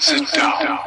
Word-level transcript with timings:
Sit 0.00 0.22
down. 0.36 0.78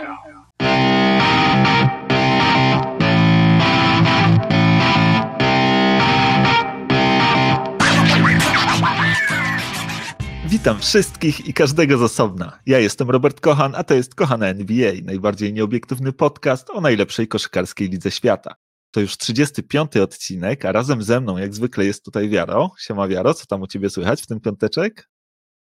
Witam 10.45 10.79
wszystkich 10.79 11.47
i 11.47 11.53
każdego 11.53 11.97
z 11.97 12.01
osobna. 12.01 12.59
Ja 12.65 12.79
jestem 12.79 13.09
Robert 13.09 13.39
Kochan, 13.39 13.75
a 13.75 13.83
to 13.83 13.93
jest 13.93 14.15
Kochana 14.15 14.47
NBA, 14.47 14.93
najbardziej 15.03 15.53
nieobiektywny 15.53 16.13
podcast 16.13 16.69
o 16.69 16.81
najlepszej 16.81 17.27
koszykarskiej 17.27 17.89
lidze 17.89 18.11
świata. 18.11 18.55
To 18.91 18.99
już 18.99 19.17
35. 19.17 19.97
odcinek, 19.97 20.65
a 20.65 20.71
razem 20.71 21.03
ze 21.03 21.21
mną 21.21 21.37
jak 21.37 21.53
zwykle 21.53 21.85
jest 21.85 22.05
tutaj 22.05 22.29
Wiaro. 22.29 22.71
Siema 22.79 23.07
Wiaro, 23.07 23.33
co 23.33 23.45
tam 23.45 23.61
u 23.61 23.67
Ciebie 23.67 23.89
słychać 23.89 24.21
w 24.21 24.27
ten 24.27 24.39
piąteczek? 24.39 25.09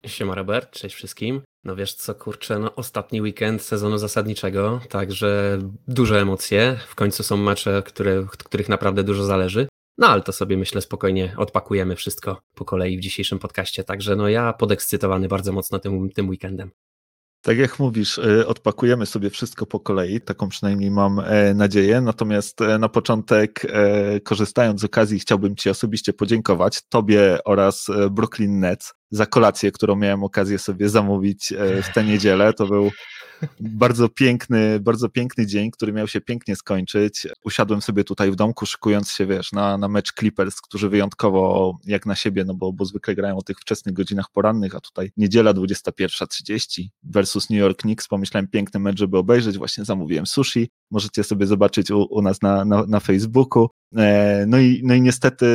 Siema 0.06 0.34
Robert, 0.34 0.70
cześć 0.70 0.94
wszystkim. 0.94 1.42
No 1.64 1.76
wiesz 1.76 1.94
co, 1.94 2.14
kurczę, 2.14 2.58
no 2.58 2.74
ostatni 2.74 3.20
weekend 3.20 3.62
sezonu 3.62 3.98
zasadniczego, 3.98 4.80
także 4.88 5.58
duże 5.88 6.20
emocje. 6.20 6.78
W 6.88 6.94
końcu 6.94 7.22
są 7.22 7.36
mecze, 7.36 7.82
które, 7.86 8.26
których 8.38 8.68
naprawdę 8.68 9.04
dużo 9.04 9.24
zależy. 9.24 9.68
No 9.98 10.08
ale 10.08 10.22
to 10.22 10.32
sobie 10.32 10.56
myślę 10.56 10.80
spokojnie 10.80 11.34
odpakujemy 11.36 11.96
wszystko 11.96 12.42
po 12.54 12.64
kolei 12.64 12.98
w 12.98 13.00
dzisiejszym 13.00 13.38
podcaście. 13.38 13.84
Także 13.84 14.16
no 14.16 14.28
ja 14.28 14.52
podekscytowany 14.52 15.28
bardzo 15.28 15.52
mocno 15.52 15.78
tym, 15.78 16.10
tym 16.10 16.28
weekendem. 16.28 16.70
Tak 17.42 17.58
jak 17.58 17.78
mówisz, 17.78 18.18
y, 18.18 18.46
odpakujemy 18.46 19.06
sobie 19.06 19.30
wszystko 19.30 19.66
po 19.66 19.80
kolei, 19.80 20.20
taką 20.20 20.48
przynajmniej 20.48 20.90
mam 20.90 21.20
e, 21.20 21.54
nadzieję. 21.54 22.00
Natomiast 22.00 22.60
e, 22.60 22.78
na 22.78 22.88
początek, 22.88 23.66
e, 23.68 24.20
korzystając 24.20 24.80
z 24.80 24.84
okazji, 24.84 25.18
chciałbym 25.18 25.56
Ci 25.56 25.70
osobiście 25.70 26.12
podziękować, 26.12 26.82
Tobie 26.88 27.38
oraz 27.44 27.86
Brooklyn 28.10 28.60
Nets, 28.60 28.94
za 29.12 29.26
kolację, 29.26 29.72
którą 29.72 29.96
miałem 29.96 30.24
okazję 30.24 30.58
sobie 30.58 30.88
zamówić 30.88 31.52
w 31.82 31.94
tę 31.94 32.04
niedzielę. 32.04 32.52
To 32.52 32.66
był 32.66 32.90
bardzo 33.60 34.08
piękny, 34.08 34.80
bardzo 34.80 35.08
piękny 35.08 35.46
dzień, 35.46 35.70
który 35.70 35.92
miał 35.92 36.08
się 36.08 36.20
pięknie 36.20 36.56
skończyć. 36.56 37.26
Usiadłem 37.44 37.82
sobie 37.82 38.04
tutaj 38.04 38.30
w 38.30 38.36
domku, 38.36 38.66
szykując 38.66 39.10
się, 39.10 39.26
wiesz, 39.26 39.52
na, 39.52 39.78
na 39.78 39.88
mecz 39.88 40.12
Clippers, 40.12 40.60
którzy 40.60 40.88
wyjątkowo 40.88 41.76
jak 41.84 42.06
na 42.06 42.14
siebie, 42.14 42.44
no 42.44 42.54
bo, 42.54 42.72
bo 42.72 42.84
zwykle 42.84 43.14
grają 43.14 43.36
o 43.36 43.42
tych 43.42 43.58
wczesnych 43.58 43.94
godzinach 43.94 44.30
porannych, 44.32 44.74
a 44.74 44.80
tutaj 44.80 45.12
niedziela 45.16 45.54
21.30 45.54 46.84
versus 47.02 47.50
New 47.50 47.58
York 47.58 47.78
Knicks. 47.78 48.08
Pomyślałem, 48.08 48.48
piękny 48.48 48.80
mecz, 48.80 48.98
żeby 48.98 49.18
obejrzeć. 49.18 49.58
Właśnie 49.58 49.84
zamówiłem 49.84 50.26
sushi. 50.26 50.70
Możecie 50.90 51.24
sobie 51.24 51.46
zobaczyć 51.46 51.90
u, 51.90 52.02
u 52.10 52.22
nas 52.22 52.42
na, 52.42 52.64
na, 52.64 52.86
na 52.86 53.00
Facebooku. 53.00 53.68
E, 53.96 54.44
no 54.48 54.58
i, 54.58 54.80
no 54.84 54.94
i 54.94 55.02
niestety 55.02 55.46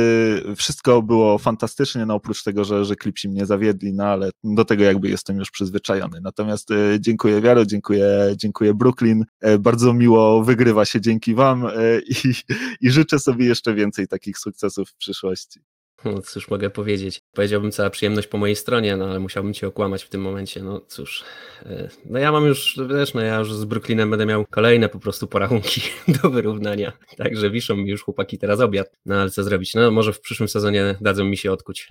wszystko 0.56 1.02
było 1.02 1.38
fantastycznie, 1.38 2.06
no 2.06 2.14
oprócz 2.14 2.42
tego, 2.42 2.64
że, 2.64 2.84
że 2.84 2.96
klipsi 2.96 3.28
mnie 3.28 3.46
zawiedli, 3.46 3.92
no 3.92 4.04
ale 4.04 4.30
do 4.44 4.64
tego 4.64 4.84
jakby 4.84 5.08
jestem 5.08 5.36
już 5.36 5.50
przyzwyczajony. 5.50 6.20
Natomiast 6.22 6.70
e, 6.70 6.74
dziękuję 7.00 7.40
Wiaro, 7.40 7.66
dziękuję, 7.66 8.34
dziękuję 8.36 8.74
Brooklyn, 8.74 9.24
e, 9.40 9.58
bardzo 9.58 9.94
miło 9.94 10.44
wygrywa 10.44 10.84
się 10.84 11.00
dzięki 11.00 11.34
Wam 11.34 11.66
i, 12.08 12.34
i 12.80 12.90
życzę 12.90 13.18
sobie 13.18 13.46
jeszcze 13.46 13.74
więcej 13.74 14.08
takich 14.08 14.38
sukcesów 14.38 14.90
w 14.90 14.96
przyszłości. 14.96 15.60
No 16.04 16.22
cóż 16.22 16.50
mogę 16.50 16.70
powiedzieć. 16.70 17.20
Powiedziałbym 17.34 17.72
cała 17.72 17.90
przyjemność 17.90 18.28
po 18.28 18.38
mojej 18.38 18.56
stronie, 18.56 18.96
no 18.96 19.04
ale 19.04 19.20
musiałbym 19.20 19.54
cię 19.54 19.66
okłamać 19.66 20.02
w 20.02 20.08
tym 20.08 20.20
momencie. 20.20 20.62
No 20.62 20.80
cóż. 20.80 21.24
E, 21.66 21.88
no 22.04 22.18
ja 22.18 22.32
mam 22.32 22.44
już, 22.44 22.78
wiesz, 22.88 23.14
no 23.14 23.20
ja 23.20 23.38
już 23.38 23.52
z 23.52 23.64
Brooklynem 23.64 24.10
będę 24.10 24.26
miał 24.26 24.46
kolejne 24.50 24.88
po 24.88 24.98
prostu 24.98 25.26
porachunki 25.26 25.80
do 26.22 26.30
wyrównania. 26.30 26.92
Także 27.16 27.50
wiszą 27.50 27.76
mi 27.76 27.90
już 27.90 28.02
chłopaki 28.02 28.38
teraz 28.38 28.60
obiad. 28.60 28.90
No 29.06 29.16
ale 29.16 29.30
co 29.30 29.44
zrobić? 29.44 29.74
No 29.74 29.90
może 29.90 30.12
w 30.12 30.20
przyszłym 30.20 30.48
sezonie 30.48 30.94
dadzą 31.00 31.24
mi 31.24 31.36
się 31.36 31.52
odkuć. 31.52 31.88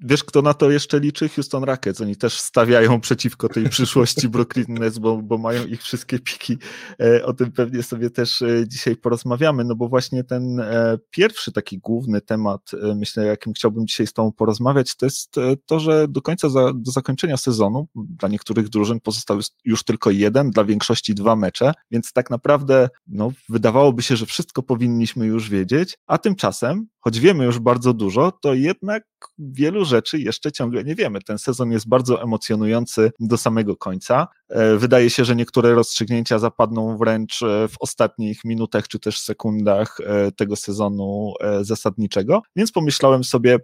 Wiesz, 0.00 0.24
kto 0.24 0.42
na 0.42 0.54
to 0.54 0.70
jeszcze 0.70 1.00
liczy? 1.00 1.28
Houston 1.28 1.64
Rockets. 1.64 2.00
Oni 2.00 2.16
też 2.16 2.40
stawiają 2.40 3.00
przeciwko 3.00 3.48
tej 3.48 3.68
przyszłości 3.68 4.28
Brooklyn 4.28 4.66
Nets, 4.68 4.98
bo, 4.98 5.22
bo 5.22 5.38
mają 5.38 5.66
ich 5.66 5.82
wszystkie 5.82 6.18
piki. 6.18 6.58
E, 7.00 7.24
o 7.24 7.32
tym 7.32 7.52
pewnie 7.52 7.82
sobie 7.82 8.10
też 8.10 8.42
e, 8.42 8.68
dzisiaj 8.68 8.96
porozmawiamy, 8.96 9.64
no 9.64 9.74
bo 9.74 9.88
właśnie 9.88 10.24
ten 10.24 10.60
e, 10.60 10.98
pierwszy 11.10 11.52
taki 11.52 11.78
główny 11.78 12.20
temat, 12.20 12.70
myślę, 12.96 13.26
jakim 13.26 13.52
chciałbym 13.52 13.86
dzisiaj 13.86 14.06
z 14.06 14.12
Tobą 14.12 14.32
porozmawiać, 14.32 14.96
to 14.96 15.06
jest 15.06 15.34
to, 15.66 15.80
że 15.80 16.08
do 16.08 16.22
końca, 16.22 16.48
za, 16.48 16.72
do 16.74 16.90
zakończenia 16.90 17.36
sezonu 17.36 17.88
dla 17.94 18.28
niektórych 18.28 18.68
drużyn 18.68 19.00
pozostały 19.00 19.42
już 19.64 19.84
tylko 19.84 20.10
jeden, 20.10 20.50
dla 20.50 20.64
większości 20.64 21.14
dwa 21.14 21.36
mecze, 21.36 21.72
więc 21.90 22.12
tak 22.12 22.30
naprawdę 22.30 22.88
no, 23.06 23.32
wydawałoby 23.48 24.02
się, 24.02 24.16
że 24.16 24.26
wszystko 24.26 24.62
powinniśmy 24.62 25.26
już 25.26 25.50
wiedzieć, 25.50 25.98
a 26.06 26.18
tymczasem 26.18 26.86
choć 27.06 27.20
wiemy 27.20 27.44
już 27.44 27.58
bardzo 27.58 27.94
dużo, 27.94 28.32
to 28.32 28.54
jednak 28.54 29.02
wielu 29.38 29.84
rzeczy 29.84 30.18
jeszcze 30.18 30.52
ciągle 30.52 30.84
nie 30.84 30.94
wiemy. 30.94 31.22
Ten 31.22 31.38
sezon 31.38 31.72
jest 31.72 31.88
bardzo 31.88 32.22
emocjonujący 32.22 33.12
do 33.20 33.36
samego 33.38 33.76
końca. 33.76 34.28
E, 34.48 34.76
wydaje 34.76 35.10
się, 35.10 35.24
że 35.24 35.36
niektóre 35.36 35.74
rozstrzygnięcia 35.74 36.38
zapadną 36.38 36.96
wręcz 36.96 37.42
e, 37.42 37.68
w 37.68 37.74
ostatnich 37.80 38.44
minutach 38.44 38.88
czy 38.88 38.98
też 38.98 39.20
sekundach 39.20 39.98
e, 40.00 40.32
tego 40.32 40.56
sezonu 40.56 41.34
zasadniczego, 41.60 42.42
więc 42.56 42.72
pomyślałem 42.72 43.24
sobie, 43.24 43.58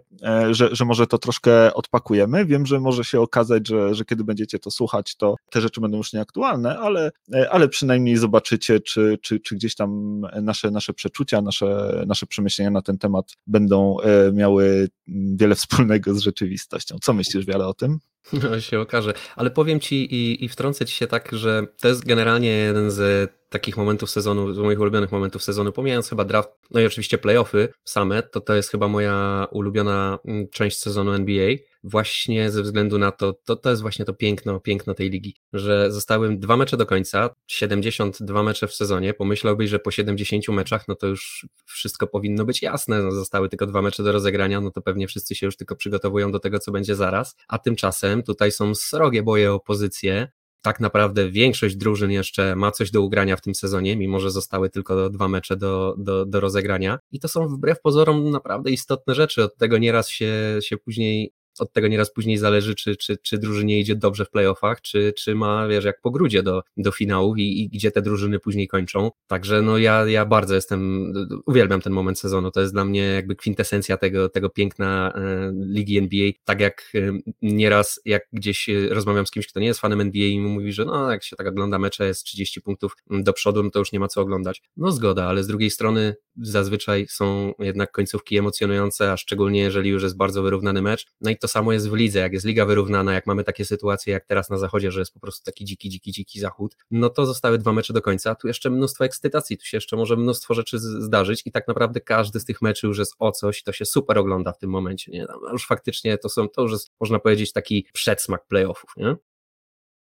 że, 0.51 0.75
że 0.75 0.85
może 0.85 1.07
to 1.07 1.17
troszkę 1.17 1.73
odpakujemy. 1.73 2.45
Wiem, 2.45 2.65
że 2.65 2.79
może 2.79 3.03
się 3.03 3.21
okazać, 3.21 3.67
że, 3.67 3.95
że 3.95 4.05
kiedy 4.05 4.23
będziecie 4.23 4.59
to 4.59 4.71
słuchać, 4.71 5.15
to 5.15 5.35
te 5.51 5.61
rzeczy 5.61 5.81
będą 5.81 5.97
już 5.97 6.13
nieaktualne, 6.13 6.79
ale, 6.79 7.11
ale 7.51 7.69
przynajmniej 7.69 8.17
zobaczycie, 8.17 8.79
czy, 8.79 9.17
czy, 9.21 9.39
czy 9.39 9.55
gdzieś 9.55 9.75
tam 9.75 10.21
nasze, 10.41 10.71
nasze 10.71 10.93
przeczucia, 10.93 11.41
nasze, 11.41 12.03
nasze 12.07 12.25
przemyślenia 12.25 12.71
na 12.71 12.81
ten 12.81 12.97
temat 12.97 13.31
będą 13.47 13.97
miały 14.33 14.89
wiele 15.35 15.55
wspólnego 15.55 16.13
z 16.13 16.19
rzeczywistością. 16.19 16.97
Co 17.01 17.13
myślisz, 17.13 17.45
Wiele, 17.45 17.67
o 17.67 17.73
tym? 17.73 17.99
No 18.43 18.61
się 18.61 18.79
okaże. 18.79 19.13
Ale 19.35 19.51
powiem 19.51 19.79
ci 19.79 20.15
i, 20.15 20.45
i 20.45 20.49
wtrącę 20.49 20.85
ci 20.85 20.95
się 20.95 21.07
tak, 21.07 21.29
że 21.31 21.67
to 21.81 21.87
jest 21.87 22.05
generalnie 22.05 22.49
jeden 22.49 22.91
z 22.91 23.31
takich 23.49 23.77
momentów 23.77 24.09
sezonu, 24.09 24.53
z 24.53 24.57
moich 24.57 24.79
ulubionych 24.79 25.11
momentów 25.11 25.43
sezonu, 25.43 25.71
pomijając 25.71 26.09
chyba 26.09 26.25
draft, 26.25 26.49
no 26.71 26.79
i 26.79 26.85
oczywiście 26.85 27.17
playoffy 27.17 27.73
same, 27.83 28.23
to 28.23 28.41
to 28.41 28.55
jest 28.55 28.69
chyba 28.69 28.87
moja 28.87 29.47
ulubiona 29.51 30.19
mm, 30.25 30.47
część 30.49 30.77
sezonu 30.79 31.11
NBA, 31.13 31.55
właśnie 31.83 32.51
ze 32.51 32.63
względu 32.63 32.97
na 32.99 33.11
to, 33.11 33.33
to, 33.45 33.55
to 33.55 33.69
jest 33.69 33.81
właśnie 33.81 34.05
to 34.05 34.13
piękno, 34.13 34.59
piękno 34.59 34.93
tej 34.93 35.09
ligi, 35.09 35.35
że 35.53 35.91
zostały 35.91 36.37
dwa 36.37 36.57
mecze 36.57 36.77
do 36.77 36.85
końca, 36.85 37.29
72 37.47 38.43
mecze 38.43 38.67
w 38.67 38.73
sezonie, 38.73 39.13
pomyślałbyś, 39.13 39.69
że 39.69 39.79
po 39.79 39.91
70 39.91 40.47
meczach, 40.47 40.87
no 40.87 40.95
to 40.95 41.07
już 41.07 41.47
wszystko 41.65 42.07
powinno 42.07 42.45
być 42.45 42.61
jasne, 42.61 43.03
no 43.03 43.11
zostały 43.11 43.49
tylko 43.49 43.67
dwa 43.67 43.81
mecze 43.81 44.03
do 44.03 44.11
rozegrania, 44.11 44.61
no 44.61 44.71
to 44.71 44.81
pewnie 44.81 45.07
wszyscy 45.07 45.35
się 45.35 45.45
już 45.45 45.57
tylko 45.57 45.75
przygotowują 45.75 46.31
do 46.31 46.39
tego, 46.39 46.59
co 46.59 46.71
będzie 46.71 46.95
zaraz, 46.95 47.35
a 47.47 47.59
tymczasem 47.59 48.23
tutaj 48.23 48.51
są 48.51 48.75
srogie 48.75 49.23
boje 49.23 49.53
o 49.53 49.59
pozycje, 49.59 50.27
tak 50.63 50.79
naprawdę 50.79 51.29
większość 51.29 51.75
drużyn 51.75 52.11
jeszcze 52.11 52.55
ma 52.55 52.71
coś 52.71 52.91
do 52.91 53.01
ugrania 53.01 53.35
w 53.35 53.41
tym 53.41 53.55
sezonie, 53.55 53.97
mimo 53.97 54.19
że 54.19 54.31
zostały 54.31 54.69
tylko 54.69 55.09
dwa 55.09 55.27
mecze 55.27 55.57
do, 55.57 55.95
do, 55.97 56.25
do 56.25 56.39
rozegrania. 56.39 56.99
I 57.11 57.19
to 57.19 57.27
są 57.27 57.47
wbrew 57.47 57.81
pozorom 57.81 58.29
naprawdę 58.29 58.71
istotne 58.71 59.15
rzeczy. 59.15 59.43
Od 59.43 59.57
tego 59.57 59.77
nieraz 59.77 60.09
się, 60.09 60.33
się 60.61 60.77
później 60.77 61.33
od 61.59 61.73
tego 61.73 61.87
nieraz 61.87 62.13
później 62.13 62.37
zależy, 62.37 62.75
czy, 62.75 62.95
czy, 62.95 63.17
czy 63.17 63.37
drużynie 63.37 63.79
idzie 63.79 63.95
dobrze 63.95 64.25
w 64.25 64.29
playoffach, 64.29 64.81
czy, 64.81 65.13
czy 65.17 65.35
ma, 65.35 65.67
wiesz, 65.67 65.85
jak 65.85 66.01
po 66.01 66.11
grudzie 66.11 66.43
do, 66.43 66.63
do 66.77 66.91
finałów 66.91 67.37
i, 67.37 67.63
i 67.63 67.69
gdzie 67.69 67.91
te 67.91 68.01
drużyny 68.01 68.39
później 68.39 68.67
kończą. 68.67 69.11
Także 69.27 69.61
no 69.61 69.77
ja, 69.77 70.05
ja 70.05 70.25
bardzo 70.25 70.55
jestem, 70.55 71.13
uwielbiam 71.45 71.81
ten 71.81 71.93
moment 71.93 72.19
sezonu, 72.19 72.51
to 72.51 72.61
jest 72.61 72.73
dla 72.73 72.85
mnie 72.85 73.01
jakby 73.01 73.35
kwintesencja 73.35 73.97
tego, 73.97 74.29
tego 74.29 74.49
piękna 74.49 75.13
e, 75.15 75.51
ligi 75.55 75.97
NBA, 75.97 76.31
tak 76.43 76.59
jak 76.59 76.91
e, 76.95 77.19
nieraz, 77.41 77.99
jak 78.05 78.23
gdzieś 78.33 78.69
e, 78.69 78.89
rozmawiam 78.89 79.27
z 79.27 79.31
kimś, 79.31 79.47
kto 79.47 79.59
nie 79.59 79.67
jest 79.67 79.79
fanem 79.79 80.01
NBA 80.01 80.25
i 80.25 80.39
mówi, 80.39 80.73
że 80.73 80.85
no 80.85 81.11
jak 81.11 81.23
się 81.23 81.35
tak 81.35 81.47
ogląda 81.47 81.79
mecze, 81.79 82.07
jest 82.07 82.23
30 82.23 82.61
punktów 82.61 82.95
do 83.09 83.33
przodu, 83.33 83.63
no 83.63 83.69
to 83.69 83.79
już 83.79 83.91
nie 83.91 83.99
ma 83.99 84.07
co 84.07 84.21
oglądać. 84.21 84.61
No 84.77 84.91
zgoda, 84.91 85.25
ale 85.25 85.43
z 85.43 85.47
drugiej 85.47 85.69
strony 85.69 86.15
zazwyczaj 86.41 87.07
są 87.09 87.53
jednak 87.59 87.91
końcówki 87.91 88.37
emocjonujące, 88.37 89.11
a 89.11 89.17
szczególnie 89.17 89.59
jeżeli 89.59 89.89
już 89.89 90.03
jest 90.03 90.17
bardzo 90.17 90.43
wyrównany 90.43 90.81
mecz. 90.81 91.05
No 91.21 91.31
i 91.31 91.37
to 91.37 91.47
samo 91.47 91.73
jest 91.73 91.89
w 91.89 91.93
lidze, 91.93 92.19
jak 92.19 92.33
jest 92.33 92.45
liga 92.45 92.65
wyrównana, 92.65 93.13
jak 93.13 93.27
mamy 93.27 93.43
takie 93.43 93.65
sytuacje 93.65 94.13
jak 94.13 94.25
teraz 94.25 94.49
na 94.49 94.57
zachodzie, 94.57 94.91
że 94.91 94.99
jest 94.99 95.13
po 95.13 95.19
prostu 95.19 95.45
taki 95.45 95.65
dziki, 95.65 95.89
dziki, 95.89 96.11
dziki 96.11 96.39
zachód, 96.39 96.77
no 96.91 97.09
to 97.09 97.25
zostały 97.25 97.57
dwa 97.57 97.73
mecze 97.73 97.93
do 97.93 98.01
końca, 98.01 98.35
tu 98.35 98.47
jeszcze 98.47 98.69
mnóstwo 98.69 99.05
ekscytacji, 99.05 99.57
tu 99.57 99.65
się 99.65 99.77
jeszcze 99.77 99.95
może 99.95 100.15
mnóstwo 100.15 100.53
rzeczy 100.53 100.79
zdarzyć 100.79 101.41
i 101.45 101.51
tak 101.51 101.67
naprawdę 101.67 102.01
każdy 102.01 102.39
z 102.39 102.45
tych 102.45 102.61
meczy 102.61 102.87
już 102.87 102.97
jest 102.97 103.15
o 103.19 103.31
coś, 103.31 103.63
to 103.63 103.73
się 103.73 103.85
super 103.85 104.17
ogląda 104.17 104.53
w 104.53 104.57
tym 104.57 104.69
momencie, 104.69 105.11
nie? 105.11 105.25
No, 105.29 105.51
już 105.51 105.67
faktycznie 105.67 106.17
to 106.17 106.29
są, 106.29 106.49
to 106.49 106.61
już 106.61 106.71
jest, 106.71 106.91
można 106.99 107.19
powiedzieć, 107.19 107.53
taki 107.53 107.87
przedsmak 107.93 108.47
playoffów, 108.47 108.93
nie? 108.97 109.15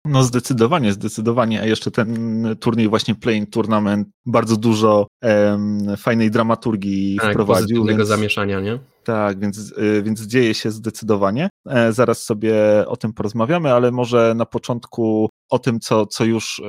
No 0.05 0.23
zdecydowanie, 0.23 0.93
zdecydowanie, 0.93 1.61
a 1.61 1.65
jeszcze 1.65 1.91
ten 1.91 2.45
turniej 2.59 2.89
właśnie 2.89 3.15
Playing 3.15 3.49
Tournament 3.49 4.07
bardzo 4.25 4.57
dużo 4.57 5.07
em, 5.21 5.97
fajnej 5.97 6.31
dramaturgii 6.31 7.17
tak, 7.21 7.31
wprowadził. 7.31 7.85
Więc, 7.85 8.07
zamieszania, 8.07 8.59
nie? 8.59 8.79
Tak, 9.03 9.39
więc, 9.39 9.73
y, 9.77 10.03
więc 10.03 10.21
dzieje 10.21 10.53
się 10.53 10.71
zdecydowanie. 10.71 11.49
E, 11.69 11.93
zaraz 11.93 12.23
sobie 12.23 12.55
o 12.87 12.97
tym 12.97 13.13
porozmawiamy, 13.13 13.73
ale 13.73 13.91
może 13.91 14.33
na 14.35 14.45
początku 14.45 15.29
o 15.49 15.59
tym, 15.59 15.79
co, 15.79 16.05
co 16.05 16.25
już 16.25 16.61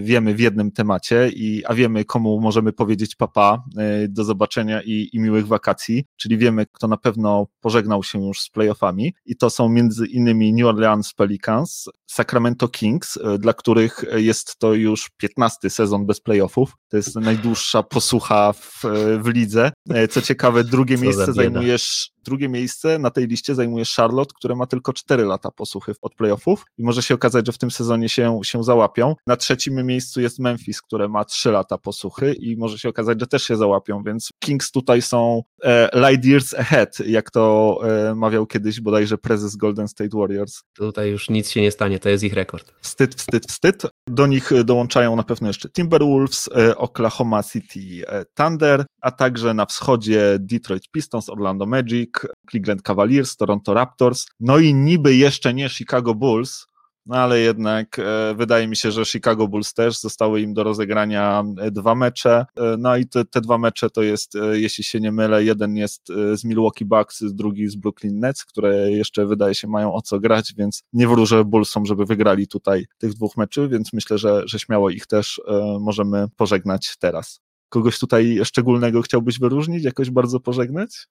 wiemy 0.00 0.34
w 0.34 0.40
jednym 0.40 0.72
temacie, 0.72 1.30
i, 1.34 1.64
a 1.64 1.74
wiemy, 1.74 2.04
komu 2.04 2.40
możemy 2.40 2.72
powiedzieć 2.72 3.14
papa, 3.14 3.64
do 4.08 4.24
zobaczenia 4.24 4.82
i, 4.82 5.10
i 5.12 5.20
miłych 5.20 5.46
wakacji, 5.46 6.04
czyli 6.16 6.38
wiemy, 6.38 6.66
kto 6.72 6.88
na 6.88 6.96
pewno 6.96 7.46
pożegnał 7.60 8.02
się 8.02 8.26
już 8.26 8.40
z 8.40 8.50
playoffami. 8.50 9.14
I 9.26 9.36
to 9.36 9.50
są 9.50 9.68
między 9.68 10.06
innymi 10.06 10.52
New 10.52 10.66
Orleans 10.66 11.14
Pelicans, 11.14 11.88
Sacramento 12.06 12.68
Kings, 12.68 13.18
dla 13.38 13.52
których 13.52 14.04
jest 14.14 14.58
to 14.58 14.74
już 14.74 15.10
15 15.16 15.70
sezon 15.70 16.06
bez 16.06 16.20
playoffów, 16.20 16.76
to 16.88 16.96
jest 16.96 17.16
najdłuższa 17.16 17.82
posłucha 17.82 18.52
w, 18.52 18.82
w 19.18 19.28
lidze. 19.28 19.72
Co 20.10 20.22
ciekawe, 20.22 20.64
drugie 20.64 20.96
Co 20.96 21.02
miejsce 21.04 21.32
zajmujesz 21.32 22.16
drugie 22.26 22.48
miejsce 22.48 22.98
na 22.98 23.10
tej 23.10 23.26
liście 23.26 23.54
zajmuje 23.54 23.84
Charlotte, 23.96 24.34
które 24.36 24.54
ma 24.54 24.66
tylko 24.66 24.92
4 24.92 25.24
lata 25.24 25.50
posłuchy 25.50 25.92
od 26.02 26.14
playoffów. 26.14 26.64
I 26.78 26.82
może 26.82 27.02
się 27.02 27.14
okazać, 27.14 27.46
że 27.46 27.52
w 27.52 27.58
tym 27.58 27.70
sezonie 27.70 28.05
się, 28.08 28.40
się 28.44 28.64
załapią. 28.64 29.14
Na 29.26 29.36
trzecim 29.36 29.86
miejscu 29.86 30.20
jest 30.20 30.38
Memphis, 30.38 30.82
które 30.82 31.08
ma 31.08 31.24
3 31.24 31.50
lata 31.50 31.78
posłuchy 31.78 32.32
i 32.32 32.56
może 32.56 32.78
się 32.78 32.88
okazać, 32.88 33.20
że 33.20 33.26
też 33.26 33.42
się 33.42 33.56
załapią, 33.56 34.02
więc 34.02 34.30
Kings 34.38 34.70
tutaj 34.70 35.02
są 35.02 35.42
e, 35.64 36.10
light 36.10 36.24
years 36.26 36.54
ahead, 36.54 36.98
jak 37.06 37.30
to 37.30 37.78
e, 37.84 38.14
mawiał 38.14 38.46
kiedyś 38.46 38.80
bodajże 38.80 39.18
prezes 39.18 39.56
Golden 39.56 39.88
State 39.88 40.18
Warriors. 40.18 40.62
Tutaj 40.74 41.10
już 41.10 41.30
nic 41.30 41.50
się 41.50 41.60
nie 41.60 41.70
stanie, 41.70 41.98
to 41.98 42.08
jest 42.08 42.24
ich 42.24 42.32
rekord. 42.32 42.74
Wstyd, 42.80 43.14
wstyd, 43.14 43.46
wstyd. 43.46 43.82
Do 44.08 44.26
nich 44.26 44.50
dołączają 44.64 45.16
na 45.16 45.22
pewno 45.22 45.48
jeszcze 45.48 45.68
Timberwolves, 45.68 46.48
e, 46.56 46.76
Oklahoma 46.76 47.42
City 47.42 48.08
e, 48.08 48.24
Thunder, 48.34 48.84
a 49.00 49.10
także 49.10 49.54
na 49.54 49.66
wschodzie 49.66 50.36
Detroit 50.40 50.90
Pistons, 50.90 51.28
Orlando 51.28 51.66
Magic, 51.66 52.10
Cleveland 52.50 52.82
Cavaliers, 52.82 53.36
Toronto 53.36 53.74
Raptors, 53.74 54.26
no 54.40 54.58
i 54.58 54.74
niby 54.74 55.16
jeszcze 55.16 55.54
nie 55.54 55.68
Chicago 55.68 56.14
Bulls, 56.14 56.66
no 57.06 57.16
ale 57.16 57.40
jednak 57.40 57.98
e, 57.98 58.34
wydaje 58.34 58.68
mi 58.68 58.76
się, 58.76 58.90
że 58.90 59.04
Chicago 59.04 59.48
Bulls 59.48 59.74
też 59.74 60.00
zostały 60.00 60.40
im 60.40 60.54
do 60.54 60.64
rozegrania 60.64 61.44
e, 61.58 61.70
dwa 61.70 61.94
mecze. 61.94 62.46
E, 62.56 62.76
no 62.78 62.96
i 62.96 63.06
te, 63.06 63.24
te 63.24 63.40
dwa 63.40 63.58
mecze 63.58 63.90
to 63.90 64.02
jest, 64.02 64.32
jeśli 64.52 64.84
się 64.84 65.00
nie 65.00 65.12
mylę, 65.12 65.44
jeden 65.44 65.76
jest 65.76 66.08
z 66.34 66.44
Milwaukee 66.44 66.84
Bucks, 66.84 67.24
drugi 67.24 67.68
z 67.68 67.76
Brooklyn 67.76 68.20
Nets, 68.20 68.44
które 68.44 68.90
jeszcze 68.90 69.26
wydaje 69.26 69.54
się 69.54 69.68
mają 69.68 69.94
o 69.94 70.02
co 70.02 70.20
grać, 70.20 70.54
więc 70.56 70.82
nie 70.92 71.08
wróżę 71.08 71.44
Bullsom, 71.44 71.86
żeby 71.86 72.04
wygrali 72.04 72.48
tutaj 72.48 72.86
tych 72.98 73.14
dwóch 73.14 73.36
meczy, 73.36 73.68
więc 73.68 73.92
myślę, 73.92 74.18
że, 74.18 74.42
że 74.44 74.58
śmiało 74.58 74.90
ich 74.90 75.06
też 75.06 75.40
możemy 75.80 76.28
pożegnać 76.36 76.96
teraz. 76.98 77.40
Kogoś 77.68 77.98
tutaj 77.98 78.40
szczególnego 78.44 79.02
chciałbyś 79.02 79.38
wyróżnić, 79.38 79.84
jakoś 79.84 80.10
bardzo 80.10 80.40
pożegnać? 80.40 81.06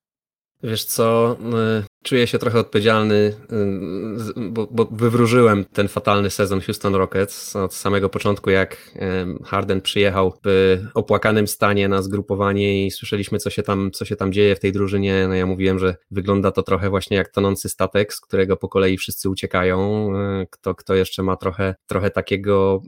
Wiesz 0.64 0.86
co, 0.86 1.38
y, 1.80 1.84
czuję 2.06 2.28
się 2.28 2.40
trochę 2.40 2.60
odpowiedzialny, 2.60 3.16
y, 3.16 4.50
bo, 4.50 4.68
bo, 4.72 4.88
wywróżyłem 4.92 5.66
ten 5.66 5.88
fatalny 5.88 6.30
sezon 6.30 6.62
Houston 6.62 6.96
Rockets 6.96 7.56
od 7.56 7.74
samego 7.74 8.10
początku, 8.10 8.50
jak 8.50 8.92
Harden 9.44 9.82
przyjechał 9.82 10.34
w 10.46 10.78
opłakanym 10.94 11.48
stanie 11.48 11.88
na 11.88 12.02
zgrupowanie 12.02 12.86
i 12.86 12.92
słyszeliśmy, 12.92 13.40
co 13.40 13.50
się 13.50 13.64
tam, 13.64 13.92
co 13.92 14.06
się 14.06 14.16
tam 14.16 14.34
dzieje 14.34 14.56
w 14.56 14.60
tej 14.60 14.72
drużynie. 14.72 15.26
No 15.28 15.36
ja 15.36 15.46
mówiłem, 15.46 15.80
że 15.80 15.96
wygląda 16.12 16.52
to 16.52 16.64
trochę 16.64 16.90
właśnie 16.90 17.18
jak 17.18 17.30
tonący 17.30 17.70
statek, 17.70 18.14
z 18.14 18.22
którego 18.22 18.58
po 18.58 18.70
kolei 18.70 18.98
wszyscy 18.98 19.30
uciekają. 19.30 20.10
Y, 20.42 20.48
kto, 20.52 20.76
kto 20.76 20.96
jeszcze 20.96 21.24
ma 21.24 21.36
trochę, 21.36 21.76
trochę 21.88 22.12
takiego 22.12 22.82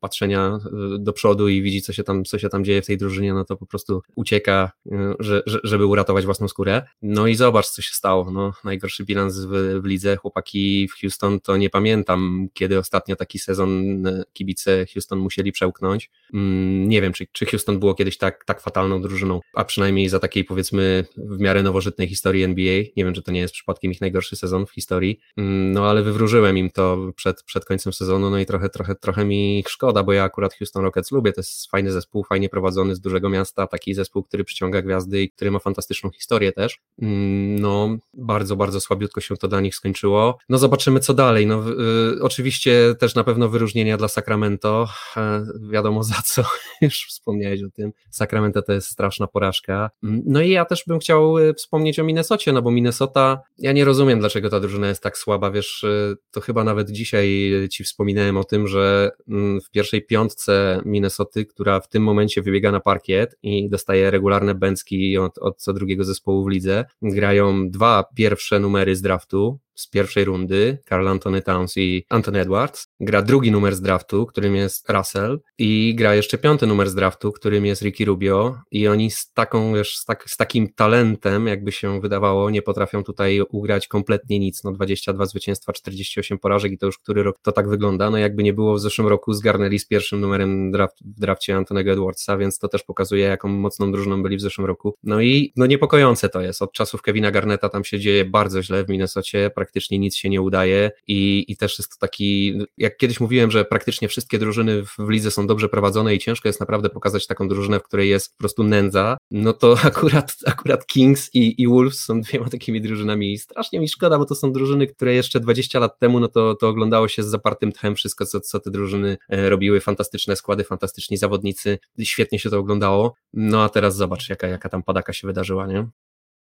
patrzenia 0.00 0.58
do 0.98 1.12
przodu 1.12 1.48
i 1.48 1.62
widzi, 1.62 1.82
co 1.82 1.92
się 1.92 2.04
tam, 2.04 2.24
co 2.24 2.38
się 2.38 2.48
tam 2.48 2.64
dzieje 2.64 2.82
w 2.82 2.86
tej 2.86 2.98
drużynie, 2.98 3.34
no 3.34 3.44
to 3.44 3.56
po 3.56 3.66
prostu 3.66 4.02
ucieka, 4.14 4.72
że, 5.18 5.42
żeby 5.46 5.86
uratować 5.86 6.24
własną 6.24 6.48
skórę. 6.48 6.82
No 7.02 7.26
i 7.26 7.34
zobacz, 7.34 7.66
co 7.66 7.82
się 7.82 7.94
stało. 7.94 8.30
No, 8.30 8.52
najgorszy 8.64 9.04
bilans 9.04 9.38
w, 9.38 9.80
w 9.82 9.84
lidze. 9.84 10.16
Chłopaki 10.16 10.88
w 10.88 11.00
Houston 11.00 11.40
to 11.40 11.56
nie 11.56 11.70
pamiętam, 11.70 12.48
kiedy 12.54 12.78
ostatnio 12.78 13.16
taki 13.16 13.38
sezon 13.38 14.06
e, 14.06 14.24
kibice 14.32 14.86
Houston 14.94 15.18
musieli 15.18 15.52
przełknąć. 15.52 16.10
Mm, 16.34 16.88
nie 16.88 17.02
wiem, 17.02 17.12
czy, 17.12 17.26
czy 17.32 17.46
Houston 17.46 17.78
było 17.78 17.94
kiedyś 17.94 18.18
tak, 18.18 18.44
tak 18.44 18.60
fatalną 18.60 19.02
drużyną, 19.02 19.40
a 19.54 19.64
przynajmniej 19.64 20.08
za 20.08 20.18
takiej 20.18 20.44
powiedzmy 20.44 21.04
w 21.16 21.40
miarę 21.40 21.62
nowożytnej 21.62 22.08
historii 22.08 22.42
NBA. 22.42 22.82
Nie 22.96 23.04
wiem, 23.04 23.14
czy 23.14 23.22
to 23.22 23.32
nie 23.32 23.40
jest 23.40 23.54
przypadkiem 23.54 23.92
ich 23.92 24.00
najgorszy 24.00 24.36
sezon 24.36 24.66
w 24.66 24.70
historii. 24.70 25.20
Mm, 25.36 25.72
no 25.72 25.90
ale 25.90 26.02
wywróżyłem 26.02 26.58
im 26.58 26.70
to 26.70 27.12
przed, 27.16 27.42
przed 27.42 27.64
końcem 27.64 27.92
sezonu, 27.92 28.30
no 28.30 28.38
i 28.38 28.46
trochę, 28.46 28.68
trochę, 28.68 28.94
trochę 28.94 29.24
mi 29.24 29.58
ich 29.58 29.68
szkoda, 29.68 30.02
bo 30.02 30.12
ja 30.12 30.24
akurat 30.24 30.54
Houston 30.54 30.82
Rockets 30.82 31.12
lubię. 31.12 31.32
To 31.32 31.40
jest 31.40 31.70
fajny 31.70 31.92
zespół, 31.92 32.24
fajnie 32.24 32.48
prowadzony 32.48 32.94
z 32.94 33.00
dużego 33.00 33.28
miasta, 33.28 33.66
taki 33.66 33.94
zespół, 33.94 34.22
który 34.22 34.44
przyciąga 34.44 34.82
gwiazdy 34.82 35.22
i 35.22 35.30
który 35.30 35.50
ma 35.50 35.58
fantastyczną 35.58 36.10
historię 36.10 36.52
też. 36.52 36.80
Mm, 37.02 37.58
no, 37.58 37.96
bardzo, 38.14 38.51
bardzo 38.56 38.80
słabiutko 38.80 39.20
się 39.20 39.36
to 39.36 39.48
dla 39.48 39.60
nich 39.60 39.74
skończyło. 39.74 40.38
No, 40.48 40.58
zobaczymy 40.58 41.00
co 41.00 41.14
dalej. 41.14 41.46
No, 41.46 41.64
y, 41.70 42.22
oczywiście 42.22 42.94
też 42.98 43.14
na 43.14 43.24
pewno 43.24 43.48
wyróżnienia 43.48 43.96
dla 43.96 44.08
Sacramento. 44.08 44.88
E, 45.16 45.44
wiadomo 45.70 46.02
za 46.02 46.22
co, 46.24 46.42
już 46.80 47.06
wspomniałeś 47.08 47.62
o 47.62 47.70
tym. 47.70 47.92
Sacramento 48.10 48.62
to 48.62 48.72
jest 48.72 48.88
straszna 48.88 49.26
porażka. 49.26 49.90
Mm, 50.02 50.22
no 50.26 50.40
i 50.40 50.50
ja 50.50 50.64
też 50.64 50.84
bym 50.86 50.98
chciał 50.98 51.38
y, 51.38 51.54
wspomnieć 51.54 51.98
o 51.98 52.04
Minnesocie, 52.04 52.52
no 52.52 52.62
bo 52.62 52.70
Minnesota, 52.70 53.40
ja 53.58 53.72
nie 53.72 53.84
rozumiem, 53.84 54.20
dlaczego 54.20 54.50
ta 54.50 54.60
drużyna 54.60 54.88
jest 54.88 55.02
tak 55.02 55.18
słaba. 55.18 55.50
Wiesz, 55.50 55.84
y, 55.84 56.16
to 56.30 56.40
chyba 56.40 56.64
nawet 56.64 56.90
dzisiaj 56.90 57.50
ci 57.70 57.84
wspominałem 57.84 58.36
o 58.36 58.44
tym, 58.44 58.68
że 58.68 59.10
mm, 59.28 59.60
w 59.60 59.70
pierwszej 59.70 60.06
piątce 60.06 60.82
Minnesoty, 60.84 61.46
która 61.46 61.80
w 61.80 61.88
tym 61.88 62.02
momencie 62.02 62.42
wybiega 62.42 62.72
na 62.72 62.80
parkiet 62.80 63.36
i 63.42 63.68
dostaje 63.68 64.10
regularne 64.10 64.54
bęcki 64.54 65.18
od, 65.18 65.38
od 65.38 65.62
co 65.62 65.72
drugiego 65.72 66.04
zespołu 66.04 66.44
w 66.44 66.48
lidze, 66.48 66.84
grają 67.02 67.70
dwa 67.70 68.04
pierwsze 68.16 68.41
numery 68.50 68.96
z 68.96 69.02
draftu, 69.02 69.58
z 69.74 69.88
pierwszej 69.88 70.24
rundy, 70.24 70.78
Carl 70.88 71.08
Anthony 71.08 71.42
Towns 71.42 71.76
i 71.76 72.04
Anthony 72.08 72.40
Edwards. 72.40 72.86
Gra 73.00 73.22
drugi 73.22 73.50
numer 73.50 73.76
z 73.76 73.80
draftu, 73.80 74.26
którym 74.26 74.56
jest 74.56 74.90
Russell 74.90 75.40
i 75.58 75.94
gra 75.94 76.14
jeszcze 76.14 76.38
piąty 76.38 76.66
numer 76.66 76.90
z 76.90 76.94
draftu, 76.94 77.32
którym 77.32 77.66
jest 77.66 77.82
Ricky 77.82 78.04
Rubio 78.04 78.56
i 78.70 78.88
oni 78.88 79.10
z 79.10 79.32
taką, 79.32 79.74
wiesz, 79.74 79.96
z, 79.96 80.04
tak, 80.04 80.24
z 80.30 80.36
takim 80.36 80.68
talentem, 80.74 81.46
jakby 81.46 81.72
się 81.72 82.00
wydawało, 82.00 82.50
nie 82.50 82.62
potrafią 82.62 83.04
tutaj 83.04 83.40
ugrać 83.50 83.88
kompletnie 83.88 84.38
nic. 84.38 84.64
No 84.64 84.72
22 84.72 85.26
zwycięstwa, 85.26 85.72
48 85.72 86.38
porażek 86.38 86.72
i 86.72 86.78
to 86.78 86.86
już 86.86 86.98
który 86.98 87.22
rok 87.22 87.36
to 87.42 87.52
tak 87.52 87.68
wygląda. 87.68 88.10
No 88.10 88.18
jakby 88.18 88.42
nie 88.42 88.52
było 88.52 88.74
w 88.74 88.80
zeszłym 88.80 89.08
roku 89.08 89.32
zgarnęli 89.32 89.78
z 89.78 89.86
pierwszym 89.86 90.20
numerem 90.20 90.70
draft, 90.70 90.96
w 91.04 91.20
drafcie 91.20 91.56
Antonego 91.56 91.92
Edwardsa, 91.92 92.36
więc 92.36 92.58
to 92.58 92.68
też 92.68 92.82
pokazuje, 92.82 93.24
jaką 93.24 93.48
mocną 93.48 93.92
drużyną 93.92 94.22
byli 94.22 94.36
w 94.36 94.40
zeszłym 94.40 94.66
roku. 94.66 94.94
No 95.02 95.20
i 95.20 95.52
no 95.56 95.66
niepokojące 95.66 96.28
to 96.28 96.40
jest. 96.40 96.62
Od 96.62 96.72
czasów 96.72 97.02
Kevina 97.02 97.30
Garneta 97.30 97.68
tam 97.68 97.84
się 97.84 97.98
dzieje 97.98 98.24
bardzo 98.24 98.62
źle 98.62 98.84
w 98.84 98.88
Minnesocie, 98.88 99.50
praktycznie 99.62 99.98
nic 99.98 100.16
się 100.16 100.28
nie 100.28 100.42
udaje 100.42 100.90
i, 101.06 101.44
i 101.48 101.56
też 101.56 101.78
jest 101.78 101.90
to 101.90 101.96
taki, 102.00 102.58
jak 102.78 102.96
kiedyś 102.96 103.20
mówiłem, 103.20 103.50
że 103.50 103.64
praktycznie 103.64 104.08
wszystkie 104.08 104.38
drużyny 104.38 104.84
w, 104.84 105.08
lidze 105.08 105.30
są 105.30 105.46
dobrze 105.46 105.68
prowadzone 105.68 106.14
i 106.14 106.18
ciężko 106.18 106.48
jest 106.48 106.60
naprawdę 106.60 106.90
pokazać 106.90 107.26
taką 107.26 107.48
drużynę, 107.48 107.80
w 107.80 107.82
której 107.82 108.08
jest 108.08 108.32
po 108.32 108.38
prostu 108.38 108.64
nędza, 108.64 109.16
no 109.30 109.52
to 109.52 109.76
akurat, 109.90 110.34
akurat 110.46 110.86
Kings 110.86 111.30
i, 111.34 111.62
i 111.62 111.68
Wolves 111.68 111.98
są 111.98 112.20
dwiema 112.20 112.48
takimi 112.48 112.80
drużynami. 112.80 113.32
I 113.32 113.38
strasznie 113.38 113.80
mi 113.80 113.88
szkoda, 113.88 114.18
bo 114.18 114.24
to 114.24 114.34
są 114.34 114.52
drużyny, 114.52 114.86
które 114.86 115.14
jeszcze 115.14 115.40
20 115.40 115.78
lat 115.78 115.98
temu, 115.98 116.20
no 116.20 116.28
to, 116.28 116.54
to 116.54 116.68
oglądało 116.68 117.08
się 117.08 117.22
z 117.22 117.26
zapartym 117.26 117.72
tchem 117.72 117.94
wszystko, 117.94 118.26
co, 118.26 118.40
co 118.40 118.60
te 118.60 118.70
drużyny 118.70 119.16
e, 119.28 119.50
robiły, 119.50 119.80
fantastyczne 119.80 120.36
składy, 120.36 120.64
fantastyczni 120.64 121.16
zawodnicy, 121.16 121.78
świetnie 122.02 122.38
się 122.38 122.50
to 122.50 122.58
oglądało, 122.58 123.14
no 123.32 123.62
a 123.62 123.68
teraz 123.68 123.96
zobacz, 123.96 124.28
jaka, 124.28 124.46
jaka 124.46 124.68
tam 124.68 124.82
padaka 124.82 125.12
się 125.12 125.26
wydarzyła, 125.26 125.66
nie? 125.66 125.86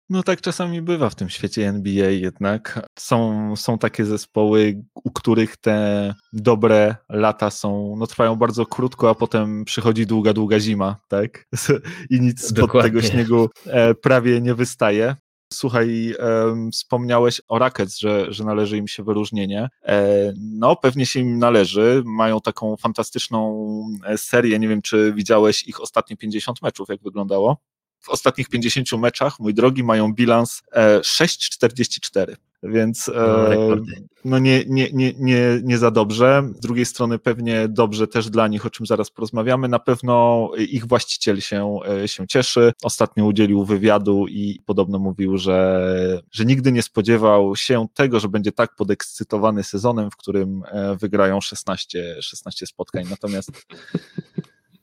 No 0.10 0.24
tak 0.24 0.42
czasami 0.42 0.82
bywa 0.82 1.10
w 1.10 1.16
tym 1.16 1.30
świecie 1.30 1.68
NBA 1.68 2.10
jednak. 2.10 2.88
Są, 3.00 3.56
są 3.56 3.78
takie 3.78 4.06
zespoły, 4.06 4.84
u 5.04 5.12
których 5.12 5.58
te 5.58 6.14
dobre 6.34 6.96
lata 7.10 7.50
są, 7.50 7.96
no 7.98 8.08
trwają 8.08 8.36
bardzo 8.36 8.66
krótko, 8.66 9.10
a 9.10 9.16
potem 9.16 9.66
przychodzi 9.66 10.06
długa, 10.06 10.34
długa 10.34 10.60
zima, 10.60 10.96
tak? 11.08 11.46
I 12.10 12.22
nic 12.22 12.42
spod 12.42 12.56
Dokładnie. 12.56 12.92
tego 12.92 13.02
śniegu 13.02 13.50
e, 13.66 13.96
prawie 13.96 14.42
nie 14.42 14.56
wystaje. 14.56 15.16
Słuchaj, 15.54 16.16
e, 16.20 16.70
wspomniałeś 16.72 17.42
o 17.48 17.60
Rockets, 17.60 18.00
że, 18.00 18.34
że 18.34 18.44
należy 18.44 18.78
im 18.78 18.88
się 18.88 19.04
wyróżnienie. 19.04 19.70
E, 19.86 20.34
no, 20.38 20.76
pewnie 20.76 21.06
się 21.06 21.20
im 21.20 21.40
należy. 21.40 22.04
Mają 22.06 22.42
taką 22.42 22.78
fantastyczną 22.78 23.66
e, 24.06 24.18
serię. 24.18 24.60
Nie 24.60 24.68
wiem, 24.68 24.82
czy 24.82 25.14
widziałeś 25.14 25.68
ich 25.68 25.82
ostatnie 25.82 26.18
50 26.18 26.62
meczów, 26.62 26.90
jak 26.90 27.04
wyglądało 27.04 27.58
w 28.04 28.10
ostatnich 28.10 28.50
50 28.50 28.92
meczach, 28.92 29.40
mój 29.40 29.54
drogi, 29.54 29.84
mają 29.84 30.14
bilans 30.14 30.62
6,44. 30.76 32.32
E, 32.32 32.36
Więc 32.64 33.12
no, 33.16 33.76
no 34.26 34.40
nie, 34.40 34.64
nie, 34.68 34.90
nie, 34.94 35.14
nie, 35.20 35.60
nie 35.64 35.78
za 35.78 35.92
dobrze. 35.92 36.44
Z 36.56 36.60
drugiej 36.60 36.86
strony 36.86 37.20
pewnie 37.20 37.68
dobrze 37.68 38.08
też 38.08 38.30
dla 38.30 38.48
nich, 38.48 38.66
o 38.66 38.70
czym 38.70 38.86
zaraz 38.86 39.10
porozmawiamy. 39.10 39.68
Na 39.68 39.80
pewno 39.80 40.50
ich 40.58 40.88
właściciel 40.88 41.42
się, 41.42 41.80
e, 42.04 42.08
się 42.08 42.28
cieszy. 42.28 42.74
Ostatnio 42.84 43.26
udzielił 43.26 43.66
wywiadu 43.66 44.28
i 44.28 44.60
podobno 44.66 45.00
mówił, 45.00 45.38
że, 45.38 46.22
że 46.32 46.46
nigdy 46.46 46.72
nie 46.72 46.82
spodziewał 46.82 47.56
się 47.56 47.88
tego, 47.94 48.20
że 48.20 48.30
będzie 48.30 48.52
tak 48.52 48.76
podekscytowany 48.76 49.64
sezonem, 49.64 50.12
w 50.12 50.18
którym 50.18 50.64
e, 50.68 50.96
wygrają 50.96 51.42
16, 51.42 52.16
16 52.22 52.68
spotkań. 52.68 53.06
Natomiast 53.10 53.52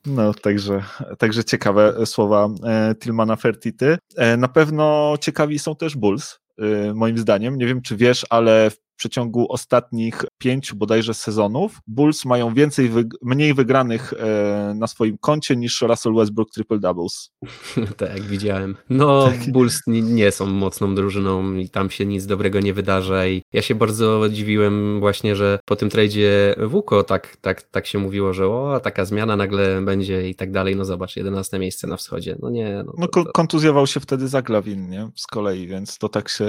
no, 0.07 0.35
także, 0.35 0.83
także 1.19 1.45
ciekawe 1.45 2.07
słowa 2.07 2.49
e, 2.64 2.95
Tilmana 2.95 3.37
Fertity. 3.37 3.99
E, 4.16 4.37
na 4.37 4.49
pewno 4.49 5.14
ciekawi 5.21 5.59
są 5.59 5.76
też 5.76 5.97
Bulls, 5.97 6.38
e, 6.59 6.95
moim 6.95 7.19
zdaniem. 7.19 7.57
Nie 7.57 7.66
wiem, 7.66 7.83
czy 7.83 7.97
wiesz, 7.97 8.26
ale 8.30 8.71
w 8.71 8.89
przeciągu 9.00 9.47
ostatnich 9.52 10.25
pięciu 10.38 10.76
bodajże 10.76 11.14
sezonów 11.14 11.80
Bulls 11.87 12.25
mają 12.25 12.54
więcej, 12.54 12.90
mniej 13.23 13.54
wygranych 13.54 14.12
e, 14.12 14.75
na 14.75 14.87
swoim 14.87 15.19
koncie 15.19 15.57
niż 15.57 15.83
Russell 15.83 16.14
Westbrook 16.14 16.50
triple 16.50 16.78
doubles. 16.78 17.30
tak, 17.97 18.09
jak 18.16 18.23
widziałem. 18.23 18.76
No, 18.90 19.28
tak. 19.28 19.52
Bulls 19.52 19.80
nie, 19.87 20.02
nie, 20.02 20.30
są 20.30 20.47
mocną 20.47 20.95
drużyną 20.95 21.54
i 21.54 21.69
tam 21.69 21.90
się 21.90 22.07
nic 22.07 22.26
dobrego 22.26 22.61
nie 22.61 22.75
wydarza 22.75 23.26
i 23.26 23.42
ja 23.52 23.62
się 23.62 23.75
bardzo 23.75 24.28
dziwiłem 24.28 25.00
właśnie, 25.00 25.37
że 25.37 25.59
po 25.64 25.76
tym 25.76 25.90
tradzie 25.90 26.54
Wuko 26.66 27.04
tak, 27.04 27.37
tak, 27.37 27.62
tak 27.62 27.87
się 27.87 27.99
mówiło, 27.99 28.33
że 28.33 28.47
o, 28.47 28.80
taka 28.83 29.04
zmiana 29.04 29.37
nagle 29.37 29.83
będzie 29.83 30.28
i 30.28 30.35
tak 30.35 30.52
dalej. 30.52 30.76
No 30.76 30.85
zobacz, 30.85 31.16
11 31.16 31.59
miejsce 31.59 31.87
na 31.87 31.97
wschodzie. 31.97 32.37
No 32.42 32.50
nie. 32.50 32.83
No, 32.87 32.92
no 32.99 33.09
to, 33.09 33.25
to... 33.25 33.33
kontuzjował 33.33 33.87
się 33.87 34.00
wtedy 34.00 34.28
Zaglawin, 34.28 34.90
nie? 34.90 35.11
Z 35.14 35.26
kolei, 35.26 35.66
więc 35.66 35.99
to 35.99 36.09
tak 36.09 36.28
się. 36.28 36.47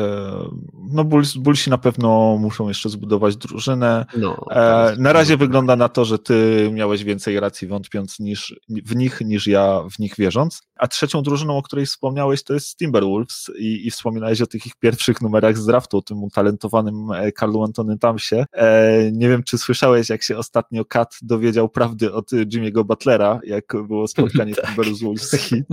No, 0.92 1.04
Bulls, 1.04 1.38
Bullsi 1.38 1.70
na 1.70 1.78
pewno 1.78 2.41
muszą 2.42 2.68
jeszcze 2.68 2.90
zbudować 2.90 3.38
drużynę. 3.38 4.06
No, 4.18 4.46
e, 4.52 4.96
na 4.98 5.14
razie 5.14 5.38
wygląda 5.38 5.76
na 5.76 5.90
to, 5.90 6.06
że 6.06 6.20
ty 6.20 6.70
miałeś 6.74 7.04
więcej 7.04 7.40
racji 7.40 7.68
wątpiąc 7.68 8.20
niż, 8.20 8.60
w 8.70 8.96
nich, 8.96 9.22
niż 9.22 9.48
ja 9.48 9.84
w 9.92 10.00
nich 10.00 10.16
wierząc. 10.18 10.62
A 10.76 10.88
trzecią 10.88 11.22
drużyną, 11.22 11.58
o 11.58 11.62
której 11.62 11.86
wspomniałeś, 11.86 12.44
to 12.44 12.54
jest 12.54 12.78
Timberwolves 12.78 13.52
i, 13.58 13.88
i 13.88 13.92
wspominałeś 13.92 14.42
o 14.42 14.48
tych 14.48 14.66
ich 14.66 14.76
pierwszych 14.76 15.22
numerach 15.22 15.58
z 15.58 15.66
draftu, 15.66 15.98
o 15.98 16.02
tym 16.02 16.24
utalentowanym 16.24 17.08
Carlu 17.40 17.62
e, 17.62 17.66
Antony 17.66 17.98
Tamsie. 17.98 18.46
E, 18.54 19.12
nie 19.12 19.30
wiem, 19.30 19.44
czy 19.44 19.58
słyszałeś, 19.58 20.10
jak 20.10 20.24
się 20.24 20.38
ostatnio 20.38 20.86
Kat 20.86 21.16
dowiedział 21.22 21.70
prawdy 21.70 22.14
od 22.14 22.32
Jimmy'ego 22.32 22.86
Butlera, 22.86 23.40
jak 23.44 23.74
było 23.88 24.08
spotkanie 24.08 24.56
tak. 24.56 24.66
Timberwolves 24.66 25.32
Heat 25.32 25.66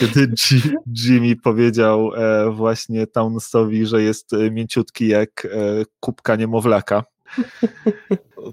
kiedy 0.00 0.26
G 0.26 0.60
Jimmy 1.04 1.36
powiedział 1.36 2.10
e, 2.14 2.50
właśnie 2.50 3.06
Townsowi, 3.06 3.86
że 3.86 4.02
jest 4.02 4.32
e, 4.32 4.50
mięciutki 4.50 5.08
jak 5.08 5.44
e, 5.44 5.48
kubka 6.00 6.36
niemowlaka. 6.36 7.04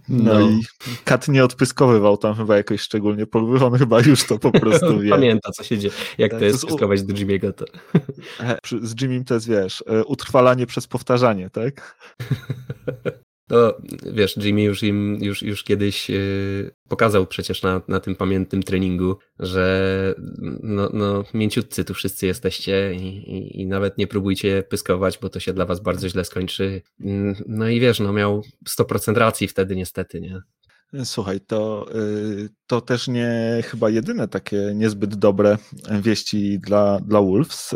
No, 0.10 0.34
no, 0.34 0.42
i 0.42 0.62
Kat 1.04 1.28
nie 1.28 1.44
odpyskowywał 1.44 2.18
tam 2.18 2.36
chyba 2.36 2.58
jakoś 2.58 2.82
szczególnie 2.82 3.26
poluby, 3.26 3.66
on 3.66 3.74
chyba 3.74 4.02
już 4.02 4.24
to 4.24 4.40
po 4.40 4.52
prostu 4.52 5.00
wie. 5.00 5.10
Pamięta, 5.10 5.52
co 5.52 5.64
się 5.64 5.78
dzieje, 5.78 5.94
jak 6.18 6.32
tak, 6.32 6.40
to 6.40 6.46
jest 6.46 6.66
pyskować 6.66 7.04
do 7.04 7.14
Jimmy'ego. 7.14 7.54
To... 7.54 7.66
Z 8.82 9.02
Jimmym 9.02 9.26
to 9.26 9.34
jest, 9.34 9.48
wiesz, 9.48 9.84
utrwalanie 10.06 10.66
przez 10.66 10.88
powtarzanie, 10.88 11.50
tak? 11.50 11.96
No, 13.50 13.74
wiesz, 14.14 14.38
Jimmy 14.38 14.64
już 14.64 14.84
im 14.84 15.18
już, 15.22 15.44
już 15.44 15.64
kiedyś 15.64 16.10
yy, 16.10 16.72
pokazał 16.88 17.28
przecież 17.28 17.64
na, 17.64 17.82
na 17.88 18.00
tym 18.00 18.16
pamiętnym 18.16 18.64
treningu, 18.64 19.18
że 19.40 20.16
no, 20.64 20.90
no 20.94 21.24
mięciutcy 21.34 21.86
tu 21.86 21.94
wszyscy 21.94 22.26
jesteście 22.26 22.94
i, 22.94 23.08
i, 23.08 23.62
i, 23.62 23.68
nawet 23.68 23.98
nie 23.98 24.08
próbujcie 24.08 24.64
pyskować, 24.64 25.18
bo 25.22 25.30
to 25.30 25.40
się 25.40 25.54
dla 25.54 25.66
was 25.66 25.80
bardzo 25.80 26.10
źle 26.10 26.26
skończy. 26.26 26.82
Mm, 27.02 27.36
no 27.48 27.70
i 27.70 27.80
wiesz, 27.80 28.00
no 28.00 28.14
miał 28.14 28.44
100% 28.80 29.14
racji 29.14 29.48
wtedy 29.48 29.76
niestety, 29.76 30.22
nie? 30.22 30.42
Słuchaj, 31.04 31.40
to, 31.42 31.86
y, 31.96 32.50
to 32.68 32.82
też 32.82 33.08
nie 33.08 33.62
chyba 33.66 33.90
jedyne 33.90 34.28
takie 34.28 34.72
niezbyt 34.76 35.16
dobre 35.16 35.58
wieści 36.02 36.60
dla, 36.60 37.00
dla 37.00 37.22
Wolves, 37.22 37.76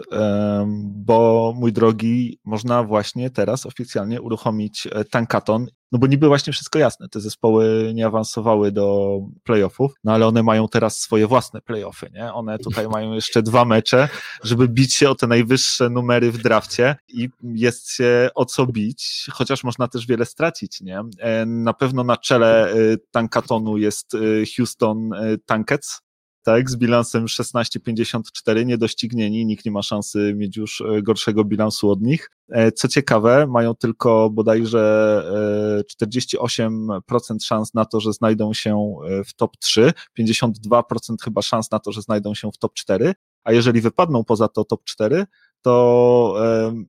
bo 0.81 1.53
mój 1.55 1.73
drogi, 1.73 2.39
można 2.45 2.83
właśnie 2.83 3.29
teraz 3.29 3.65
oficjalnie 3.65 4.21
uruchomić 4.21 4.87
e, 4.91 5.05
Tankaton 5.05 5.67
no 5.91 5.99
bo 5.99 6.07
niby 6.07 6.27
właśnie 6.27 6.53
wszystko 6.53 6.79
jasne, 6.79 7.09
te 7.09 7.19
zespoły 7.19 7.91
nie 7.93 8.05
awansowały 8.05 8.71
do 8.71 9.17
playoffów, 9.43 9.93
no 10.03 10.13
ale 10.13 10.27
one 10.27 10.43
mają 10.43 10.67
teraz 10.67 10.99
swoje 10.99 11.27
własne 11.27 11.61
playoffy, 11.61 12.09
nie? 12.13 12.33
One 12.33 12.59
tutaj 12.59 12.87
mają 12.87 13.13
jeszcze 13.13 13.41
dwa 13.41 13.65
mecze, 13.65 14.09
żeby 14.43 14.67
bić 14.67 14.93
się 14.93 15.09
o 15.09 15.15
te 15.15 15.27
najwyższe 15.27 15.89
numery 15.89 16.31
w 16.31 16.37
drafcie 16.37 16.95
i 17.07 17.29
jest 17.43 17.91
się 17.91 18.29
o 18.35 18.45
co 18.45 18.67
bić, 18.67 19.27
chociaż 19.31 19.63
można 19.63 19.87
też 19.87 20.07
wiele 20.07 20.25
stracić, 20.25 20.81
nie? 20.81 21.01
E, 21.19 21.45
na 21.45 21.73
pewno 21.73 22.03
na 22.03 22.17
czele 22.17 22.71
e, 22.71 22.75
tankatonu 23.11 23.77
jest 23.77 24.15
e, 24.15 24.17
Houston 24.57 25.09
Tankets, 25.45 26.01
tak, 26.43 26.69
z 26.69 26.75
bilansem 26.75 27.25
16,54, 27.25 28.65
niedoścignieni, 28.65 29.45
nikt 29.45 29.65
nie 29.65 29.71
ma 29.71 29.81
szansy 29.81 30.33
mieć 30.37 30.57
już 30.57 30.81
e, 30.81 31.01
gorszego 31.01 31.43
bilansu 31.43 31.89
od 31.89 32.01
nich. 32.01 32.31
E, 32.49 32.71
co 32.71 32.87
ciekawe, 32.87 33.47
mają 33.47 33.75
tylko 33.75 34.29
bodajże 34.29 35.23
48% 36.03 37.35
e, 37.35 37.39
szans 37.41 37.73
na 37.73 37.85
to, 37.85 37.99
że 37.99 38.13
znajdą 38.13 38.53
się 38.53 38.95
w 39.25 39.33
top 39.33 39.57
3, 39.57 39.91
52% 40.19 41.15
chyba 41.23 41.41
szans 41.41 41.71
na 41.71 41.79
to, 41.79 41.91
że 41.91 42.01
znajdą 42.01 42.33
się 42.35 42.51
w 42.51 42.57
top 42.57 42.73
4, 42.73 43.13
a 43.43 43.51
jeżeli 43.51 43.81
wypadną 43.81 44.23
poza 44.23 44.47
to 44.47 44.63
top 44.63 44.83
4, 44.83 45.25
to 45.61 46.35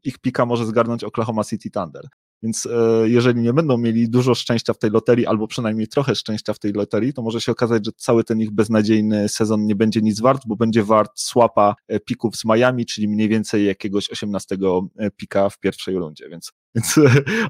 ich 0.05 0.19
pika 0.19 0.47
może 0.47 0.67
zgarnąć 0.67 1.05
Oklahoma 1.05 1.45
City 1.45 1.71
Thunder. 1.71 2.09
Więc 2.43 2.67
e, 2.67 3.09
jeżeli 3.09 3.41
nie 3.41 3.53
będą 3.53 3.79
mieli 3.79 4.11
dużo 4.11 4.35
szczęścia 4.35 4.73
w 4.73 4.79
tej 4.79 4.91
loterii, 4.91 5.27
albo 5.27 5.47
przynajmniej 5.47 5.89
trochę 5.89 6.15
szczęścia 6.15 6.55
w 6.55 6.59
tej 6.59 6.73
loterii, 6.73 7.13
to 7.13 7.23
może 7.23 7.41
się 7.41 7.53
okazać, 7.53 7.87
że 7.87 7.93
cały 7.97 8.25
ten 8.25 8.41
ich 8.41 8.51
beznadziejny 8.51 9.29
sezon 9.29 9.67
nie 9.67 9.75
będzie 9.75 10.01
nic 10.01 10.21
wart, 10.21 10.43
bo 10.47 10.57
będzie 10.57 10.85
wart 10.85 11.21
słapa 11.21 11.75
e, 11.89 12.01
pików 12.01 12.37
z 12.37 12.45
Miami, 12.45 12.87
czyli 12.87 13.09
mniej 13.09 13.29
więcej 13.29 13.67
jakiegoś 13.67 14.11
18 14.11 14.57
e, 14.99 15.11
pika 15.11 15.51
w 15.51 15.59
pierwszej 15.59 15.99
rundzie. 15.99 16.29
Więc 16.29 16.53
więc 16.75 16.95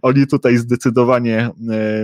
oni 0.02 0.26
tutaj 0.26 0.56
zdecydowanie 0.56 1.50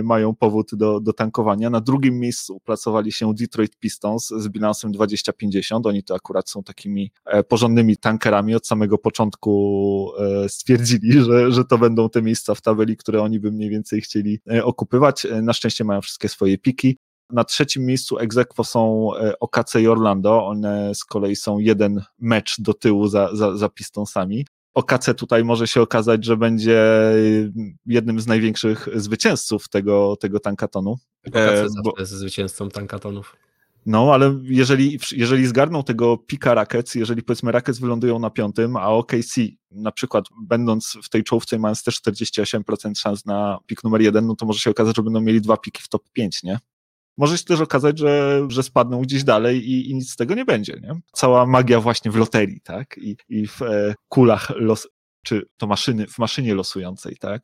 mają 0.03 0.35
powód 0.35 0.71
do, 0.73 0.99
do 0.99 1.13
tankowania. 1.13 1.69
Na 1.69 1.81
drugim 1.81 2.19
miejscu 2.19 2.59
pracowali 2.59 3.11
się 3.11 3.33
Detroit 3.33 3.77
Pistons 3.77 4.27
z 4.27 4.47
bilansem 4.47 4.91
2050. 4.91 5.85
Oni 5.85 6.03
to 6.03 6.15
akurat 6.15 6.49
są 6.49 6.63
takimi 6.63 7.11
porządnymi 7.47 7.97
tankerami. 7.97 8.55
Od 8.55 8.67
samego 8.67 8.97
początku 8.97 10.11
stwierdzili, 10.47 11.21
że, 11.23 11.51
że 11.51 11.65
to 11.65 11.77
będą 11.77 12.09
te 12.09 12.21
miejsca 12.21 12.55
w 12.55 12.61
tabeli 12.61 12.97
które 12.97 13.21
oni 13.21 13.39
by 13.39 13.51
mniej 13.51 13.69
więcej 13.69 14.01
chcieli 14.01 14.39
e, 14.51 14.65
okupywać. 14.65 15.25
E, 15.25 15.41
na 15.41 15.53
szczęście 15.53 15.83
mają 15.83 16.01
wszystkie 16.01 16.29
swoje 16.29 16.57
piki. 16.57 16.97
Na 17.29 17.43
trzecim 17.43 17.85
miejscu 17.85 18.19
egzekwo 18.19 18.63
są 18.63 19.09
e, 19.15 19.39
OKC 19.39 19.75
i 19.75 19.87
Orlando. 19.87 20.45
One 20.45 20.95
z 20.95 21.05
kolei 21.05 21.35
są 21.35 21.59
jeden 21.59 22.01
mecz 22.19 22.61
do 22.61 22.73
tyłu 22.73 23.07
za, 23.07 23.35
za, 23.35 23.57
za 23.57 23.69
Pistonsami. 23.69 24.45
OKC 24.79 25.13
tutaj 25.17 25.43
może 25.43 25.67
się 25.67 25.81
okazać, 25.81 26.25
że 26.25 26.37
będzie 26.37 26.81
jednym 27.85 28.19
z 28.19 28.27
największych 28.27 28.87
zwycięzców 28.95 29.69
tego, 29.69 30.15
tego 30.15 30.39
tankatonu. 30.39 30.97
OKC 31.27 31.73
bo... 31.83 31.93
jest 31.99 32.11
zwycięzcą 32.11 32.69
tankatonów. 32.69 33.35
No, 33.85 34.13
ale 34.13 34.39
jeżeli, 34.43 34.99
jeżeli 35.11 35.47
zgarną 35.47 35.83
tego 35.83 36.17
pika 36.17 36.53
Rackets, 36.53 36.95
jeżeli 36.95 37.23
powiedzmy 37.23 37.51
Rackets 37.51 37.79
wylądują 37.79 38.19
na 38.19 38.29
piątym, 38.29 38.77
a 38.77 38.87
OKC 38.87 39.35
na 39.71 39.91
przykład 39.91 40.25
będąc 40.41 40.97
w 41.03 41.09
tej 41.09 41.23
czołówce 41.23 41.59
mając 41.59 41.83
też 41.83 42.01
48% 42.01 42.95
szans 42.95 43.25
na 43.25 43.59
pik 43.65 43.83
numer 43.83 44.01
jeden, 44.01 44.27
no 44.27 44.35
to 44.35 44.45
może 44.45 44.59
się 44.59 44.69
okazać, 44.69 44.95
że 44.95 45.03
będą 45.03 45.21
mieli 45.21 45.41
dwa 45.41 45.57
piki 45.57 45.83
w 45.83 45.89
top 45.89 46.03
5, 46.13 46.43
nie? 46.43 46.59
Może 47.19 47.37
się 47.37 47.43
też 47.43 47.61
okazać, 47.61 47.99
że, 47.99 48.41
że 48.47 48.63
spadną 48.63 49.01
gdzieś 49.01 49.23
dalej 49.23 49.69
i, 49.69 49.89
i 49.89 49.95
nic 49.95 50.11
z 50.11 50.15
tego 50.15 50.35
nie 50.35 50.45
będzie, 50.45 50.79
nie? 50.81 50.99
Cała 51.13 51.45
magia 51.45 51.79
właśnie 51.79 52.11
w 52.11 52.15
loterii, 52.15 52.61
tak? 52.61 52.97
I, 52.97 53.17
i 53.29 53.47
w 53.47 53.61
e, 53.61 53.95
kulach 54.09 54.49
los, 54.55 54.87
czy 55.25 55.45
to 55.57 55.67
maszyny, 55.67 56.07
w 56.07 56.19
maszynie 56.19 56.55
losującej, 56.55 57.17
tak? 57.17 57.41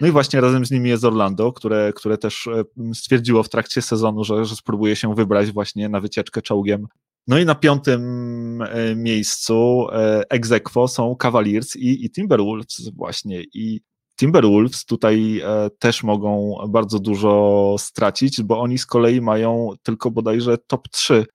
No 0.00 0.08
i 0.08 0.10
właśnie 0.10 0.40
razem 0.40 0.66
z 0.66 0.70
nimi 0.70 0.90
jest 0.90 1.04
Orlando, 1.04 1.52
które, 1.52 1.92
które 1.96 2.18
też 2.18 2.46
e, 2.46 2.64
stwierdziło 2.94 3.42
w 3.42 3.48
trakcie 3.48 3.82
sezonu, 3.82 4.24
że, 4.24 4.44
że 4.44 4.56
spróbuje 4.56 4.96
się 4.96 5.14
wybrać 5.14 5.52
właśnie 5.52 5.88
na 5.88 6.00
wycieczkę 6.00 6.42
czołgiem. 6.42 6.86
No 7.26 7.38
i 7.38 7.44
na 7.44 7.54
piątym 7.54 8.62
e, 8.62 8.96
miejscu 8.96 9.86
e, 9.92 10.22
egzekwo 10.30 10.88
są 10.88 11.16
Cavaliers 11.16 11.76
i, 11.76 12.04
i 12.04 12.10
Timberwolves 12.10 12.90
właśnie. 12.96 13.42
I 13.54 13.80
Timberwolves 14.20 14.84
tutaj 14.84 15.40
e, 15.40 15.70
też 15.78 16.02
mogą 16.02 16.56
bardzo 16.68 16.98
dużo 16.98 17.76
stracić, 17.78 18.42
bo 18.42 18.60
oni 18.60 18.78
z 18.78 18.86
kolei 18.86 19.20
mają 19.20 19.70
tylko 19.82 20.10
bodajże 20.10 20.58
top 20.58 20.88
3 20.88 21.26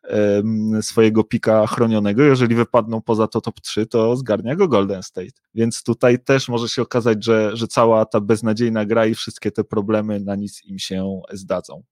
swojego 0.81 1.23
pika 1.23 1.67
chronionego. 1.67 2.23
Jeżeli 2.23 2.55
wypadną 2.55 3.01
poza 3.01 3.27
to 3.27 3.41
top 3.41 3.61
3, 3.61 3.85
to 3.85 4.15
zgarnia 4.15 4.55
go 4.55 4.67
Golden 4.67 5.03
State. 5.03 5.31
Więc 5.53 5.83
tutaj 5.83 6.23
też 6.23 6.49
może 6.49 6.69
się 6.69 6.81
okazać, 6.81 7.25
że, 7.25 7.57
że 7.57 7.67
cała 7.67 8.05
ta 8.05 8.21
beznadziejna 8.21 8.85
gra 8.85 9.05
i 9.05 9.15
wszystkie 9.15 9.51
te 9.51 9.63
problemy 9.63 10.19
na 10.19 10.35
nic 10.35 10.65
im 10.65 10.79
się 10.79 11.21
zdadzą. 11.33 11.83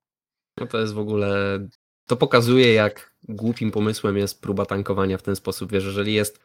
No 0.59 0.67
to 0.67 0.79
jest 0.79 0.93
w 0.93 0.99
ogóle 0.99 1.59
to 2.07 2.17
pokazuje, 2.17 2.73
jak 2.73 3.13
głupim 3.29 3.71
pomysłem 3.71 4.17
jest 4.17 4.41
próba 4.41 4.65
tankowania 4.65 5.17
w 5.17 5.21
ten 5.21 5.35
sposób. 5.35 5.71
Wiesz, 5.71 5.85
jeżeli 5.85 6.13
jest. 6.13 6.39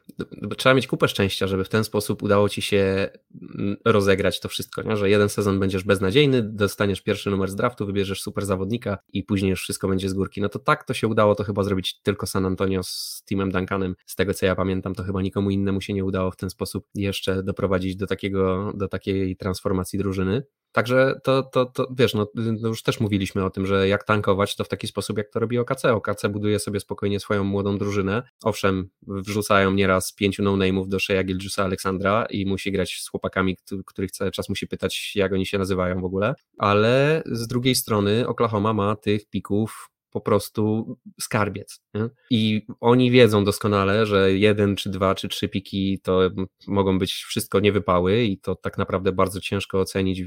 Trzeba 0.57 0.75
mieć 0.75 0.87
kupę 0.87 1.09
szczęścia, 1.09 1.47
żeby 1.47 1.65
w 1.65 1.69
ten 1.69 1.85
sposób 1.85 2.23
udało 2.23 2.49
ci 2.49 2.63
się 2.63 3.11
mm, 3.43 3.77
rozegrać 3.85 4.41
to 4.41 4.49
wszystko. 4.49 4.83
Nie? 4.83 4.97
Że 4.97 5.11
jeden 5.11 5.29
sezon 5.29 5.61
będziesz 5.61 5.85
beznadziejny, 5.85 6.43
dostaniesz 6.43 7.01
pierwszy 7.01 7.31
numer 7.31 7.51
z 7.51 7.55
draftu, 7.55 7.87
wybierzesz 7.87 8.23
super 8.23 8.47
zawodnika 8.47 8.99
i 9.13 9.25
później 9.25 9.51
już 9.51 9.63
wszystko 9.63 9.89
będzie 9.89 10.09
z 10.09 10.15
górki. 10.15 10.41
No 10.41 10.49
to 10.49 10.59
tak 10.59 10.85
to 10.85 10.95
się 10.95 11.09
udało 11.09 11.35
to 11.35 11.45
chyba 11.45 11.63
zrobić 11.63 12.01
tylko 12.03 12.27
San 12.27 12.47
Antonio 12.47 12.83
z 12.83 13.23
Timem 13.29 13.53
Duncanem. 13.53 13.95
Z 14.07 14.15
tego 14.15 14.35
co 14.35 14.47
ja 14.47 14.55
pamiętam, 14.55 14.95
to 14.95 15.03
chyba 15.03 15.23
nikomu 15.23 15.51
innemu 15.51 15.81
się 15.81 15.93
nie 15.93 16.05
udało 16.05 16.31
w 16.31 16.37
ten 16.37 16.51
sposób 16.51 16.87
jeszcze 16.95 17.43
doprowadzić 17.43 17.97
do, 17.97 18.07
takiego, 18.07 18.73
do 18.75 18.89
takiej 18.89 19.37
transformacji 19.37 19.99
drużyny. 19.99 20.43
Także 20.79 21.21
to, 21.25 21.43
to, 21.43 21.67
to 21.67 21.89
wiesz, 21.97 22.15
no, 22.15 22.27
no, 22.35 22.69
już 22.69 22.83
też 22.83 23.01
mówiliśmy 23.01 23.45
o 23.45 23.51
tym, 23.51 23.67
że 23.67 23.89
jak 23.89 24.05
tankować, 24.05 24.57
to 24.57 24.65
w 24.65 24.69
taki 24.69 24.87
sposób, 24.87 25.19
jak 25.19 25.29
to 25.31 25.41
robi 25.41 25.59
OKC. 25.59 25.85
OKC 25.85 26.29
buduje 26.29 26.59
sobie 26.59 26.81
spokojnie 26.81 27.21
swoją 27.21 27.45
młodą 27.45 27.79
drużynę. 27.79 28.23
Owszem, 28.45 28.89
wrzucają 29.07 29.71
nieraz 29.71 30.13
pięciu 30.13 30.43
no-name'ów 30.43 30.89
do 30.89 31.01
Shea 31.01 31.25
Gilgiusa 31.25 31.65
Aleksandra 31.65 32.27
i 32.31 32.47
musi 32.47 32.73
grać 32.73 33.01
z 33.03 33.09
chłopakami, 33.09 33.57
których 33.87 34.11
cały 34.11 34.31
czas 34.31 34.49
musi 34.49 34.67
pytać, 34.67 35.13
jak 35.15 35.33
oni 35.33 35.47
się 35.47 35.59
nazywają 35.59 36.01
w 36.01 36.05
ogóle, 36.05 36.35
ale 36.59 37.23
z 37.27 37.47
drugiej 37.47 37.75
strony 37.75 38.29
Oklahoma 38.29 38.73
ma 38.73 38.97
tych 38.97 39.29
pików 39.29 39.91
po 40.11 40.21
prostu 40.21 40.97
skarbiec. 41.21 41.81
Nie? 41.95 42.09
I 42.31 42.67
oni 42.81 43.11
wiedzą 43.11 43.45
doskonale, 43.45 44.07
że 44.07 44.33
jeden, 44.33 44.77
czy 44.77 44.91
dwa, 44.91 45.15
czy 45.15 45.29
trzy 45.29 45.49
piki 45.49 46.01
to 46.03 46.21
mogą 46.67 46.99
być 46.99 47.13
wszystko 47.13 47.61
niewypały 47.61 48.23
i 48.23 48.39
to 48.39 48.55
tak 48.55 48.79
naprawdę 48.79 49.13
bardzo 49.13 49.41
ciężko 49.41 49.81
ocenić 49.81 50.23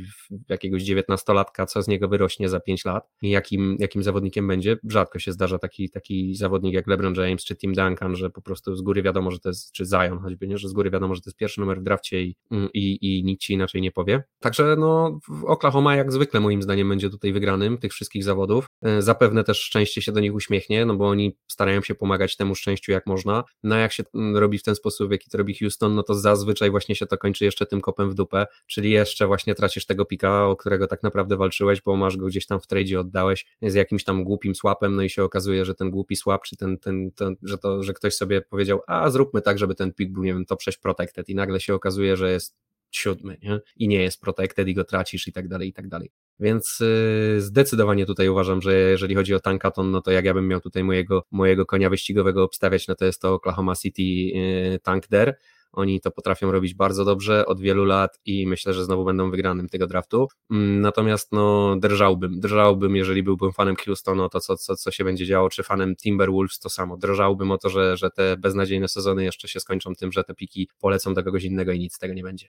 jakiegoś 0.50 0.84
dziewiętnastolatka, 0.84 1.66
co 1.66 1.82
z 1.82 1.88
niego 1.88 2.08
wyrośnie 2.08 2.50
za 2.50 2.60
pięć 2.60 2.86
lat 2.86 3.10
i 3.22 3.30
jakim, 3.30 3.76
jakim 3.80 4.04
zawodnikiem 4.04 4.48
będzie. 4.48 4.78
Rzadko 4.90 5.20
się 5.20 5.32
zdarza 5.32 5.60
taki, 5.60 5.90
taki 5.90 6.36
zawodnik 6.36 6.74
jak 6.74 6.88
LeBron 6.88 7.16
James 7.16 7.46
czy 7.46 7.56
Tim 7.56 7.74
Duncan, 7.74 8.16
że 8.16 8.30
po 8.30 8.42
prostu 8.42 8.76
z 8.76 8.82
góry 8.82 9.02
wiadomo, 9.02 9.32
że 9.32 9.40
to 9.40 9.50
jest, 9.50 9.72
czy 9.72 9.86
Zion 9.86 10.20
choćby, 10.20 10.48
nie? 10.48 10.58
że 10.58 10.70
z 10.70 10.74
góry 10.74 10.92
wiadomo, 10.92 11.16
że 11.16 11.22
to 11.22 11.30
jest 11.30 11.38
pierwszy 11.38 11.60
numer 11.60 11.80
w 11.80 11.84
drafcie 11.84 12.22
i, 12.24 12.36
i, 12.74 12.98
i 13.02 13.24
nikt 13.24 13.42
ci 13.42 13.54
inaczej 13.54 13.82
nie 13.82 13.92
powie. 13.92 14.24
Także 14.40 14.76
no 14.80 15.20
Oklahoma 15.46 15.96
jak 15.96 16.12
zwykle 16.12 16.40
moim 16.40 16.62
zdaniem 16.62 16.90
będzie 16.90 17.10
tutaj 17.10 17.34
wygranym 17.34 17.78
tych 17.78 17.92
wszystkich 17.92 18.24
zawodów. 18.24 18.66
E, 18.82 19.02
zapewne 19.02 19.44
też 19.44 19.71
szczęście 19.72 20.02
się 20.02 20.12
do 20.12 20.20
nich 20.20 20.34
uśmiechnie, 20.34 20.86
no 20.86 20.96
bo 20.96 21.08
oni 21.08 21.38
starają 21.48 21.82
się 21.82 21.96
pomagać 21.96 22.38
temu 22.38 22.56
szczęściu 22.56 22.92
jak 22.92 23.08
można. 23.08 23.44
No 23.64 23.76
a 23.76 23.78
jak 23.78 23.92
się 23.92 24.04
mm, 24.16 24.38
robi 24.38 24.58
w 24.58 24.64
ten 24.64 24.76
sposób, 24.76 25.08
w 25.08 25.12
jaki 25.12 25.30
to 25.30 25.38
robi 25.38 25.56
Houston, 25.56 25.96
no 25.96 26.04
to 26.04 26.16
zazwyczaj 26.16 26.72
właśnie 26.72 26.96
się 26.96 27.06
to 27.06 27.18
kończy 27.18 27.46
jeszcze 27.46 27.66
tym 27.66 27.82
kopem 27.82 28.10
w 28.10 28.14
dupę, 28.14 28.48
czyli 28.68 28.92
jeszcze 28.92 29.28
właśnie 29.28 29.56
tracisz 29.56 29.86
tego 29.86 30.06
pika, 30.06 30.48
o 30.48 30.56
którego 30.56 30.88
tak 30.88 31.04
naprawdę 31.04 31.38
walczyłeś, 31.38 31.82
bo 31.82 31.96
masz 31.96 32.18
go 32.18 32.26
gdzieś 32.26 32.46
tam 32.46 32.60
w 32.60 32.68
tradzie 32.68 33.00
oddałeś 33.00 33.46
z 33.62 33.74
jakimś 33.74 34.04
tam 34.04 34.24
głupim 34.24 34.56
słapem, 34.56 34.96
no 34.96 35.02
i 35.02 35.10
się 35.10 35.24
okazuje, 35.24 35.66
że 35.66 35.76
ten 35.76 35.92
głupi 35.92 36.16
słap, 36.16 36.44
czy 36.44 36.58
ten, 36.58 36.78
ten, 36.78 37.12
ten 37.12 37.36
że 37.44 37.58
to, 37.58 37.84
że 37.84 37.94
ktoś 37.94 38.16
sobie 38.16 38.42
powiedział, 38.42 38.82
a 38.88 39.10
zróbmy 39.10 39.42
tak, 39.42 39.60
żeby 39.60 39.76
ten 39.76 39.94
pik 39.94 40.12
był, 40.12 40.24
nie 40.24 40.34
wiem, 40.34 40.46
to 40.46 40.58
6 40.60 40.78
protected 40.78 41.30
i 41.30 41.36
nagle 41.36 41.60
się 41.60 41.74
okazuje, 41.76 42.18
że 42.18 42.32
jest 42.32 42.56
siódmy, 42.92 43.38
nie? 43.44 43.60
I 43.78 43.88
nie 43.88 44.02
jest 44.02 44.22
protected 44.22 44.68
i 44.68 44.74
go 44.74 44.84
tracisz 44.84 45.28
i 45.28 45.34
tak 45.34 45.48
dalej, 45.48 45.70
i 45.70 45.74
tak 45.74 45.88
dalej. 45.88 46.12
Więc 46.40 46.82
y, 46.82 47.42
zdecydowanie 47.42 48.06
tutaj 48.06 48.30
uważam, 48.30 48.62
że 48.62 48.74
jeżeli 48.74 49.16
chodzi 49.16 49.34
o 49.34 49.40
tankaton, 49.40 49.92
no 49.92 50.02
to 50.02 50.12
jak 50.12 50.26
ja 50.26 50.34
bym 50.34 50.48
miał 50.48 50.62
tutaj 50.62 50.84
mojego, 50.84 51.24
mojego 51.32 51.66
konia 51.66 51.90
wyścigowego 51.90 52.44
obstawiać, 52.44 52.88
no 52.88 52.96
to 52.96 53.06
jest 53.06 53.22
to 53.22 53.34
Oklahoma 53.34 53.76
City 53.76 54.02
y, 54.02 54.80
Tank 54.84 55.08
Der. 55.08 55.38
Oni 55.74 56.02
to 56.02 56.12
potrafią 56.12 56.52
robić 56.52 56.74
bardzo 56.74 57.06
dobrze 57.06 57.46
od 57.46 57.62
wielu 57.62 57.86
lat 57.86 58.20
i 58.26 58.48
myślę, 58.48 58.74
że 58.74 58.86
znowu 58.86 59.06
będą 59.06 59.32
wygranym 59.32 59.70
tego 59.70 59.88
draftu. 59.88 60.28
Mm, 60.52 60.82
natomiast 60.82 61.32
no, 61.32 61.76
drżałbym, 61.80 62.40
drżałbym, 62.40 62.96
jeżeli 62.96 63.24
byłbym 63.24 63.52
fanem 63.52 63.76
Houstonu, 63.86 64.30
to 64.30 64.40
co, 64.40 64.58
co, 64.58 64.76
co 64.76 64.92
się 64.92 65.04
będzie 65.04 65.26
działo, 65.26 65.50
czy 65.50 65.64
fanem 65.64 65.96
Timberwolves, 65.96 66.60
to 66.60 66.70
samo. 66.70 66.98
Drżałbym 66.98 67.52
o 67.52 67.58
to, 67.58 67.70
że, 67.70 67.98
że 67.98 68.10
te 68.10 68.38
beznadziejne 68.38 68.88
sezony 68.88 69.24
jeszcze 69.24 69.48
się 69.48 69.60
skończą 69.60 69.96
tym, 69.96 70.12
że 70.12 70.24
te 70.24 70.36
piki 70.36 70.70
polecą 70.80 71.14
do 71.14 71.24
kogoś 71.24 71.44
innego 71.44 71.72
i 71.72 71.80
nic 71.80 71.94
z 71.94 72.00
tego 72.00 72.14
nie 72.14 72.24
będzie. 72.24 72.48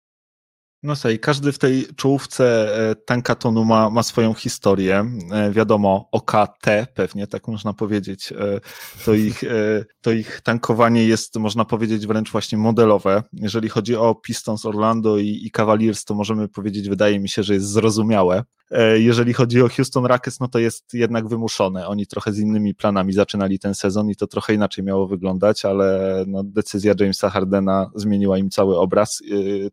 No 0.85 0.95
słuchaj, 0.95 1.19
każdy 1.19 1.51
w 1.51 1.59
tej 1.59 1.87
czołówce 1.95 2.75
e, 2.91 2.95
tankatonu 2.95 3.65
ma, 3.65 3.89
ma 3.89 4.03
swoją 4.03 4.33
historię. 4.33 5.05
E, 5.31 5.51
wiadomo, 5.51 6.09
OKT 6.11 6.67
pewnie, 6.93 7.27
tak 7.27 7.47
można 7.47 7.73
powiedzieć. 7.73 8.31
E, 8.31 8.59
to 9.05 9.13
ich, 9.13 9.43
to 10.01 10.11
ich 10.11 10.41
tankowanie 10.41 11.05
jest, 11.05 11.35
można 11.35 11.65
powiedzieć, 11.65 12.07
wręcz 12.07 12.31
właśnie 12.31 12.57
modelowe. 12.57 13.23
Jeżeli 13.33 13.69
chodzi 13.69 13.95
o 13.95 14.15
Pistons 14.15 14.65
Orlando 14.65 15.17
i, 15.17 15.41
i 15.43 15.51
Cavaliers, 15.51 16.05
to 16.05 16.15
możemy 16.15 16.47
powiedzieć, 16.47 16.89
wydaje 16.89 17.19
mi 17.19 17.29
się, 17.29 17.43
że 17.43 17.53
jest 17.53 17.69
zrozumiałe. 17.69 18.43
Jeżeli 18.95 19.33
chodzi 19.33 19.61
o 19.61 19.69
Houston 19.69 20.05
Rockets, 20.05 20.39
no 20.39 20.47
to 20.47 20.59
jest 20.59 20.93
jednak 20.93 21.27
wymuszone. 21.27 21.87
Oni 21.87 22.07
trochę 22.07 22.33
z 22.33 22.39
innymi 22.39 22.75
planami 22.75 23.13
zaczynali 23.13 23.59
ten 23.59 23.75
sezon 23.75 24.09
i 24.09 24.15
to 24.15 24.27
trochę 24.27 24.53
inaczej 24.53 24.83
miało 24.83 25.07
wyglądać, 25.07 25.65
ale 25.65 26.23
no, 26.27 26.43
decyzja 26.43 26.93
Jamesa 26.99 27.29
Hardena 27.29 27.91
zmieniła 27.95 28.37
im 28.37 28.49
cały 28.49 28.77
obraz 28.79 29.21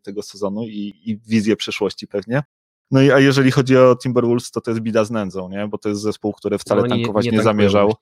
tego 0.03 0.21
sezonu 0.21 0.63
i, 0.67 0.93
i 1.05 1.17
wizję 1.17 1.55
przyszłości 1.55 2.07
pewnie. 2.07 2.43
No 2.91 3.01
i 3.01 3.11
a 3.11 3.19
jeżeli 3.19 3.51
chodzi 3.51 3.77
o 3.77 3.95
Timberwolves, 4.03 4.51
to 4.51 4.61
to 4.61 4.71
jest 4.71 4.81
bida 4.81 5.05
z 5.05 5.11
nędzą, 5.11 5.49
nie? 5.49 5.67
Bo 5.67 5.77
to 5.77 5.89
jest 5.89 6.01
zespół, 6.01 6.33
który 6.33 6.57
wcale 6.57 6.81
no, 6.81 6.87
tankować 6.87 7.25
nie, 7.25 7.31
nie, 7.31 7.37
nie 7.37 7.43
zamierzał. 7.43 7.93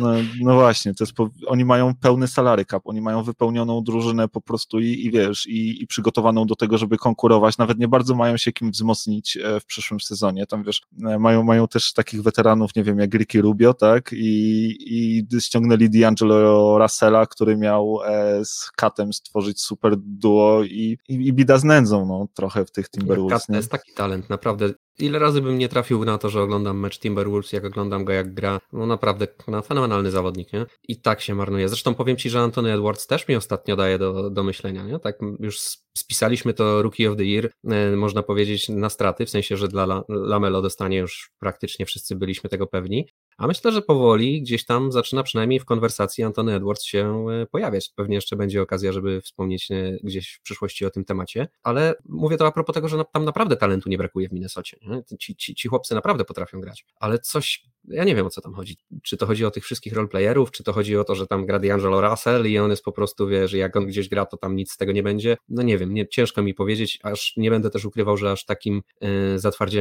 No, 0.00 0.12
no, 0.40 0.54
właśnie, 0.54 0.94
to 0.94 1.04
jest 1.04 1.12
po, 1.12 1.28
oni 1.46 1.64
mają 1.64 1.94
pełny 1.94 2.28
salary 2.28 2.64
cap, 2.64 2.82
oni 2.84 3.00
mają 3.00 3.22
wypełnioną 3.22 3.84
drużynę 3.84 4.28
po 4.28 4.40
prostu 4.40 4.80
i, 4.80 4.86
i 4.86 5.10
wiesz, 5.10 5.46
i, 5.46 5.82
i, 5.82 5.86
przygotowaną 5.86 6.46
do 6.46 6.56
tego, 6.56 6.78
żeby 6.78 6.96
konkurować. 6.96 7.58
Nawet 7.58 7.78
nie 7.78 7.88
bardzo 7.88 8.14
mają 8.14 8.36
się 8.36 8.52
kim 8.52 8.70
wzmocnić 8.70 9.36
e, 9.36 9.60
w 9.60 9.64
przyszłym 9.64 10.00
sezonie. 10.00 10.46
Tam 10.46 10.64
wiesz, 10.64 10.82
e, 11.06 11.18
mają, 11.18 11.42
mają 11.42 11.68
też 11.68 11.92
takich 11.92 12.22
weteranów, 12.22 12.76
nie 12.76 12.84
wiem, 12.84 12.98
jak 12.98 13.14
Ricky 13.14 13.42
Rubio, 13.42 13.74
tak? 13.74 14.10
I, 14.12 14.76
i 14.80 15.40
ściągnęli 15.40 15.90
D'Angelo 15.90 16.78
Russella, 16.78 17.26
który 17.26 17.56
miał 17.56 17.98
e, 18.04 18.44
z 18.44 18.70
Katem 18.76 19.12
stworzyć 19.12 19.60
super 19.60 19.96
duo 19.96 20.62
i, 20.64 20.98
i, 21.08 21.14
i 21.14 21.32
bida 21.32 21.58
z 21.58 21.64
nędzą, 21.64 22.06
no, 22.06 22.26
trochę 22.34 22.64
w 22.64 22.70
tych 22.70 22.90
Timberwolves. 22.90 23.46
Kat 23.46 23.56
jest 23.56 23.70
taki 23.70 23.91
talent, 23.94 24.30
naprawdę. 24.30 24.68
Ile 25.02 25.18
razy 25.18 25.42
bym 25.42 25.58
nie 25.58 25.68
trafił 25.68 26.04
na 26.04 26.18
to, 26.18 26.30
że 26.30 26.42
oglądam 26.42 26.78
mecz 26.78 26.98
Timberwolves, 26.98 27.52
jak 27.52 27.64
oglądam 27.64 28.04
go 28.04 28.12
jak 28.12 28.34
gra, 28.34 28.60
no 28.72 28.86
naprawdę 28.86 29.26
no, 29.48 29.62
fenomenalny 29.62 30.10
zawodnik, 30.10 30.52
nie? 30.52 30.66
I 30.88 31.00
tak 31.00 31.20
się 31.20 31.34
marnuje. 31.34 31.68
Zresztą 31.68 31.94
powiem 31.94 32.16
Ci, 32.16 32.30
że 32.30 32.40
Anthony 32.40 32.72
Edwards 32.72 33.06
też 33.06 33.28
mi 33.28 33.36
ostatnio 33.36 33.76
daje 33.76 33.98
do, 33.98 34.30
do 34.30 34.42
myślenia, 34.42 34.82
nie? 34.82 34.98
Tak 34.98 35.18
już 35.40 35.58
spisaliśmy 35.98 36.54
to 36.54 36.82
Rookie 36.82 37.10
of 37.10 37.16
the 37.16 37.24
Year, 37.24 37.50
e, 37.64 37.96
można 37.96 38.22
powiedzieć, 38.22 38.68
na 38.68 38.88
straty, 38.88 39.26
w 39.26 39.30
sensie, 39.30 39.56
że 39.56 39.68
dla 39.68 40.04
Lamelo 40.08 40.62
dostanie 40.62 40.98
już 40.98 41.30
praktycznie 41.38 41.86
wszyscy 41.86 42.16
byliśmy 42.16 42.50
tego 42.50 42.66
pewni, 42.66 43.06
a 43.36 43.46
myślę, 43.46 43.72
że 43.72 43.82
powoli 43.82 44.42
gdzieś 44.42 44.64
tam 44.64 44.92
zaczyna 44.92 45.22
przynajmniej 45.22 45.60
w 45.60 45.64
konwersacji 45.64 46.24
Antony 46.24 46.54
Edwards 46.54 46.84
się 46.84 47.26
e, 47.30 47.46
pojawiać. 47.46 47.90
Pewnie 47.96 48.14
jeszcze 48.14 48.36
będzie 48.36 48.62
okazja, 48.62 48.92
żeby 48.92 49.20
wspomnieć 49.20 49.70
e, 49.70 49.96
gdzieś 50.02 50.32
w 50.32 50.42
przyszłości 50.42 50.86
o 50.86 50.90
tym 50.90 51.04
temacie, 51.04 51.48
ale 51.62 51.94
mówię 52.08 52.36
to 52.36 52.46
a 52.46 52.52
propos 52.52 52.74
tego, 52.74 52.88
że 52.88 53.04
tam 53.12 53.24
naprawdę 53.24 53.56
talentu 53.56 53.88
nie 53.88 53.98
brakuje 53.98 54.28
w 54.28 54.32
Minnesocie. 54.32 54.76
Ci, 55.18 55.36
ci, 55.36 55.54
ci 55.54 55.68
chłopcy 55.68 55.94
naprawdę 55.94 56.24
potrafią 56.24 56.60
grać, 56.60 56.86
ale 56.96 57.18
coś, 57.18 57.64
ja 57.88 58.04
nie 58.04 58.14
wiem 58.14 58.26
o 58.26 58.30
co 58.30 58.40
tam 58.40 58.54
chodzi. 58.54 58.76
Czy 59.02 59.16
to 59.16 59.26
chodzi 59.26 59.44
o 59.44 59.50
tych 59.50 59.64
wszystkich 59.64 59.92
roleplayerów, 59.92 60.50
czy 60.50 60.64
to 60.64 60.72
chodzi 60.72 60.96
o 60.96 61.04
to, 61.04 61.14
że 61.14 61.26
tam 61.26 61.46
gra 61.46 61.58
D'Angelo 61.58 62.10
Russell 62.10 62.46
i 62.46 62.58
on 62.58 62.70
jest 62.70 62.84
po 62.84 62.92
prostu, 62.92 63.28
wie, 63.28 63.48
że 63.48 63.58
jak 63.58 63.76
on 63.76 63.86
gdzieś 63.86 64.08
gra, 64.08 64.26
to 64.26 64.36
tam 64.36 64.56
nic 64.56 64.72
z 64.72 64.76
tego 64.76 64.92
nie 64.92 65.02
będzie. 65.02 65.36
No 65.48 65.62
nie 65.62 65.78
wiem, 65.78 65.94
nie, 65.94 66.08
ciężko 66.08 66.42
mi 66.42 66.54
powiedzieć, 66.54 66.98
aż 67.02 67.34
nie 67.36 67.50
będę 67.50 67.70
też 67.70 67.84
ukrywał, 67.84 68.16
że 68.16 68.32
aż 68.32 68.44
takim 68.44 68.82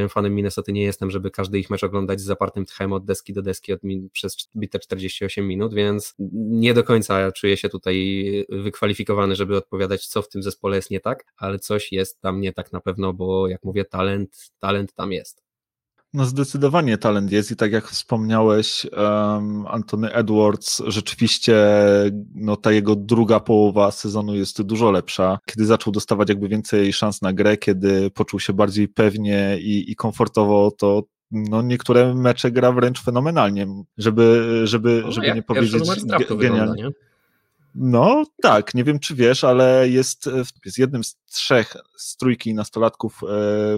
y, 0.03 0.09
fanem 0.09 0.35
Minnesoty 0.35 0.73
nie 0.73 0.83
jestem, 0.83 1.11
żeby 1.11 1.31
każdy 1.31 1.59
ich 1.59 1.69
mecz 1.69 1.83
oglądać 1.83 2.21
z 2.21 2.23
zapartym 2.23 2.65
tchem 2.65 2.93
od 2.93 3.05
deski 3.05 3.33
do 3.33 3.41
deski 3.41 3.73
od 3.73 3.83
min, 3.83 4.09
przez 4.09 4.49
bite 4.55 4.79
48 4.79 5.47
minut, 5.47 5.73
więc 5.73 6.15
nie 6.33 6.73
do 6.73 6.83
końca 6.83 7.31
czuję 7.31 7.57
się 7.57 7.69
tutaj 7.69 8.45
wykwalifikowany, 8.49 9.35
żeby 9.35 9.57
odpowiadać, 9.57 10.07
co 10.07 10.21
w 10.21 10.29
tym 10.29 10.43
zespole 10.43 10.75
jest 10.75 10.91
nie 10.91 10.99
tak, 10.99 11.25
ale 11.37 11.59
coś 11.59 11.91
jest 11.91 12.21
tam 12.21 12.41
nie 12.41 12.53
tak 12.53 12.73
na 12.73 12.81
pewno, 12.81 13.13
bo 13.13 13.47
jak 13.47 13.63
mówię, 13.63 13.85
talent, 13.85 14.51
talent 14.59 14.90
tam 14.95 15.11
jest. 15.11 15.41
No 16.13 16.25
zdecydowanie 16.25 16.97
talent 16.97 17.31
jest 17.31 17.51
i 17.51 17.55
tak 17.55 17.71
jak 17.71 17.87
wspomniałeś, 17.87 18.85
um, 18.85 19.67
Anthony 19.67 20.13
Edwards, 20.13 20.81
rzeczywiście 20.87 21.55
no, 22.35 22.55
ta 22.55 22.71
jego 22.71 22.95
druga 22.95 23.39
połowa 23.39 23.91
sezonu 23.91 24.35
jest 24.35 24.61
dużo 24.61 24.91
lepsza. 24.91 25.39
Kiedy 25.45 25.65
zaczął 25.65 25.93
dostawać 25.93 26.29
jakby 26.29 26.47
więcej 26.47 26.93
szans 26.93 27.21
na 27.21 27.33
grę, 27.33 27.57
kiedy 27.57 28.11
poczuł 28.11 28.39
się 28.39 28.53
bardziej 28.53 28.87
pewnie 28.87 29.57
i, 29.61 29.91
i 29.91 29.95
komfortowo, 29.95 30.71
to 30.71 31.03
no 31.31 31.61
niektóre 31.61 32.15
mecze 32.15 32.51
gra 32.51 32.71
wręcz 32.71 33.03
fenomenalnie, 33.03 33.67
żeby, 33.97 34.61
żeby, 34.63 35.01
no, 35.05 35.11
żeby 35.11 35.33
nie 35.33 35.43
powiedzieć 35.43 35.83
genialnie. 36.37 36.89
No 37.75 38.23
tak, 38.41 38.73
nie 38.73 38.83
wiem 38.83 38.99
czy 38.99 39.15
wiesz, 39.15 39.43
ale 39.43 39.89
jest, 39.89 40.29
jest 40.65 40.77
jednym 40.77 41.03
z 41.03 41.15
trzech 41.25 41.73
z 41.97 42.17
trójki 42.17 42.53
nastolatków 42.53 43.21
e, 43.23 43.27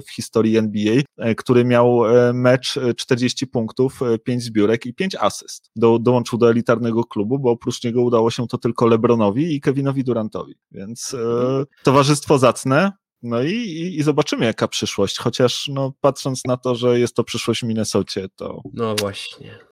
w 0.01 0.11
historii 0.15 0.57
NBA, 0.57 1.01
e, 1.17 1.35
który 1.35 1.65
miał 1.65 2.05
e, 2.05 2.33
mecz 2.33 2.79
40 2.97 3.47
punktów, 3.47 3.99
5 4.23 4.43
zbiórek 4.43 4.85
i 4.85 4.93
5 4.93 5.15
asyst. 5.15 5.71
Do, 5.75 5.99
dołączył 5.99 6.39
do 6.39 6.49
elitarnego 6.49 7.03
klubu, 7.03 7.39
bo 7.39 7.51
oprócz 7.51 7.83
niego 7.83 8.01
udało 8.01 8.31
się 8.31 8.47
to 8.47 8.57
tylko 8.57 8.87
LeBronowi 8.87 9.55
i 9.55 9.61
Kevinowi 9.61 10.03
Durantowi. 10.03 10.55
Więc 10.71 11.13
e, 11.13 11.65
towarzystwo 11.83 12.37
zacne, 12.37 12.91
no 13.21 13.43
i, 13.43 13.51
i, 13.51 13.99
i, 13.99 14.03
zobaczymy, 14.03 14.45
jaka 14.45 14.67
przyszłość. 14.67 15.17
Chociaż 15.17 15.69
no, 15.73 15.93
patrząc 16.01 16.41
na 16.45 16.57
to, 16.57 16.75
że 16.75 16.99
jest 16.99 17.15
to 17.15 17.23
przyszłość 17.23 17.61
w 17.61 17.67
Minnesocie, 17.67 18.27
to. 18.35 18.61
No 18.73 18.95
właśnie. 18.95 19.72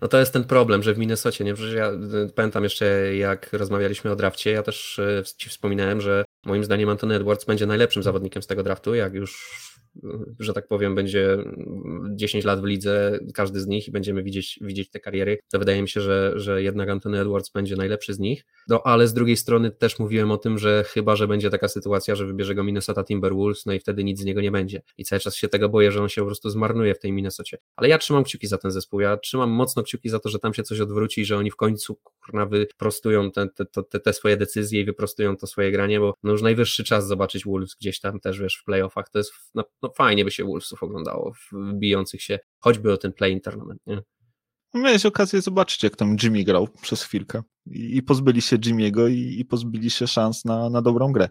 No 0.00 0.08
to 0.08 0.18
jest 0.18 0.32
ten 0.32 0.44
problem, 0.44 0.82
że 0.82 0.94
w 0.94 0.98
Minnesocie, 0.98 1.44
nie? 1.44 1.54
Przecież 1.54 1.74
ja 1.74 1.92
y, 1.92 2.32
pamiętam 2.34 2.64
jeszcze, 2.64 3.16
jak 3.16 3.52
rozmawialiśmy 3.52 4.10
o 4.10 4.16
drafcie, 4.16 4.50
ja 4.50 4.62
też 4.62 4.98
y, 4.98 5.22
ci 5.36 5.48
wspominałem, 5.48 6.00
że 6.00 6.24
moim 6.46 6.64
zdaniem 6.64 6.88
Anthony 6.88 7.14
Edwards 7.14 7.44
będzie 7.44 7.66
najlepszym 7.66 8.02
zawodnikiem 8.02 8.42
z 8.42 8.46
tego 8.46 8.62
draftu, 8.62 8.94
jak 8.94 9.14
już 9.14 9.60
że 10.38 10.52
tak 10.52 10.68
powiem, 10.68 10.94
będzie 10.94 11.38
10 12.10 12.44
lat 12.44 12.60
w 12.60 12.64
lidze, 12.64 13.18
każdy 13.34 13.60
z 13.60 13.66
nich 13.66 13.88
i 13.88 13.90
będziemy 13.90 14.22
widzieć, 14.22 14.58
widzieć 14.62 14.90
te 14.90 15.00
kariery, 15.00 15.38
to 15.52 15.58
wydaje 15.58 15.82
mi 15.82 15.88
się, 15.88 16.00
że, 16.00 16.32
że 16.36 16.62
jednak 16.62 16.88
Anthony 16.88 17.20
Edwards 17.20 17.50
będzie 17.50 17.76
najlepszy 17.76 18.14
z 18.14 18.18
nich. 18.18 18.44
No 18.68 18.82
ale 18.84 19.08
z 19.08 19.14
drugiej 19.14 19.36
strony 19.36 19.70
też 19.70 19.98
mówiłem 19.98 20.30
o 20.30 20.36
tym, 20.36 20.58
że 20.58 20.84
chyba, 20.84 21.16
że 21.16 21.28
będzie 21.28 21.50
taka 21.50 21.68
sytuacja, 21.68 22.14
że 22.14 22.26
wybierze 22.26 22.54
go 22.54 22.64
Minnesota 22.64 23.04
Timberwolves, 23.04 23.66
no 23.66 23.72
i 23.72 23.80
wtedy 23.80 24.04
nic 24.04 24.20
z 24.20 24.24
niego 24.24 24.40
nie 24.40 24.50
będzie. 24.50 24.82
I 24.98 25.04
cały 25.04 25.20
czas 25.20 25.36
się 25.36 25.48
tego 25.48 25.68
boję, 25.68 25.92
że 25.92 26.02
on 26.02 26.08
się 26.08 26.20
po 26.20 26.26
prostu 26.26 26.50
zmarnuje 26.50 26.94
w 26.94 26.98
tej 26.98 27.12
Minnesocie. 27.12 27.58
Ale 27.76 27.88
ja 27.88 27.98
trzymam 27.98 28.24
kciuki 28.24 28.46
za 28.46 28.58
ten 28.58 28.70
zespół, 28.70 29.00
ja 29.00 29.16
trzymam 29.16 29.50
mocno 29.50 29.82
kciuki 29.90 30.08
za 30.08 30.18
to, 30.18 30.28
że 30.28 30.38
tam 30.38 30.54
się 30.54 30.62
coś 30.62 30.80
odwróci, 30.80 31.24
że 31.24 31.36
oni 31.36 31.50
w 31.50 31.56
końcu 31.56 31.96
kurna 31.96 32.46
wyprostują 32.46 33.30
te, 33.30 33.48
te, 33.48 33.64
te, 33.82 34.00
te 34.00 34.12
swoje 34.12 34.36
decyzje 34.36 34.80
i 34.80 34.84
wyprostują 34.84 35.36
to 35.36 35.46
swoje 35.46 35.72
granie, 35.72 36.00
bo 36.00 36.14
no 36.22 36.32
już 36.32 36.42
najwyższy 36.42 36.84
czas 36.84 37.06
zobaczyć 37.06 37.44
Wolves 37.44 37.74
gdzieś 37.80 38.00
tam 38.00 38.20
też, 38.20 38.40
wiesz, 38.40 38.56
w 38.56 38.64
playoffach. 38.64 39.08
To 39.10 39.18
jest, 39.18 39.32
no, 39.54 39.64
no 39.82 39.92
fajnie 39.96 40.24
by 40.24 40.30
się 40.30 40.44
Wolvesów 40.44 40.82
oglądało, 40.82 41.32
bijących 41.74 42.22
się 42.22 42.38
choćby 42.58 42.92
o 42.92 42.96
ten 42.96 43.12
play 43.12 43.40
tournament, 43.40 43.80
nie? 43.86 44.02
Miałeś 44.74 45.06
okazję 45.06 45.42
zobaczyć, 45.42 45.82
jak 45.82 45.96
tam 45.96 46.16
Jimmy 46.22 46.44
grał 46.44 46.68
przez 46.82 47.02
chwilkę. 47.02 47.42
I, 47.66 48.02
pozbyli 48.02 48.42
się 48.42 48.56
Jimmy'ego 48.56 49.10
i 49.10 49.44
pozbyli 49.44 49.90
się 49.90 50.06
szans 50.06 50.44
na, 50.44 50.70
na 50.70 50.82
dobrą 50.82 51.12
grę. 51.12 51.28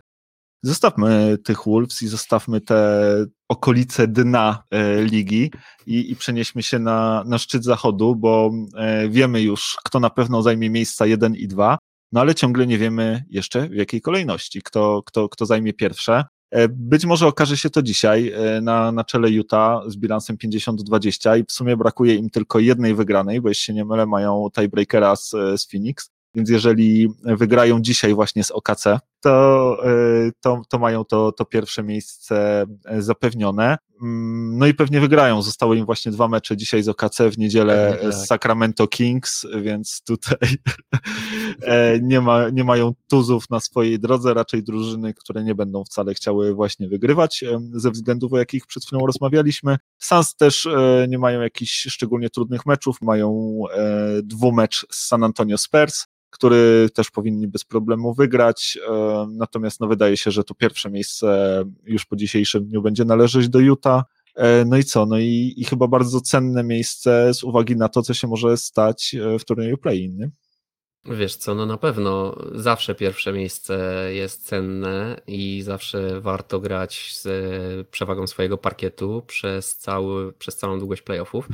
Zostawmy 0.64 1.38
tych 1.44 1.64
Wolves 1.66 2.02
i 2.02 2.08
zostawmy 2.08 2.62
te 2.62 3.26
okolice 3.50 4.08
dna 4.08 4.64
e, 4.72 5.04
ligi 5.04 5.52
i, 5.86 6.12
i 6.12 6.16
przenieśmy 6.16 6.64
się 6.64 6.80
na, 6.80 7.24
na 7.28 7.38
szczyt 7.38 7.64
zachodu, 7.64 8.16
bo 8.16 8.52
e, 8.76 9.10
wiemy 9.10 9.42
już, 9.42 9.78
kto 9.84 10.00
na 10.00 10.10
pewno 10.10 10.42
zajmie 10.42 10.70
miejsca 10.70 11.06
1 11.06 11.36
i 11.36 11.48
2, 11.48 11.78
no 12.12 12.22
ale 12.22 12.36
ciągle 12.36 12.68
nie 12.68 12.78
wiemy 12.78 13.24
jeszcze 13.30 13.70
w 13.70 13.76
jakiej 13.76 14.02
kolejności, 14.02 14.62
kto, 14.62 15.04
kto, 15.06 15.30
kto 15.30 15.46
zajmie 15.46 15.74
pierwsze. 15.74 16.24
E, 16.52 16.68
być 16.70 17.06
może 17.06 17.28
okaże 17.28 17.58
się 17.58 17.70
to 17.70 17.82
dzisiaj 17.82 18.34
e, 18.36 18.62
na, 18.62 18.92
na 18.92 19.04
czele 19.04 19.32
Utah 19.32 19.84
z 19.88 19.98
bilansem 19.98 20.38
50-20 20.38 21.40
i 21.40 21.44
w 21.44 21.52
sumie 21.52 21.78
brakuje 21.78 22.16
im 22.16 22.30
tylko 22.30 22.60
jednej 22.60 22.96
wygranej, 22.96 23.42
bo 23.42 23.50
jeśli 23.50 23.64
się 23.64 23.74
nie 23.74 23.86
mylę, 23.86 24.06
mają 24.06 24.48
tiebreakera 24.56 25.16
z, 25.16 25.30
z 25.30 25.72
Phoenix. 25.72 26.10
Więc 26.36 26.50
jeżeli 26.50 27.08
wygrają 27.24 27.82
dzisiaj 27.82 28.14
właśnie 28.14 28.44
z 28.44 28.52
OKC, 28.52 29.00
to, 29.22 29.78
e, 29.84 30.32
to, 30.42 30.62
to 30.70 30.80
mają 30.80 31.06
to, 31.06 31.32
to 31.32 31.46
pierwsze 31.46 31.84
miejsce 31.84 32.66
zapewnione. 33.00 33.78
Mm, 34.02 34.58
no 34.58 34.68
i 34.68 34.74
pewnie 34.74 35.00
wygrają. 35.00 35.42
Zostały 35.42 35.78
im 35.78 35.86
właśnie 35.86 36.12
dwa 36.12 36.28
mecze 36.28 36.58
dzisiaj 36.58 36.84
z 36.84 36.90
OKC, 36.90 37.20
w 37.32 37.38
niedzielę 37.38 37.98
tak. 38.02 38.14
z 38.14 38.28
Sacramento 38.28 38.88
Kings, 38.88 39.48
więc 39.62 40.02
tutaj 40.04 40.38
e, 41.62 42.00
nie, 42.02 42.22
ma, 42.22 42.50
nie 42.50 42.64
mają 42.64 42.94
tuzów 43.10 43.50
na 43.50 43.60
swojej 43.60 44.00
drodze, 44.00 44.34
raczej 44.34 44.64
drużyny, 44.64 45.14
które 45.14 45.44
nie 45.44 45.56
będą 45.56 45.84
wcale 45.84 46.14
chciały 46.14 46.54
właśnie 46.54 46.88
wygrywać 46.88 47.44
ze 47.72 47.92
względów, 47.92 48.34
o 48.34 48.38
jakich 48.38 48.66
przed 48.66 48.86
chwilą 48.86 49.06
rozmawialiśmy. 49.06 49.78
Suns 50.00 50.36
też 50.36 50.66
e, 50.66 51.06
nie 51.10 51.20
mają 51.20 51.42
jakichś 51.42 51.88
szczególnie 51.90 52.30
trudnych 52.30 52.66
meczów, 52.66 53.02
mają 53.02 53.60
dwumecz 54.24 54.86
z 54.92 55.08
San 55.08 55.24
Antonio 55.24 55.58
Spurs, 55.58 56.08
który 56.30 56.90
też 56.94 57.12
powinni 57.12 57.48
bez 57.48 57.64
problemu 57.64 58.14
wygrać. 58.14 58.80
E, 58.90 59.28
natomiast 59.32 59.80
no, 59.80 59.88
wydaje 59.88 60.18
się, 60.18 60.32
że 60.32 60.44
to 60.44 60.56
pierwsze 60.56 60.90
miejsce 60.90 61.64
już 61.84 62.06
po 62.06 62.16
dzisiejszym 62.16 62.66
dniu 62.66 62.82
będzie 62.82 63.06
należeć 63.06 63.50
do 63.50 63.60
Utah. 63.60 64.04
E, 64.36 64.66
no 64.66 64.78
i 64.78 64.84
co? 64.84 65.06
No 65.06 65.20
i, 65.20 65.54
i 65.58 65.66
chyba 65.66 65.88
bardzo 65.88 66.22
cenne 66.22 66.64
miejsce 66.64 67.34
z 67.34 67.44
uwagi 67.44 67.76
na 67.76 67.90
to, 67.90 68.02
co 68.02 68.14
się 68.14 68.28
może 68.28 68.58
stać 68.58 69.16
e, 69.16 69.40
w 69.40 69.46
turnieju 69.46 69.78
play-in. 69.78 70.16
Nie? 70.16 70.30
Wiesz 71.06 71.36
co, 71.36 71.56
no 71.56 71.66
na 71.66 71.78
pewno 71.78 72.36
zawsze 72.54 72.96
pierwsze 72.96 73.34
miejsce 73.34 74.06
jest 74.14 74.46
cenne 74.46 75.22
i 75.28 75.62
zawsze 75.62 76.22
warto 76.22 76.60
grać 76.60 77.16
z 77.16 77.88
przewagą 77.88 78.28
swojego 78.28 78.58
parkietu 78.58 79.24
przez, 79.28 79.78
cały, 79.78 80.34
przez 80.34 80.58
całą 80.58 80.80
długość 80.80 81.02
playoffów. 81.02 81.48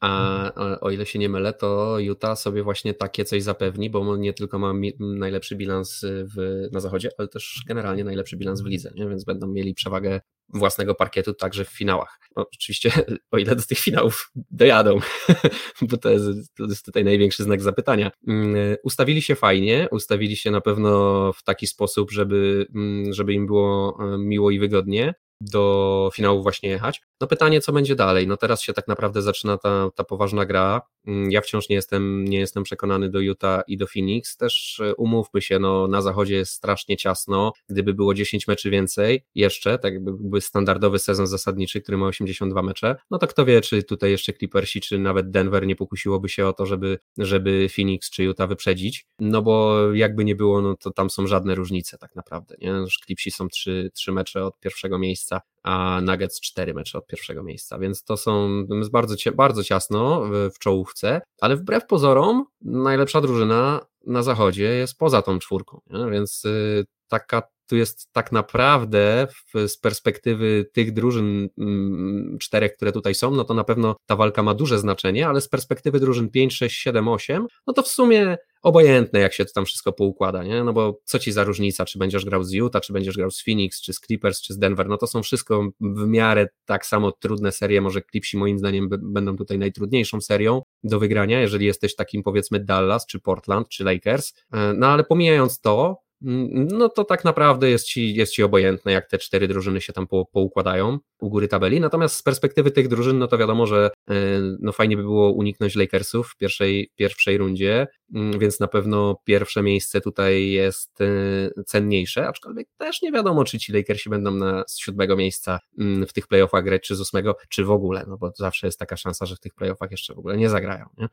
A 0.00 0.52
o 0.80 0.90
ile 0.90 1.06
się 1.06 1.18
nie 1.18 1.28
mylę, 1.28 1.52
to 1.52 1.98
Utah 1.98 2.36
sobie 2.36 2.62
właśnie 2.62 2.94
takie 2.94 3.24
coś 3.24 3.42
zapewni, 3.42 3.90
bo 3.90 4.16
nie 4.16 4.32
tylko 4.32 4.58
ma 4.58 4.72
najlepszy 4.98 5.56
bilans 5.56 6.04
w, 6.04 6.68
na 6.72 6.80
zachodzie, 6.80 7.10
ale 7.18 7.28
też 7.28 7.62
generalnie 7.66 8.04
najlepszy 8.04 8.36
bilans 8.36 8.60
w 8.60 8.66
lidze, 8.66 8.90
nie? 8.94 9.08
więc 9.08 9.24
będą 9.24 9.46
mieli 9.46 9.74
przewagę 9.74 10.20
własnego 10.48 10.94
parkietu 10.94 11.34
także 11.34 11.64
w 11.64 11.68
finałach. 11.68 12.18
No, 12.36 12.46
oczywiście, 12.54 12.92
o 13.30 13.38
ile 13.38 13.56
do 13.56 13.62
tych 13.62 13.78
finałów 13.78 14.30
dojadą, 14.50 14.98
bo 15.90 15.96
to 15.96 16.10
jest, 16.10 16.54
to 16.56 16.64
jest 16.64 16.84
tutaj 16.84 17.04
największy 17.04 17.42
znak 17.42 17.62
zapytania. 17.62 18.10
Mm, 18.28 18.76
ustawili 18.82 19.22
się 19.22 19.34
fajnie, 19.34 19.88
ustawili 19.90 20.36
się 20.36 20.50
na 20.50 20.60
pewno 20.60 21.32
w 21.32 21.42
taki 21.42 21.66
sposób, 21.66 22.10
żeby, 22.10 22.66
mm, 22.74 23.12
żeby 23.12 23.32
im 23.32 23.46
było 23.46 23.98
e, 24.00 24.18
miło 24.18 24.50
i 24.50 24.58
wygodnie 24.58 25.14
do 25.40 26.10
finału 26.14 26.42
właśnie 26.42 26.68
jechać. 26.68 27.02
No 27.20 27.26
pytanie, 27.26 27.60
co 27.60 27.72
będzie 27.72 27.96
dalej? 27.96 28.26
No 28.26 28.36
teraz 28.36 28.62
się 28.62 28.72
tak 28.72 28.88
naprawdę 28.88 29.22
zaczyna 29.22 29.58
ta, 29.58 29.90
ta 29.94 30.04
poważna 30.04 30.46
gra. 30.46 30.82
Mm, 31.08 31.30
ja 31.30 31.40
wciąż 31.40 31.68
nie 31.68 31.76
jestem, 31.76 32.24
nie 32.24 32.38
jestem 32.38 32.62
przekonany 32.62 33.10
do 33.10 33.20
Utah 33.20 33.62
i 33.66 33.76
do 33.76 33.86
Phoenix. 33.86 34.36
Też 34.36 34.80
e, 34.80 34.94
umówmy 34.94 35.42
się, 35.42 35.58
no 35.58 35.88
na 35.88 36.02
zachodzie 36.02 36.34
jest 36.34 36.52
strasznie 36.52 36.96
ciasno. 36.96 37.52
Gdyby 37.68 37.94
było 37.94 38.14
10 38.14 38.48
meczy 38.48 38.70
więcej 38.70 39.24
jeszcze, 39.34 39.78
tak 39.78 39.94
jakby 39.94 40.40
standardowy 40.40 40.98
sezon 40.98 41.26
zasadniczy, 41.26 41.80
który 41.80 41.98
ma 41.98 42.06
82 42.06 42.62
mecze, 42.62 42.96
no 43.10 43.18
to 43.18 43.26
kto 43.26 43.44
wie, 43.44 43.60
czy 43.60 43.82
tutaj 43.82 44.10
jeszcze 44.10 44.32
Clippersi, 44.32 44.80
czy 44.80 44.98
nawet 44.98 45.30
Denver 45.30 45.66
nie 45.66 45.76
pokusiłoby 45.76 46.28
się 46.28 46.46
o 46.46 46.52
to, 46.52 46.66
żeby, 46.66 46.98
żeby 47.18 47.68
Phoenix 47.76 48.10
czy 48.10 48.24
Utah 48.24 48.48
wyprzedzić. 48.48 49.06
No 49.18 49.42
bo 49.42 49.78
jakby 49.94 50.24
nie 50.24 50.34
było, 50.34 50.62
no 50.62 50.76
to 50.76 50.90
tam 50.90 51.10
są 51.10 51.26
żadne 51.26 51.54
różnice 51.54 51.98
tak 51.98 52.16
naprawdę. 52.16 52.54
Nie? 52.60 52.74
Clipsi 53.06 53.30
są 53.30 53.48
trzy, 53.48 53.90
trzy 53.94 54.12
mecze 54.12 54.44
od 54.44 54.60
pierwszego 54.60 54.98
miejsca, 54.98 55.40
a 55.62 56.00
Nuggets 56.02 56.40
4 56.40 56.74
mecze 56.74 56.98
od 56.98 57.06
pierwszego 57.06 57.42
miejsca, 57.42 57.78
więc 57.78 58.04
to 58.04 58.16
są 58.16 58.64
jest 58.70 58.90
bardzo, 58.90 59.14
bardzo 59.34 59.64
ciasno 59.64 60.22
w, 60.24 60.50
w 60.54 60.58
czołówce, 60.58 61.20
ale 61.40 61.56
wbrew 61.56 61.86
pozorom 61.86 62.44
najlepsza 62.62 63.20
drużyna 63.20 63.80
na 64.06 64.22
zachodzie 64.22 64.64
jest 64.64 64.98
poza 64.98 65.22
tą 65.22 65.38
czwórką, 65.38 65.80
nie? 65.86 66.10
więc 66.10 66.44
y, 66.44 66.86
taka 67.08 67.42
tu 67.68 67.76
jest 67.76 68.12
tak 68.12 68.32
naprawdę 68.32 69.28
w, 69.54 69.68
z 69.68 69.78
perspektywy 69.78 70.70
tych 70.72 70.92
drużyn 70.92 71.48
mm, 71.58 72.38
czterech, 72.40 72.76
które 72.76 72.92
tutaj 72.92 73.14
są, 73.14 73.30
no 73.30 73.44
to 73.44 73.54
na 73.54 73.64
pewno 73.64 73.96
ta 74.06 74.16
walka 74.16 74.42
ma 74.42 74.54
duże 74.54 74.78
znaczenie, 74.78 75.28
ale 75.28 75.40
z 75.40 75.48
perspektywy 75.48 76.00
drużyn 76.00 76.30
5, 76.30 76.54
6, 76.54 76.76
7, 76.76 77.08
8, 77.08 77.46
no 77.66 77.72
to 77.72 77.82
w 77.82 77.88
sumie 77.88 78.36
obojętne, 78.62 79.20
jak 79.20 79.32
się 79.32 79.44
to 79.44 79.52
tam 79.52 79.64
wszystko 79.64 79.92
poukłada, 79.92 80.42
nie? 80.42 80.64
No 80.64 80.72
bo 80.72 81.00
co 81.04 81.18
ci 81.18 81.32
za 81.32 81.44
różnica, 81.44 81.84
czy 81.84 81.98
będziesz 81.98 82.24
grał 82.24 82.44
z 82.44 82.52
Utah, 82.52 82.82
czy 82.82 82.92
będziesz 82.92 83.16
grał 83.16 83.30
z 83.30 83.44
Phoenix, 83.44 83.80
czy 83.80 83.92
z 83.92 84.00
Clippers, 84.00 84.40
czy 84.40 84.54
z 84.54 84.58
Denver, 84.58 84.88
no 84.88 84.96
to 84.96 85.06
są 85.06 85.22
wszystko 85.22 85.68
w 85.80 86.06
miarę 86.06 86.48
tak 86.64 86.86
samo 86.86 87.12
trudne 87.12 87.52
serie, 87.52 87.80
może 87.80 88.02
Clipsi 88.10 88.36
moim 88.36 88.58
zdaniem 88.58 88.88
będą 88.90 89.36
tutaj 89.36 89.58
najtrudniejszą 89.58 90.20
serią 90.20 90.62
do 90.82 90.98
wygrania, 90.98 91.40
jeżeli 91.40 91.66
jesteś 91.66 91.94
takim 91.94 92.22
powiedzmy 92.22 92.60
Dallas, 92.60 93.06
czy 93.06 93.20
Portland, 93.20 93.68
czy 93.68 93.84
Lakers, 93.84 94.32
e, 94.52 94.72
no 94.76 94.86
ale 94.86 95.04
pomijając 95.04 95.60
to, 95.60 96.07
no 96.20 96.88
to 96.88 97.04
tak 97.04 97.24
naprawdę 97.24 97.70
jest 97.70 97.86
ci, 97.86 98.14
jest 98.14 98.32
ci 98.32 98.42
obojętne, 98.42 98.92
jak 98.92 99.06
te 99.06 99.18
cztery 99.18 99.48
drużyny 99.48 99.80
się 99.80 99.92
tam 99.92 100.06
po, 100.06 100.26
poukładają 100.26 100.98
u 101.20 101.30
góry 101.30 101.48
tabeli. 101.48 101.80
Natomiast 101.80 102.16
z 102.16 102.22
perspektywy 102.22 102.70
tych 102.70 102.88
drużyn, 102.88 103.18
no 103.18 103.26
to 103.28 103.38
wiadomo, 103.38 103.66
że 103.66 103.90
e, 104.10 104.14
no 104.60 104.72
fajnie 104.72 104.96
by 104.96 105.02
było 105.02 105.32
uniknąć 105.32 105.76
Lakersów 105.76 106.28
w 106.28 106.36
pierwszej, 106.36 106.90
pierwszej 106.96 107.38
rundzie, 107.38 107.86
mm, 108.14 108.38
więc 108.38 108.60
na 108.60 108.68
pewno 108.68 109.20
pierwsze 109.24 109.62
miejsce 109.62 110.00
tutaj 110.00 110.50
jest 110.50 111.00
e, 111.00 111.64
cenniejsze, 111.66 112.28
aczkolwiek 112.28 112.68
też 112.78 113.02
nie 113.02 113.12
wiadomo, 113.12 113.44
czy 113.44 113.58
ci 113.58 113.72
Lakersi 113.72 114.10
będą 114.10 114.30
na, 114.30 114.64
z 114.66 114.78
siódmego 114.78 115.16
miejsca 115.16 115.58
mm, 115.78 116.06
w 116.06 116.12
tych 116.12 116.26
playoffach 116.26 116.64
grać, 116.64 116.82
czy 116.82 116.96
z 116.96 117.00
ósmego, 117.00 117.36
czy 117.48 117.64
w 117.64 117.70
ogóle, 117.70 118.04
no 118.08 118.16
bo 118.16 118.32
zawsze 118.36 118.66
jest 118.66 118.78
taka 118.78 118.96
szansa, 118.96 119.26
że 119.26 119.36
w 119.36 119.40
tych 119.40 119.54
playoffach 119.54 119.90
jeszcze 119.90 120.14
w 120.14 120.18
ogóle 120.18 120.36
nie 120.36 120.48
zagrają. 120.48 120.86
Nie? 120.98 121.08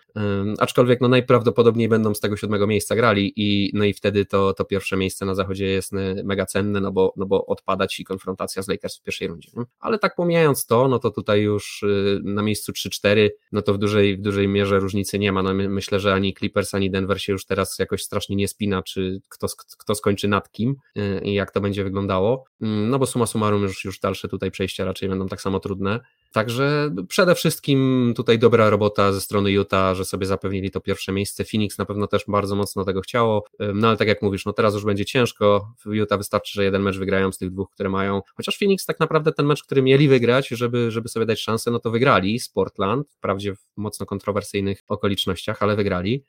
Aczkolwiek 0.59 1.01
no 1.01 1.07
najprawdopodobniej 1.07 1.89
będą 1.89 2.13
z 2.13 2.19
tego 2.19 2.37
siódmego 2.37 2.67
miejsca 2.67 2.95
grali 2.95 3.33
i 3.35 3.71
no 3.73 3.83
i 3.83 3.93
wtedy 3.93 4.25
to, 4.25 4.53
to 4.53 4.65
pierwsze 4.65 4.94
miejsce 4.95 5.25
na 5.25 5.36
zachodzie 5.36 5.65
jest 5.65 5.93
e, 5.93 6.23
mega 6.23 6.45
cenne, 6.45 6.81
no 6.81 6.91
bo, 6.91 7.13
no 7.17 7.25
bo 7.25 7.45
odpada 7.45 7.88
ci 7.88 8.03
konfrontacja 8.03 8.62
z 8.62 8.67
Lakers 8.67 8.97
w 8.97 9.01
pierwszej 9.01 9.27
rundzie. 9.27 9.49
Nie? 9.55 9.63
Ale 9.79 9.99
tak 9.99 10.15
pomijając 10.15 10.65
to, 10.65 10.88
no 10.88 10.99
to 10.99 11.12
tutaj 11.12 11.41
już 11.41 11.84
y, 11.84 12.21
na 12.23 12.41
miejscu 12.41 12.71
3-4, 12.71 13.29
no 13.51 13.62
to 13.62 13.73
w 13.73 13.77
dużej, 13.77 14.17
w 14.17 14.21
dużej 14.21 14.47
mierze 14.47 14.79
różnicy 14.79 15.19
nie 15.19 15.31
ma. 15.31 15.43
No 15.43 15.53
myślę, 15.53 15.99
że 15.99 16.13
ani 16.13 16.34
Clippers, 16.34 16.73
ani 16.73 16.91
Denver 16.91 17.21
się 17.21 17.31
już 17.34 17.45
teraz 17.45 17.79
jakoś 17.79 18.03
strasznie 18.03 18.36
nie 18.36 18.47
spina, 18.47 18.84
czy 18.84 19.21
kto, 19.29 19.47
kto 19.77 19.95
skończy 19.95 20.27
nad 20.27 20.51
kim 20.51 20.75
y, 20.97 21.21
i 21.23 21.34
jak 21.34 21.51
to 21.51 21.62
będzie 21.62 21.84
wyglądało. 21.84 22.45
Mm, 22.62 22.89
no 22.89 22.99
bo 22.99 23.05
suma 23.05 23.25
summarum 23.25 23.63
już, 23.63 23.86
już 23.86 23.99
dalsze 23.99 24.27
tutaj 24.27 24.51
przejścia 24.51 24.86
raczej 24.86 25.10
będą 25.10 25.27
tak 25.27 25.41
samo 25.41 25.60
trudne. 25.60 25.99
Także 26.31 26.95
przede 27.08 27.36
wszystkim 27.36 28.13
tutaj 28.15 28.39
dobra 28.39 28.69
robota 28.69 29.13
ze 29.13 29.21
strony 29.21 29.51
Utah, 29.51 29.95
że 29.95 30.05
sobie 30.05 30.25
zapewnili 30.25 30.71
to 30.71 30.81
pierwsze 30.81 31.12
miejsce. 31.12 31.45
Phoenix 31.45 31.77
na 31.77 31.86
pewno 31.86 32.08
też 32.08 32.23
bardzo 32.27 32.55
mocno 32.55 32.86
tego 32.86 33.01
chciało, 33.01 33.43
no 33.73 33.88
ale 33.88 33.97
tak 33.97 34.08
jak 34.08 34.21
mówisz, 34.21 34.45
no 34.45 34.53
teraz 34.53 34.73
już 34.73 34.84
będzie 34.85 35.05
ciężko. 35.05 35.73
W 35.85 35.93
Utah 35.93 36.17
wystarczy, 36.17 36.53
że 36.53 36.63
jeden 36.63 36.81
mecz 36.81 36.97
wygrają 36.97 37.31
z 37.31 37.37
tych 37.37 37.51
dwóch, 37.51 37.69
które 37.69 37.89
mają. 37.89 38.21
Chociaż 38.35 38.57
Phoenix 38.57 38.85
tak 38.85 38.99
naprawdę 38.99 39.31
ten 39.31 39.45
mecz, 39.45 39.63
który 39.63 39.81
mieli 39.81 40.07
wygrać, 40.07 40.47
żeby, 40.47 40.91
żeby 40.91 41.09
sobie 41.09 41.25
dać 41.25 41.41
szansę, 41.41 41.71
no 41.71 41.79
to 41.79 41.91
wygrali 41.91 42.39
z 42.39 42.49
Portland, 42.49 43.09
wprawdzie 43.09 43.55
w 43.55 43.59
mocno 43.77 44.05
kontrowersyjnych 44.05 44.83
okolicznościach, 44.87 45.63
ale 45.63 45.75
wygrali. 45.75 46.23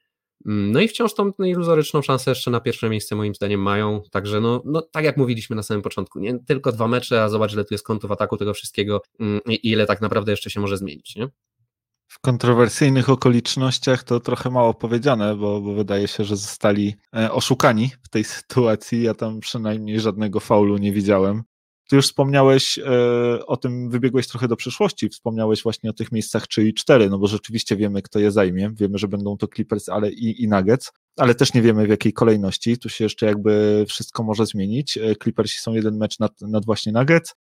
Mm, 0.47 0.73
no 0.73 0.81
i 0.81 0.89
wciąż 0.89 1.15
tą 1.15 1.33
iluzoryczną 1.39 2.03
szansę 2.03 2.31
jeszcze 2.31 2.51
na 2.51 2.61
pierwsze 2.61 2.89
miejsce 2.89 3.17
moim 3.17 3.35
zdaniem 3.35 3.61
mają, 3.63 4.03
także 4.11 4.41
no, 4.41 4.63
no 4.65 4.83
tak 4.83 5.05
jak 5.05 5.17
mówiliśmy 5.17 5.57
na 5.57 5.63
samym 5.63 5.83
początku, 5.83 6.19
nie 6.19 6.39
tylko 6.39 6.73
dwa 6.73 6.89
mecze, 6.89 7.23
a 7.23 7.29
zobacz 7.29 7.53
ile 7.53 7.65
tu 7.65 7.75
jest 7.75 7.85
kątów 7.85 8.11
ataku 8.11 8.37
tego 8.37 8.55
wszystkiego 8.55 9.03
mm, 9.21 9.41
i 9.49 9.71
ile 9.71 9.87
tak 9.87 10.01
naprawdę 10.01 10.33
jeszcze 10.33 10.51
się 10.51 10.61
może 10.61 10.77
zmienić, 10.77 11.17
nie? 11.17 11.29
W 12.09 12.21
kontrowersyjnych 12.21 13.11
okolicznościach 13.11 14.05
to 14.05 14.21
trochę 14.21 14.51
mało 14.51 14.75
powiedziane, 14.75 15.37
bo, 15.37 15.61
bo, 15.61 15.75
wydaje 15.75 16.09
się, 16.09 16.25
że 16.25 16.37
zostali 16.37 16.95
e, 17.17 17.33
oszukani 17.33 17.91
w 18.03 18.09
tej 18.09 18.25
sytuacji. 18.25 19.03
Ja 19.03 19.15
tam 19.15 19.41
przynajmniej 19.41 20.01
żadnego 20.01 20.41
faulu 20.41 20.79
nie 20.79 20.93
widziałem. 20.93 21.43
Ty 21.89 21.97
już 21.97 22.07
wspomniałeś 22.07 22.79
e, 22.79 23.47
o 23.47 23.57
tym, 23.57 23.91
wybiegłeś 23.91 24.29
trochę 24.29 24.49
do 24.49 24.57
przyszłości, 24.57 25.09
wspomniałeś 25.09 25.63
właśnie 25.63 25.91
o 25.91 25.93
tych 25.93 26.13
miejscach 26.13 26.47
3 26.47 26.69
i 26.69 26.75
4, 26.75 27.11
no 27.11 27.19
bo 27.19 27.27
rzeczywiście 27.27 27.77
wiemy, 27.77 28.03
kto 28.03 28.19
je 28.19 28.31
zajmie, 28.31 28.71
wiemy, 28.75 28.99
że 28.99 29.09
będą 29.09 29.37
to 29.37 29.47
Clippers, 29.49 29.89
ale 29.89 30.11
i, 30.11 30.43
i 30.43 30.49
Nuggets, 30.49 30.93
ale 31.17 31.35
też 31.35 31.55
nie 31.55 31.63
wiemy 31.63 31.87
w 31.87 31.91
jakiej 31.91 32.13
kolejności, 32.13 32.79
tu 32.79 32.89
się 32.89 33.05
jeszcze 33.05 33.27
jakby 33.27 33.85
wszystko 33.89 34.23
może 34.23 34.47
zmienić. 34.47 34.99
E, 34.99 35.17
Clippersi 35.23 35.61
są 35.61 35.75
jeden 35.75 35.97
mecz 35.97 36.19
nad, 36.19 36.41
nad 36.41 36.65
właśnie 36.65 36.93
Nuggets, 36.93 37.35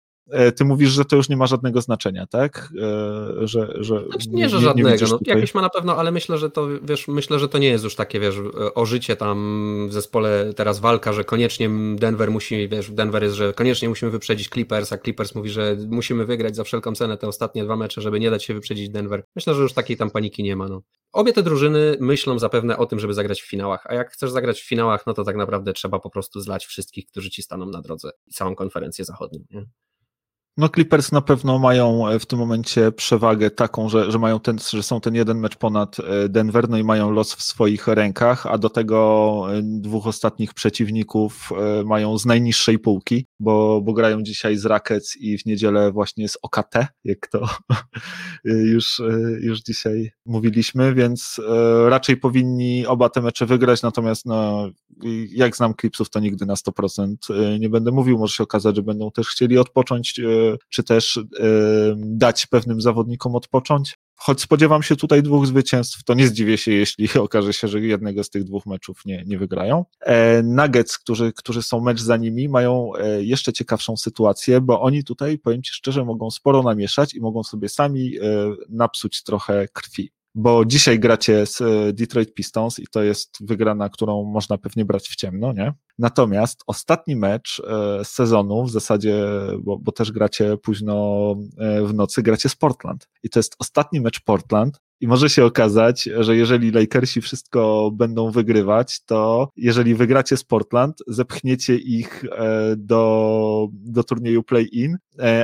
ty 0.56 0.64
mówisz, 0.64 0.90
że 0.90 1.04
to 1.04 1.16
już 1.16 1.28
nie 1.28 1.36
ma 1.36 1.46
żadnego 1.46 1.80
znaczenia, 1.80 2.26
tak? 2.26 2.72
E, 2.82 3.46
że, 3.46 3.74
że 3.74 4.04
znaczy 4.10 4.28
nie, 4.30 4.48
że 4.48 4.56
nie, 4.56 4.62
żadnego. 4.62 4.90
Nie 4.90 5.06
no, 5.10 5.18
jakieś 5.26 5.54
ma 5.54 5.62
na 5.62 5.68
pewno, 5.68 5.96
ale 5.96 6.10
myślę, 6.10 6.38
że 6.38 6.50
to 6.50 6.68
wiesz, 6.82 7.08
myślę, 7.08 7.38
że 7.38 7.48
to 7.48 7.58
nie 7.58 7.68
jest 7.68 7.84
już 7.84 7.94
takie, 7.94 8.20
wiesz, 8.20 8.36
o 8.74 8.86
życie 8.86 9.16
tam 9.16 9.86
w 9.88 9.92
zespole 9.92 10.52
teraz 10.56 10.80
walka, 10.80 11.12
że 11.12 11.24
koniecznie 11.24 11.70
Denver 11.96 12.30
musi, 12.30 12.68
wiesz, 12.68 12.90
Denver 12.90 13.22
jest, 13.22 13.36
że 13.36 13.52
koniecznie 13.52 13.88
musimy 13.88 14.10
wyprzedzić 14.10 14.48
Clippers, 14.48 14.92
a 14.92 14.98
Clippers 14.98 15.34
mówi, 15.34 15.50
że 15.50 15.76
musimy 15.88 16.24
wygrać 16.24 16.56
za 16.56 16.64
wszelką 16.64 16.94
cenę 16.94 17.18
te 17.18 17.28
ostatnie 17.28 17.64
dwa 17.64 17.76
mecze, 17.76 18.00
żeby 18.00 18.20
nie 18.20 18.30
dać 18.30 18.44
się 18.44 18.54
wyprzedzić 18.54 18.90
Denver. 18.90 19.24
Myślę, 19.36 19.54
że 19.54 19.62
już 19.62 19.72
takiej 19.72 19.96
tam 19.96 20.10
paniki 20.10 20.42
nie 20.42 20.56
ma. 20.56 20.68
No. 20.68 20.82
Obie 21.12 21.32
te 21.32 21.42
drużyny 21.42 21.96
myślą 22.00 22.38
zapewne 22.38 22.78
o 22.78 22.86
tym, 22.86 22.98
żeby 22.98 23.14
zagrać 23.14 23.42
w 23.42 23.48
finałach, 23.50 23.86
a 23.86 23.94
jak 23.94 24.12
chcesz 24.12 24.30
zagrać 24.30 24.60
w 24.60 24.68
finałach, 24.68 25.06
no 25.06 25.14
to 25.14 25.24
tak 25.24 25.36
naprawdę 25.36 25.72
trzeba 25.72 25.98
po 25.98 26.10
prostu 26.10 26.40
zlać 26.40 26.66
wszystkich, 26.66 27.06
którzy 27.06 27.30
ci 27.30 27.42
staną 27.42 27.66
na 27.66 27.80
drodze 27.80 28.10
i 28.26 28.30
całą 28.30 28.54
konferencję 28.54 29.04
zachodnią. 29.04 29.40
Nie? 29.50 29.66
No 30.56 30.68
Clippers 30.68 31.12
na 31.12 31.20
pewno 31.20 31.58
mają 31.58 32.08
e, 32.08 32.18
w 32.18 32.26
tym 32.26 32.38
momencie 32.38 32.92
przewagę 32.92 33.50
taką, 33.50 33.88
że, 33.88 34.12
że 34.12 34.18
mają 34.18 34.40
ten, 34.40 34.58
że 34.70 34.82
są 34.82 35.00
ten 35.00 35.14
jeden 35.14 35.38
mecz 35.38 35.56
ponad 35.56 35.96
e, 36.00 36.28
Denver, 36.28 36.68
no 36.68 36.78
i 36.78 36.84
mają 36.84 37.10
los 37.10 37.34
w 37.34 37.42
swoich 37.42 37.88
rękach, 37.88 38.46
a 38.46 38.58
do 38.58 38.70
tego 38.70 39.46
e, 39.52 39.60
dwóch 39.62 40.06
ostatnich 40.06 40.54
przeciwników 40.54 41.50
mają 41.84 42.18
z 42.18 42.26
najniższej 42.26 42.78
półki, 42.78 43.26
bo, 43.40 43.80
bo 43.80 43.92
grają 43.92 44.22
dzisiaj 44.22 44.56
z 44.56 44.64
Rackets 44.64 45.16
i 45.16 45.38
w 45.38 45.46
niedzielę 45.46 45.92
właśnie 45.92 46.28
z 46.28 46.38
OKT, 46.42 46.74
jak 47.04 47.26
to 47.26 47.48
już, 48.74 49.02
już 49.40 49.60
dzisiaj 49.60 50.12
mówiliśmy, 50.26 50.94
więc 50.94 51.40
raczej 51.88 52.16
powinni 52.16 52.86
oba 52.86 53.08
te 53.08 53.22
mecze 53.22 53.46
wygrać, 53.46 53.82
natomiast 53.82 54.26
no, 54.26 54.68
jak 55.30 55.56
znam 55.56 55.74
Clipsów, 55.80 56.10
to 56.10 56.20
nigdy 56.20 56.46
na 56.46 56.54
100% 56.54 57.16
nie 57.60 57.68
będę 57.68 57.90
mówił, 57.90 58.18
może 58.18 58.34
się 58.34 58.42
okazać, 58.42 58.76
że 58.76 58.82
będą 58.82 59.10
też 59.10 59.28
chcieli 59.28 59.58
odpocząć 59.58 60.20
czy 60.68 60.82
też 60.82 61.20
dać 61.96 62.46
pewnym 62.46 62.80
zawodnikom 62.80 63.34
odpocząć. 63.36 63.98
Choć 64.24 64.40
spodziewam 64.40 64.82
się 64.82 64.96
tutaj 64.96 65.22
dwóch 65.22 65.46
zwycięstw, 65.46 66.04
to 66.04 66.14
nie 66.14 66.26
zdziwię 66.26 66.58
się, 66.58 66.72
jeśli 66.72 67.08
okaże 67.18 67.52
się, 67.52 67.68
że 67.68 67.80
jednego 67.80 68.24
z 68.24 68.30
tych 68.30 68.44
dwóch 68.44 68.66
meczów 68.66 69.00
nie, 69.06 69.24
nie 69.26 69.38
wygrają. 69.38 69.84
E, 70.00 70.42
Nuggets, 70.42 70.98
którzy, 70.98 71.32
którzy 71.32 71.62
są 71.62 71.80
mecz 71.80 72.00
za 72.00 72.16
nimi, 72.16 72.48
mają 72.48 72.90
e, 72.94 73.22
jeszcze 73.22 73.52
ciekawszą 73.52 73.96
sytuację, 73.96 74.60
bo 74.60 74.80
oni 74.80 75.04
tutaj, 75.04 75.38
powiem 75.38 75.62
Ci 75.62 75.72
szczerze, 75.72 76.04
mogą 76.04 76.30
sporo 76.30 76.62
namieszać 76.62 77.14
i 77.14 77.20
mogą 77.20 77.42
sobie 77.42 77.68
sami 77.68 78.18
e, 78.18 78.22
napsuć 78.68 79.22
trochę 79.22 79.68
krwi 79.72 80.12
bo 80.34 80.64
dzisiaj 80.64 80.98
gracie 80.98 81.46
z 81.46 81.62
Detroit 81.96 82.34
Pistons 82.34 82.78
i 82.78 82.86
to 82.86 83.02
jest 83.02 83.46
wygrana, 83.46 83.88
którą 83.88 84.24
można 84.24 84.58
pewnie 84.58 84.84
brać 84.84 85.08
w 85.08 85.16
ciemno, 85.16 85.52
nie? 85.52 85.72
Natomiast 85.98 86.62
ostatni 86.66 87.16
mecz 87.16 87.62
e, 87.66 88.04
z 88.04 88.08
sezonu, 88.08 88.64
w 88.64 88.70
zasadzie, 88.70 89.26
bo, 89.58 89.78
bo 89.78 89.92
też 89.92 90.12
gracie 90.12 90.56
późno 90.56 91.34
e, 91.58 91.82
w 91.82 91.94
nocy, 91.94 92.22
gracie 92.22 92.48
z 92.48 92.56
Portland. 92.56 93.08
I 93.22 93.30
to 93.30 93.38
jest 93.38 93.56
ostatni 93.58 94.00
mecz 94.00 94.20
Portland, 94.20 94.80
i 95.02 95.06
może 95.06 95.30
się 95.30 95.44
okazać, 95.44 96.08
że 96.18 96.36
jeżeli 96.36 96.70
Lakersi 96.70 97.20
wszystko 97.20 97.90
będą 97.94 98.30
wygrywać, 98.30 99.04
to 99.04 99.48
jeżeli 99.56 99.94
wygracie 99.94 100.36
z 100.36 100.44
Portland, 100.44 101.02
zepchniecie 101.06 101.76
ich 101.76 102.24
e, 102.24 102.74
do, 102.76 103.68
do 103.72 104.04
turnieju 104.04 104.42
play-in, 104.42 104.96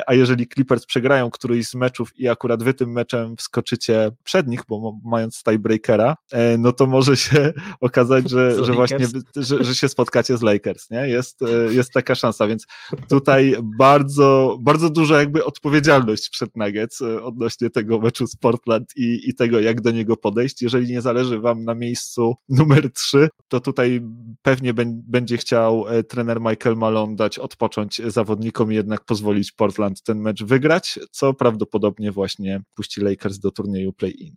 a 0.07 0.15
jeżeli 0.15 0.49
Clippers 0.49 0.87
przegrają 0.87 1.31
któryś 1.31 1.69
z 1.69 1.75
meczów 1.75 2.19
i 2.19 2.29
akurat 2.29 2.63
wy 2.63 2.75
tym 2.75 2.93
meczem 2.93 3.37
wskoczycie 3.37 4.11
przed 4.25 4.49
nich, 4.49 4.61
bo 4.69 4.99
mając 5.05 5.43
tiebreakera, 5.43 6.17
no 6.59 6.73
to 6.73 6.87
może 6.87 7.17
się 7.17 7.53
okazać, 7.81 8.31
że, 8.31 8.65
że 8.65 8.73
właśnie, 8.73 9.07
że, 9.37 9.65
że 9.65 9.75
się 9.75 9.89
spotkacie 9.89 10.37
z 10.39 10.43
Lakers, 10.43 10.91
nie? 10.91 11.09
Jest, 11.09 11.41
jest 11.71 11.93
taka 11.93 12.15
szansa, 12.15 12.47
więc 12.47 12.67
tutaj 13.09 13.57
bardzo, 13.79 14.59
bardzo 14.61 14.91
duża 14.91 15.19
jakby 15.19 15.45
odpowiedzialność 15.45 16.31
przed 16.31 16.57
Nuggets 16.57 17.03
odnośnie 17.23 17.71
tego 17.71 17.99
meczu 17.99 18.27
z 18.27 18.37
Portland 18.37 18.93
i, 18.97 19.21
i 19.29 19.35
tego, 19.35 19.59
tego, 19.59 19.61
jak 19.61 19.81
do 19.81 19.91
niego 19.91 20.17
podejść. 20.17 20.63
Jeżeli 20.63 20.93
nie 20.93 21.01
zależy 21.01 21.41
Wam 21.41 21.65
na 21.65 21.75
miejscu 21.75 22.37
numer 22.49 22.93
3, 22.93 23.29
to 23.49 23.61
tutaj 23.61 24.01
pewnie 24.43 24.75
będzie 24.89 25.37
chciał 25.37 25.89
e, 25.89 26.03
trener 26.03 26.41
Michael 26.41 26.77
Malone 26.77 27.17
dać 27.17 27.39
odpocząć 27.39 28.01
zawodnikom 28.07 28.73
i 28.73 28.75
jednak 28.75 29.05
pozwolić 29.05 29.53
Portland 29.53 30.03
ten 30.03 30.21
mecz 30.21 30.45
wygrać, 30.45 30.99
co 31.11 31.35
prawdopodobnie 31.35 32.13
właśnie 32.13 32.63
puści 32.75 33.01
Lakers 33.01 33.39
do 33.39 33.51
turnieju 33.51 33.93
play-in. 33.93 34.35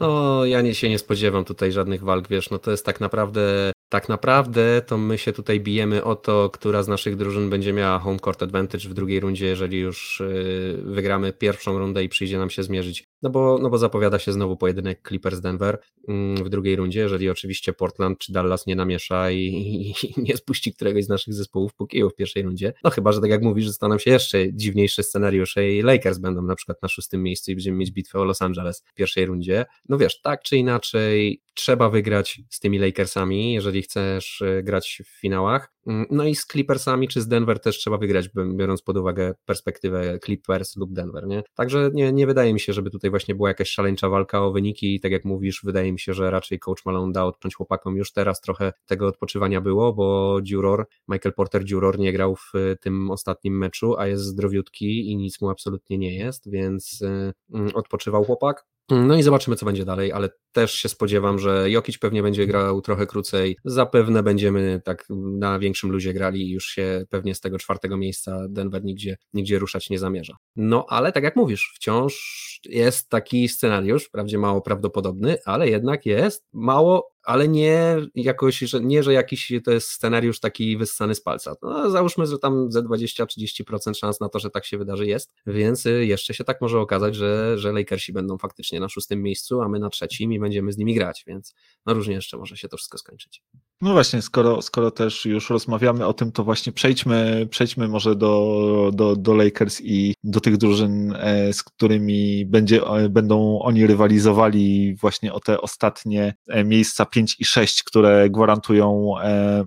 No, 0.00 0.44
ja 0.44 0.60
nie, 0.60 0.74
się 0.74 0.88
nie 0.88 0.98
spodziewam 0.98 1.44
tutaj 1.44 1.72
żadnych 1.72 2.02
walk, 2.02 2.28
wiesz, 2.28 2.50
no 2.50 2.58
to 2.58 2.70
jest 2.70 2.86
tak 2.86 3.00
naprawdę 3.00 3.72
tak 3.92 4.08
naprawdę 4.08 4.82
to 4.86 4.98
my 4.98 5.18
się 5.18 5.32
tutaj 5.32 5.60
bijemy 5.60 6.04
o 6.04 6.16
to, 6.16 6.50
która 6.50 6.82
z 6.82 6.88
naszych 6.88 7.16
drużyn 7.16 7.50
będzie 7.50 7.72
miała 7.72 7.98
home 7.98 8.18
court 8.18 8.42
advantage 8.42 8.88
w 8.88 8.94
drugiej 8.94 9.20
rundzie, 9.20 9.46
jeżeli 9.46 9.78
już 9.78 10.20
y, 10.20 10.82
wygramy 10.84 11.32
pierwszą 11.32 11.78
rundę 11.78 12.04
i 12.04 12.08
przyjdzie 12.08 12.38
nam 12.38 12.50
się 12.50 12.62
zmierzyć. 12.62 13.11
No 13.22 13.30
bo, 13.30 13.58
no 13.62 13.70
bo 13.70 13.78
zapowiada 13.78 14.18
się 14.18 14.32
znowu 14.32 14.56
pojedynek 14.56 15.08
Clippers-Denver 15.08 15.76
mm, 16.08 16.44
w 16.44 16.48
drugiej 16.48 16.76
rundzie, 16.76 17.00
jeżeli 17.00 17.30
oczywiście 17.30 17.72
Portland 17.72 18.18
czy 18.18 18.32
Dallas 18.32 18.66
nie 18.66 18.76
namiesza 18.76 19.30
i, 19.30 19.38
i, 19.38 19.90
i, 19.90 20.14
nie 20.16 20.36
spuści 20.36 20.74
któregoś 20.74 21.04
z 21.04 21.08
naszych 21.08 21.34
zespołów 21.34 21.74
po 21.74 21.86
kiju 21.86 22.10
w 22.10 22.14
pierwszej 22.14 22.42
rundzie. 22.42 22.72
No 22.84 22.90
chyba, 22.90 23.12
że 23.12 23.20
tak 23.20 23.30
jak 23.30 23.42
mówisz, 23.42 23.70
staną 23.70 23.98
się 23.98 24.10
jeszcze 24.10 24.52
dziwniejsze 24.52 25.02
scenariusze 25.02 25.70
i 25.70 25.82
Lakers 25.82 26.18
będą 26.18 26.42
na 26.42 26.54
przykład 26.54 26.82
na 26.82 26.88
szóstym 26.88 27.22
miejscu 27.22 27.50
i 27.50 27.54
będziemy 27.54 27.76
mieć 27.78 27.90
bitwę 27.90 28.18
o 28.18 28.24
Los 28.24 28.42
Angeles 28.42 28.82
w 28.86 28.94
pierwszej 28.94 29.26
rundzie. 29.26 29.64
No 29.88 29.98
wiesz, 29.98 30.20
tak 30.20 30.42
czy 30.42 30.56
inaczej 30.56 31.42
trzeba 31.54 31.90
wygrać 31.90 32.40
z 32.50 32.60
tymi 32.60 32.78
Lakersami, 32.78 33.54
jeżeli 33.54 33.82
chcesz 33.82 34.42
e, 34.42 34.62
grać 34.62 35.02
w 35.06 35.20
finałach. 35.20 35.72
Mm, 35.86 36.06
no 36.10 36.24
i 36.24 36.34
z 36.34 36.46
Clippersami 36.46 37.08
czy 37.08 37.20
z 37.20 37.28
Denver 37.28 37.60
też 37.60 37.78
trzeba 37.78 37.98
wygrać, 37.98 38.28
biorąc 38.54 38.82
pod 38.82 38.96
uwagę 38.96 39.34
perspektywę 39.44 40.18
Clippers 40.24 40.76
lub 40.76 40.92
Denver, 40.92 41.26
nie? 41.26 41.42
Także 41.54 41.90
nie, 41.94 42.12
nie 42.12 42.26
wydaje 42.26 42.54
mi 42.54 42.60
się, 42.60 42.72
żeby 42.72 42.90
tutaj 42.90 43.10
właśnie 43.12 43.34
była 43.34 43.48
jakaś 43.48 43.70
szaleńcza 43.70 44.08
walka 44.08 44.44
o 44.44 44.52
wyniki 44.52 44.94
i 44.94 45.00
tak 45.00 45.12
jak 45.12 45.24
mówisz, 45.24 45.60
wydaje 45.64 45.92
mi 45.92 46.00
się, 46.00 46.14
że 46.14 46.30
raczej 46.30 46.58
coach 46.58 46.84
Malone 46.86 47.12
da 47.12 47.24
odpiąć 47.24 47.54
chłopakom 47.54 47.96
już 47.96 48.12
teraz 48.12 48.40
trochę 48.40 48.72
tego 48.86 49.06
odpoczywania 49.06 49.60
było, 49.60 49.92
bo 49.92 50.38
Duror, 50.50 50.86
Michael 51.08 51.34
Porter 51.34 51.64
Duror 51.64 51.98
nie 51.98 52.12
grał 52.12 52.36
w 52.36 52.52
tym 52.80 53.10
ostatnim 53.10 53.58
meczu, 53.58 53.98
a 53.98 54.06
jest 54.06 54.24
zdrowiutki 54.24 55.10
i 55.10 55.16
nic 55.16 55.40
mu 55.40 55.50
absolutnie 55.50 55.98
nie 55.98 56.14
jest, 56.14 56.50
więc 56.50 57.02
e, 57.02 57.32
mm, 57.54 57.70
odpoczywał 57.74 58.24
chłopak. 58.24 58.66
No 58.90 59.16
i 59.16 59.22
zobaczymy, 59.22 59.56
co 59.56 59.66
będzie 59.66 59.84
dalej, 59.84 60.12
ale 60.12 60.28
też 60.52 60.72
się 60.74 60.88
spodziewam, 60.88 61.38
że 61.38 61.70
Jokic 61.70 61.98
pewnie 61.98 62.22
będzie 62.22 62.46
grał 62.46 62.80
trochę 62.80 63.06
krócej. 63.06 63.56
Zapewne 63.64 64.22
będziemy 64.22 64.80
tak 64.84 65.04
na 65.38 65.58
większym 65.58 65.90
luzie 65.90 66.12
grali 66.12 66.42
i 66.42 66.50
już 66.50 66.66
się 66.66 67.04
pewnie 67.10 67.34
z 67.34 67.40
tego 67.40 67.58
czwartego 67.58 67.96
miejsca 67.96 68.38
Denver 68.48 68.84
nigdzie, 68.84 69.16
nigdzie 69.34 69.58
ruszać 69.58 69.90
nie 69.90 69.98
zamierza. 69.98 70.36
No 70.56 70.86
ale 70.88 71.12
tak 71.12 71.24
jak 71.24 71.36
mówisz, 71.36 71.72
wciąż 71.74 72.60
jest 72.64 73.08
taki 73.08 73.48
scenariusz, 73.48 74.04
wprawdzie 74.04 74.38
mało 74.38 74.60
prawdopodobny, 74.60 75.36
ale 75.44 75.68
jednak 75.68 76.06
jest 76.06 76.44
mało 76.52 77.12
ale 77.24 77.48
nie 77.48 77.96
jakoś, 78.14 78.58
że 78.58 78.80
nie, 78.80 79.02
że 79.02 79.12
jakiś 79.12 79.52
to 79.64 79.70
jest 79.70 79.88
scenariusz 79.88 80.40
taki 80.40 80.76
wyssany 80.76 81.14
z 81.14 81.20
palca. 81.20 81.54
No, 81.62 81.90
załóżmy, 81.90 82.26
że 82.26 82.38
tam 82.38 82.72
ze 82.72 82.82
20-30% 82.82 83.94
szans 83.94 84.20
na 84.20 84.28
to, 84.28 84.38
że 84.38 84.50
tak 84.50 84.64
się 84.64 84.78
wydarzy 84.78 85.06
jest, 85.06 85.32
więc 85.46 85.86
y, 85.86 86.06
jeszcze 86.06 86.34
się 86.34 86.44
tak 86.44 86.60
może 86.60 86.80
okazać, 86.80 87.14
że, 87.14 87.58
że 87.58 87.72
Lakersi 87.72 88.12
będą 88.12 88.38
faktycznie 88.38 88.80
na 88.80 88.88
szóstym 88.88 89.22
miejscu, 89.22 89.60
a 89.60 89.68
my 89.68 89.78
na 89.78 89.90
trzecim 89.90 90.32
i 90.32 90.38
będziemy 90.42 90.72
z 90.72 90.78
nimi 90.78 90.94
grać, 90.94 91.24
więc 91.26 91.54
no 91.86 91.94
różnie 91.94 92.14
jeszcze 92.14 92.36
może 92.36 92.56
się 92.56 92.68
to 92.68 92.76
wszystko 92.76 92.98
skończyć. 92.98 93.42
No 93.82 93.92
właśnie, 93.92 94.22
skoro, 94.22 94.62
skoro 94.62 94.90
też 94.90 95.24
już 95.24 95.50
rozmawiamy 95.50 96.06
o 96.06 96.12
tym, 96.12 96.32
to 96.32 96.44
właśnie 96.44 96.72
przejdźmy, 96.72 97.46
przejdźmy 97.50 97.88
może 97.88 98.16
do, 98.16 98.90
do, 98.94 99.16
do 99.16 99.34
Lakers 99.34 99.80
i 99.80 100.14
do 100.24 100.40
tych 100.40 100.56
drużyn, 100.56 101.16
e, 101.16 101.52
z 101.52 101.62
którymi 101.62 102.46
będzie, 102.46 102.86
e, 102.86 103.08
będą 103.08 103.58
oni 103.62 103.86
rywalizowali 103.86 104.94
właśnie 104.94 105.32
o 105.32 105.40
te 105.40 105.60
ostatnie 105.60 106.34
e, 106.48 106.64
miejsca 106.64 107.06
5 107.06 107.36
i 107.38 107.44
6, 107.44 107.82
które 107.82 108.30
gwarantują 108.30 109.14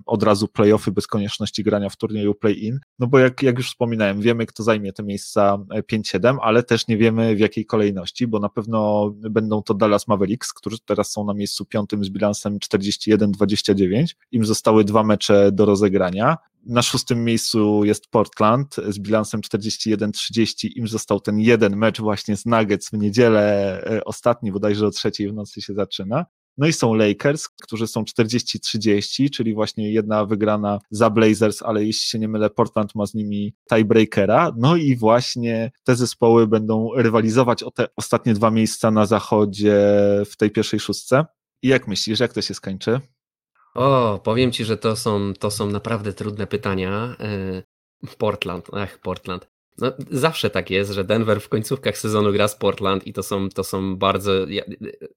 od 0.06 0.22
razu 0.22 0.48
playoffy 0.48 0.92
bez 0.92 1.06
konieczności 1.06 1.62
grania 1.62 1.88
w 1.88 1.96
turnieju 1.96 2.34
play-in. 2.34 2.80
No 2.98 3.06
bo 3.06 3.18
jak, 3.18 3.42
jak 3.42 3.58
już 3.58 3.68
wspominałem, 3.68 4.20
wiemy, 4.20 4.46
kto 4.46 4.62
zajmie 4.62 4.92
te 4.92 5.02
miejsca 5.02 5.58
5-7, 5.92 6.36
ale 6.40 6.62
też 6.62 6.88
nie 6.88 6.96
wiemy 6.96 7.36
w 7.36 7.38
jakiej 7.38 7.66
kolejności, 7.66 8.26
bo 8.26 8.40
na 8.40 8.48
pewno 8.48 9.10
będą 9.30 9.62
to 9.62 9.74
Dallas 9.74 10.08
Mavericks, 10.08 10.52
którzy 10.52 10.76
teraz 10.84 11.12
są 11.12 11.24
na 11.24 11.34
miejscu 11.34 11.64
piątym 11.64 12.04
z 12.04 12.10
bilansem 12.10 12.58
41-29 12.58 14.05
im 14.32 14.44
zostały 14.44 14.84
dwa 14.84 15.02
mecze 15.02 15.52
do 15.52 15.64
rozegrania. 15.64 16.36
Na 16.66 16.82
szóstym 16.82 17.24
miejscu 17.24 17.84
jest 17.84 18.08
Portland 18.10 18.76
z 18.88 18.98
bilansem 18.98 19.40
41-30. 19.40 20.68
Im 20.76 20.88
został 20.88 21.20
ten 21.20 21.38
jeden 21.40 21.76
mecz 21.76 22.00
właśnie 22.00 22.36
z 22.36 22.46
Nuggets 22.46 22.90
w 22.90 22.92
niedzielę, 22.92 23.82
e, 23.86 24.04
ostatni 24.04 24.52
bodajże 24.52 24.86
o 24.86 24.90
trzeciej 24.90 25.28
w 25.28 25.34
nocy 25.34 25.62
się 25.62 25.74
zaczyna. 25.74 26.24
No 26.58 26.66
i 26.66 26.72
są 26.72 26.94
Lakers, 26.94 27.48
którzy 27.48 27.86
są 27.86 28.04
40-30, 28.04 29.30
czyli 29.30 29.54
właśnie 29.54 29.92
jedna 29.92 30.24
wygrana 30.24 30.78
za 30.90 31.10
Blazers, 31.10 31.62
ale 31.62 31.84
jeśli 31.84 32.08
się 32.08 32.18
nie 32.18 32.28
mylę, 32.28 32.50
Portland 32.50 32.94
ma 32.94 33.06
z 33.06 33.14
nimi 33.14 33.54
tiebreakera. 33.70 34.52
No 34.56 34.76
i 34.76 34.96
właśnie 34.96 35.70
te 35.84 35.96
zespoły 35.96 36.46
będą 36.46 36.90
rywalizować 36.96 37.62
o 37.62 37.70
te 37.70 37.86
ostatnie 37.96 38.34
dwa 38.34 38.50
miejsca 38.50 38.90
na 38.90 39.06
zachodzie 39.06 39.76
w 40.30 40.36
tej 40.36 40.50
pierwszej 40.50 40.80
szóstce. 40.80 41.24
I 41.62 41.68
jak 41.68 41.88
myślisz, 41.88 42.20
jak 42.20 42.32
to 42.32 42.42
się 42.42 42.54
skończy? 42.54 43.00
O, 43.76 44.20
powiem 44.24 44.52
ci, 44.52 44.64
że 44.64 44.76
to 44.76 44.96
są, 44.96 45.32
to 45.38 45.50
są 45.50 45.70
naprawdę 45.70 46.12
trudne 46.12 46.46
pytania. 46.46 47.16
E, 47.20 47.62
Portland, 48.18 48.68
ach, 48.72 48.98
Portland. 48.98 49.48
No, 49.78 49.92
zawsze 50.10 50.50
tak 50.50 50.70
jest, 50.70 50.90
że 50.90 51.04
Denver 51.04 51.40
w 51.40 51.48
końcówkach 51.48 51.98
sezonu 51.98 52.32
gra 52.32 52.48
z 52.48 52.56
Portland 52.56 53.06
i 53.06 53.12
to 53.12 53.22
są, 53.22 53.48
to 53.48 53.64
są 53.64 53.96
bardzo. 53.96 54.32
Ja, 54.48 54.62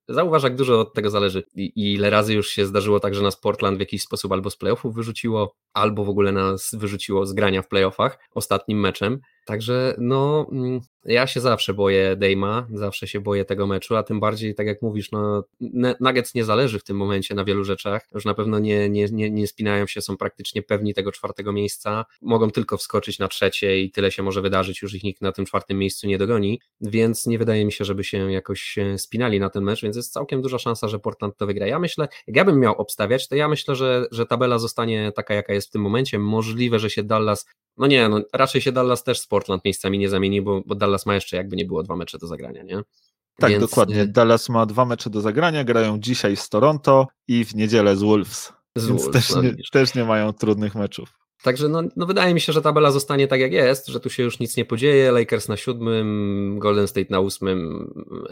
zauważ, 0.07 0.43
jak 0.43 0.55
dużo 0.55 0.79
od 0.79 0.93
tego 0.93 1.09
zależy. 1.09 1.43
I, 1.55 1.93
ile 1.93 2.09
razy 2.09 2.33
już 2.33 2.49
się 2.49 2.65
zdarzyło 2.65 2.99
tak, 2.99 3.15
że 3.15 3.23
nas 3.23 3.39
Portland 3.39 3.77
w 3.77 3.79
jakiś 3.79 4.01
sposób 4.01 4.31
albo 4.31 4.49
z 4.49 4.57
playoffów 4.57 4.95
wyrzuciło, 4.95 5.55
albo 5.73 6.05
w 6.05 6.09
ogóle 6.09 6.31
nas 6.31 6.75
wyrzuciło 6.77 7.25
z 7.25 7.33
grania 7.33 7.61
w 7.61 7.67
playoffach 7.67 8.19
ostatnim 8.33 8.79
meczem. 8.79 9.19
Także 9.49 9.95
no, 9.97 10.47
mm, 10.51 10.79
ja 11.05 11.27
się 11.27 11.39
zawsze 11.39 11.73
boję 11.73 12.15
Dejma, 12.15 12.67
zawsze 12.73 13.07
się 13.07 13.21
boję 13.21 13.45
tego 13.45 13.67
meczu, 13.67 13.95
a 13.95 14.03
tym 14.03 14.19
bardziej, 14.19 14.55
tak 14.55 14.67
jak 14.67 14.81
mówisz, 14.81 15.11
no, 15.11 15.43
Nuggets 15.99 16.35
nie 16.35 16.45
zależy 16.45 16.79
w 16.79 16.83
tym 16.83 16.97
momencie 16.97 17.35
na 17.35 17.43
wielu 17.43 17.63
rzeczach. 17.63 18.07
Już 18.13 18.25
na 18.25 18.33
pewno 18.33 18.59
nie, 18.59 18.89
nie, 18.89 19.05
nie, 19.11 19.29
nie 19.29 19.47
spinają 19.47 19.87
się, 19.87 20.01
są 20.01 20.17
praktycznie 20.17 20.61
pewni 20.61 20.93
tego 20.93 21.11
czwartego 21.11 21.53
miejsca. 21.53 22.05
Mogą 22.21 22.51
tylko 22.51 22.77
wskoczyć 22.77 23.19
na 23.19 23.27
trzecie 23.27 23.81
i 23.81 23.91
tyle 23.91 24.11
się 24.11 24.23
może 24.23 24.41
wydarzyć, 24.41 24.81
już 24.81 24.93
ich 24.93 25.03
nikt 25.03 25.21
na 25.21 25.31
tym 25.31 25.45
czwartym 25.45 25.77
miejscu 25.77 26.07
nie 26.07 26.17
dogoni, 26.17 26.61
więc 26.81 27.25
nie 27.25 27.39
wydaje 27.39 27.65
mi 27.65 27.71
się, 27.71 27.85
żeby 27.85 28.03
się 28.03 28.31
jakoś 28.31 28.75
spinali 28.97 29.39
na 29.39 29.49
ten 29.49 29.63
mecz, 29.63 29.81
więc 29.81 29.95
jest 29.95 30.13
całkiem 30.13 30.41
duża 30.41 30.59
szansa, 30.59 30.87
że 30.87 30.99
Portland 30.99 31.37
to 31.37 31.47
wygra. 31.47 31.67
Ja 31.67 31.79
myślę, 31.79 32.07
jak 32.27 32.35
ja 32.35 32.45
bym 32.45 32.59
miał 32.59 32.73
obstawiać, 32.73 33.27
to 33.27 33.35
ja 33.35 33.47
myślę, 33.47 33.75
że, 33.75 34.05
że 34.11 34.25
tabela 34.25 34.59
zostanie 34.59 35.11
taka, 35.15 35.33
jaka 35.33 35.53
jest 35.53 35.67
w 35.67 35.71
tym 35.71 35.81
momencie. 35.81 36.19
Możliwe, 36.19 36.79
że 36.79 36.89
się 36.89 37.03
Dallas 37.03 37.45
no 37.79 37.87
nie, 37.87 38.09
no 38.09 38.21
raczej 38.33 38.61
się 38.61 38.71
Dallas 38.71 39.03
też 39.03 39.19
z 39.19 39.27
Portland 39.39 39.65
miejscami 39.65 39.99
nie 39.99 40.09
zamieni, 40.09 40.41
bo, 40.41 40.61
bo 40.65 40.75
Dallas 40.75 41.05
ma 41.05 41.15
jeszcze 41.15 41.37
jakby 41.37 41.55
nie 41.55 41.65
było 41.65 41.83
dwa 41.83 41.95
mecze 41.95 42.17
do 42.17 42.27
zagrania, 42.27 42.63
nie? 42.63 42.81
Tak, 43.37 43.51
Więc... 43.51 43.61
dokładnie. 43.61 44.07
Dallas 44.07 44.49
ma 44.49 44.65
dwa 44.65 44.85
mecze 44.85 45.09
do 45.09 45.21
zagrania, 45.21 45.63
grają 45.63 45.99
dzisiaj 45.99 46.35
z 46.35 46.49
Toronto 46.49 47.07
i 47.27 47.45
w 47.45 47.55
niedzielę 47.55 47.95
z 47.95 48.03
Wolves. 48.03 48.53
Z 48.75 48.87
Więc 48.87 49.01
Wolves, 49.03 49.27
też, 49.27 49.43
nie, 49.43 49.53
też 49.71 49.95
nie 49.95 50.03
mają 50.03 50.33
trudnych 50.33 50.75
meczów. 50.75 51.19
Także 51.43 51.69
no, 51.69 51.81
no 51.95 52.05
wydaje 52.05 52.33
mi 52.33 52.41
się, 52.41 52.53
że 52.53 52.61
tabela 52.61 52.91
zostanie 52.91 53.27
tak 53.27 53.39
jak 53.39 53.51
jest, 53.51 53.87
że 53.87 53.99
tu 53.99 54.09
się 54.09 54.23
już 54.23 54.39
nic 54.39 54.57
nie 54.57 54.65
podzieje. 54.65 55.11
Lakers 55.11 55.47
na 55.47 55.57
siódmym, 55.57 56.59
Golden 56.59 56.87
State 56.87 57.07
na 57.09 57.19
ósmym, 57.19 57.89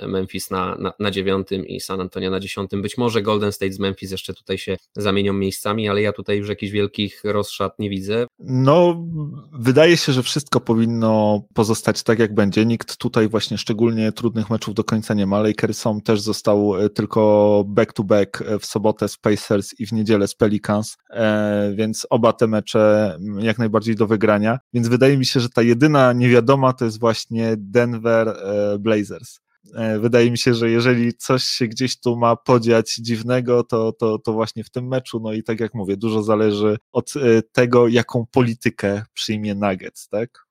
Memphis 0.08 0.52
na, 0.52 0.76
na, 0.76 0.93
na 1.00 1.12
dziewiątym 1.12 1.67
i 1.67 1.80
San 1.80 2.02
Antonio 2.02 2.32
na 2.32 2.39
dziesiątym. 2.39 2.82
Być 2.82 2.98
może 2.98 3.22
Golden 3.22 3.52
State 3.52 3.74
z 3.74 3.80
Memphis 3.80 4.12
jeszcze 4.12 4.34
tutaj 4.34 4.58
się 4.58 4.78
zamienią 4.96 5.34
miejscami, 5.34 5.89
ale 5.89 6.02
ja 6.02 6.13
tutaj 6.13 6.38
już 6.38 6.50
jakichś 6.50 6.72
wielkich 6.72 7.22
rozszat 7.24 7.80
nie 7.80 7.89
widzę. 7.89 8.28
No, 8.39 9.06
wydaje 9.54 9.98
się, 9.98 10.13
że 10.13 10.24
wszystko 10.24 10.60
powinno 10.60 11.41
pozostać 11.54 12.04
tak 12.04 12.20
jak 12.20 12.34
będzie. 12.34 12.65
Nikt 12.65 12.98
tutaj 12.98 13.30
właśnie 13.30 13.58
szczególnie 13.58 14.12
trudnych 14.12 14.50
meczów 14.50 14.74
do 14.74 14.84
końca 14.84 15.13
nie 15.13 15.28
ma. 15.28 15.41
Lakersom 15.41 16.02
też 16.02 16.22
został 16.22 16.78
e, 16.78 16.89
tylko 16.89 17.63
back-to-back 17.67 18.41
-back 18.41 18.60
w 18.60 18.65
sobotę 18.65 19.08
z 19.08 19.17
Pacers 19.17 19.80
i 19.80 19.86
w 19.86 19.91
niedzielę 19.93 20.28
z 20.28 20.36
Pelicans, 20.36 20.98
e, 21.10 21.74
więc 21.76 22.08
oba 22.10 22.34
te 22.34 22.48
mecze 22.48 22.96
jak 23.39 23.57
najbardziej 23.57 23.95
do 23.95 24.07
wygrania. 24.07 24.60
Więc 24.73 24.88
wydaje 24.88 25.17
mi 25.17 25.25
się, 25.25 25.39
że 25.39 25.49
ta 25.49 25.62
jedyna 25.62 26.13
niewiadoma 26.13 26.73
to 26.73 26.86
jest 26.86 26.99
właśnie 26.99 27.55
Denver 27.57 28.29
e, 28.29 28.79
Blazers. 28.79 29.39
E, 29.75 29.99
wydaje 29.99 30.31
mi 30.31 30.38
się, 30.38 30.53
że 30.53 30.69
jeżeli 30.69 31.13
coś 31.13 31.43
się 31.43 31.67
gdzieś 31.67 31.99
tu 31.99 32.17
ma 32.17 32.36
podziać 32.36 32.95
dziwnego, 32.95 33.63
to, 33.63 33.91
to, 33.91 34.19
to 34.19 34.33
właśnie 34.33 34.63
w 34.63 34.69
tym 34.69 34.88
meczu. 34.88 35.19
No 35.19 35.33
i 35.33 35.43
tak 35.43 35.60
jak 35.60 35.73
mówię, 35.73 35.97
dużo 35.97 36.23
zależy 36.23 36.77
od 36.91 37.13
e, 37.15 37.41
tego, 37.41 37.88
jaką 37.88 38.25
politykę 38.31 39.03
przyjmie 39.13 39.55
Nuggets, 39.55 40.10
tak? 40.10 40.46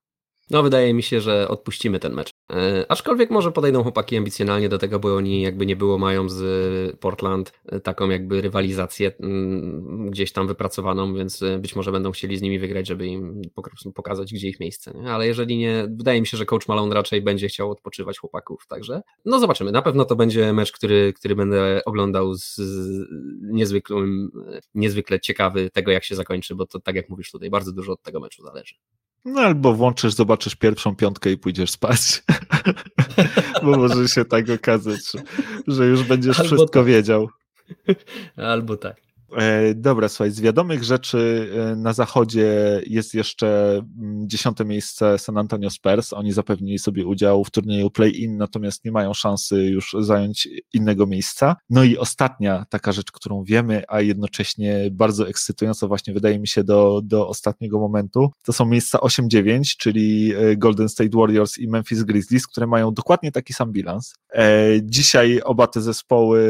No, 0.51 0.63
wydaje 0.63 0.95
mi 0.95 1.03
się, 1.03 1.21
że 1.21 1.49
odpuścimy 1.49 2.01
ten 2.01 2.15
mecz. 2.15 2.31
E, 2.53 2.87
aczkolwiek 2.89 3.31
może 3.31 3.53
podejdą 3.53 3.83
chłopaki 3.83 4.17
ambicjonalnie 4.17 4.69
do 4.69 4.79
tego, 4.79 4.99
bo 4.99 5.17
oni 5.17 5.43
jakby 5.43 5.67
nie 5.67 5.77
było 5.77 5.99
mają 5.99 6.29
z 6.29 6.99
Portland 6.99 7.53
e, 7.67 7.81
taką 7.81 8.11
jakby 8.11 8.41
rywalizację 8.41 9.13
mm, 9.21 10.11
gdzieś 10.11 10.33
tam 10.33 10.47
wypracowaną, 10.47 11.15
więc 11.15 11.43
e, 11.43 11.59
być 11.59 11.77
może 11.77 11.93
będą 11.93 12.13
chcieli 12.13 12.37
z 12.37 12.43
nimi 12.43 12.59
wygrać, 12.59 12.87
żeby 12.87 13.07
im 13.07 13.43
pokazać, 13.95 14.33
gdzie 14.33 14.49
ich 14.49 14.61
miejsce. 14.61 14.93
Nie? 14.95 15.11
Ale 15.11 15.27
jeżeli 15.27 15.57
nie, 15.57 15.87
wydaje 15.91 16.21
mi 16.21 16.27
się, 16.27 16.37
że 16.37 16.47
coach 16.47 16.69
Malone 16.69 16.95
raczej 16.95 17.23
będzie 17.23 17.49
chciał 17.49 17.71
odpoczywać 17.71 18.19
chłopaków, 18.19 18.67
także 18.69 19.03
no 19.25 19.39
zobaczymy. 19.41 19.73
Na 19.73 19.83
pewno 19.83 20.05
to 20.05 20.17
będzie 20.17 20.53
mecz, 20.53 20.73
który, 20.73 21.13
który 21.13 21.37
będę 21.37 21.83
oglądał 21.85 22.35
z 22.35 22.61
niezwykłym, 23.43 24.31
niezwykle 24.75 25.21
ciekawy 25.21 25.71
tego, 25.71 25.91
jak 25.91 26.05
się 26.05 26.15
zakończy, 26.15 26.55
bo 26.55 26.67
to 26.67 26.81
tak 26.81 26.97
jak 26.97 27.09
mówisz 27.09 27.31
tutaj, 27.31 27.51
bardzo 27.51 27.73
dużo 27.73 27.93
od 27.93 28.03
tego 28.03 28.21
meczu 28.21 28.43
zależy. 28.43 28.75
No 29.27 29.41
albo 29.41 29.73
włączysz, 29.73 30.15
zobaczysz 30.15 30.55
pierwszą 30.55 30.97
piątkę 30.97 31.31
i 31.31 31.39
pójdziesz 31.39 31.71
spać. 31.71 32.23
Bo 33.63 33.77
może 33.77 34.09
się 34.09 34.25
tak 34.25 34.51
okazać, 34.51 35.01
że 35.67 35.87
już 35.87 36.03
będziesz 36.03 36.41
albo 36.41 36.57
wszystko 36.57 36.79
tak. 36.81 36.87
wiedział. 36.87 37.29
Albo 38.37 38.77
tak. 38.77 39.06
E, 39.33 39.75
dobra, 39.75 40.09
słuchaj, 40.09 40.31
z 40.31 40.41
wiadomych 40.41 40.85
rzeczy 40.85 41.51
e, 41.73 41.77
na 41.77 41.93
zachodzie 41.93 42.83
jest 42.87 43.15
jeszcze 43.15 43.81
mm, 43.99 44.29
dziesiąte 44.29 44.65
miejsce 44.65 45.19
San 45.19 45.39
Antonio 45.39 45.71
Spurs. 45.71 46.13
Oni 46.13 46.33
zapewnili 46.33 46.79
sobie 46.79 47.07
udział 47.07 47.45
w 47.45 47.51
turnieju 47.51 47.91
play-in, 47.91 48.37
natomiast 48.37 48.85
nie 48.85 48.93
mają 48.93 49.15
szansy 49.15 49.65
już 49.65 49.97
zająć 50.01 50.49
innego 50.73 51.07
miejsca. 51.07 51.57
No 51.71 51.85
i 51.85 51.97
ostatnia 51.97 52.67
taka 52.71 52.93
rzecz, 52.93 53.13
którą 53.13 53.45
wiemy, 53.45 53.83
a 53.89 54.01
jednocześnie 54.01 54.89
bardzo 54.93 55.29
ekscytująca 55.29 55.87
właśnie 55.87 56.15
wydaje 56.15 56.39
mi 56.39 56.49
się 56.49 56.65
do, 56.65 57.01
do 57.05 57.29
ostatniego 57.29 57.79
momentu, 57.79 58.31
to 58.45 58.53
są 58.53 58.67
miejsca 58.67 58.99
8-9, 58.99 59.77
czyli 59.79 60.35
e, 60.35 60.57
Golden 60.57 60.89
State 60.89 61.19
Warriors 61.19 61.59
i 61.59 61.69
Memphis 61.69 62.03
Grizzlies, 62.03 62.47
które 62.47 62.67
mają 62.67 62.95
dokładnie 62.95 63.33
taki 63.33 63.53
sam 63.53 63.73
bilans. 63.73 64.15
Dzisiaj 64.83 65.41
oba 65.45 65.67
te 65.67 65.81
zespoły 65.81 66.41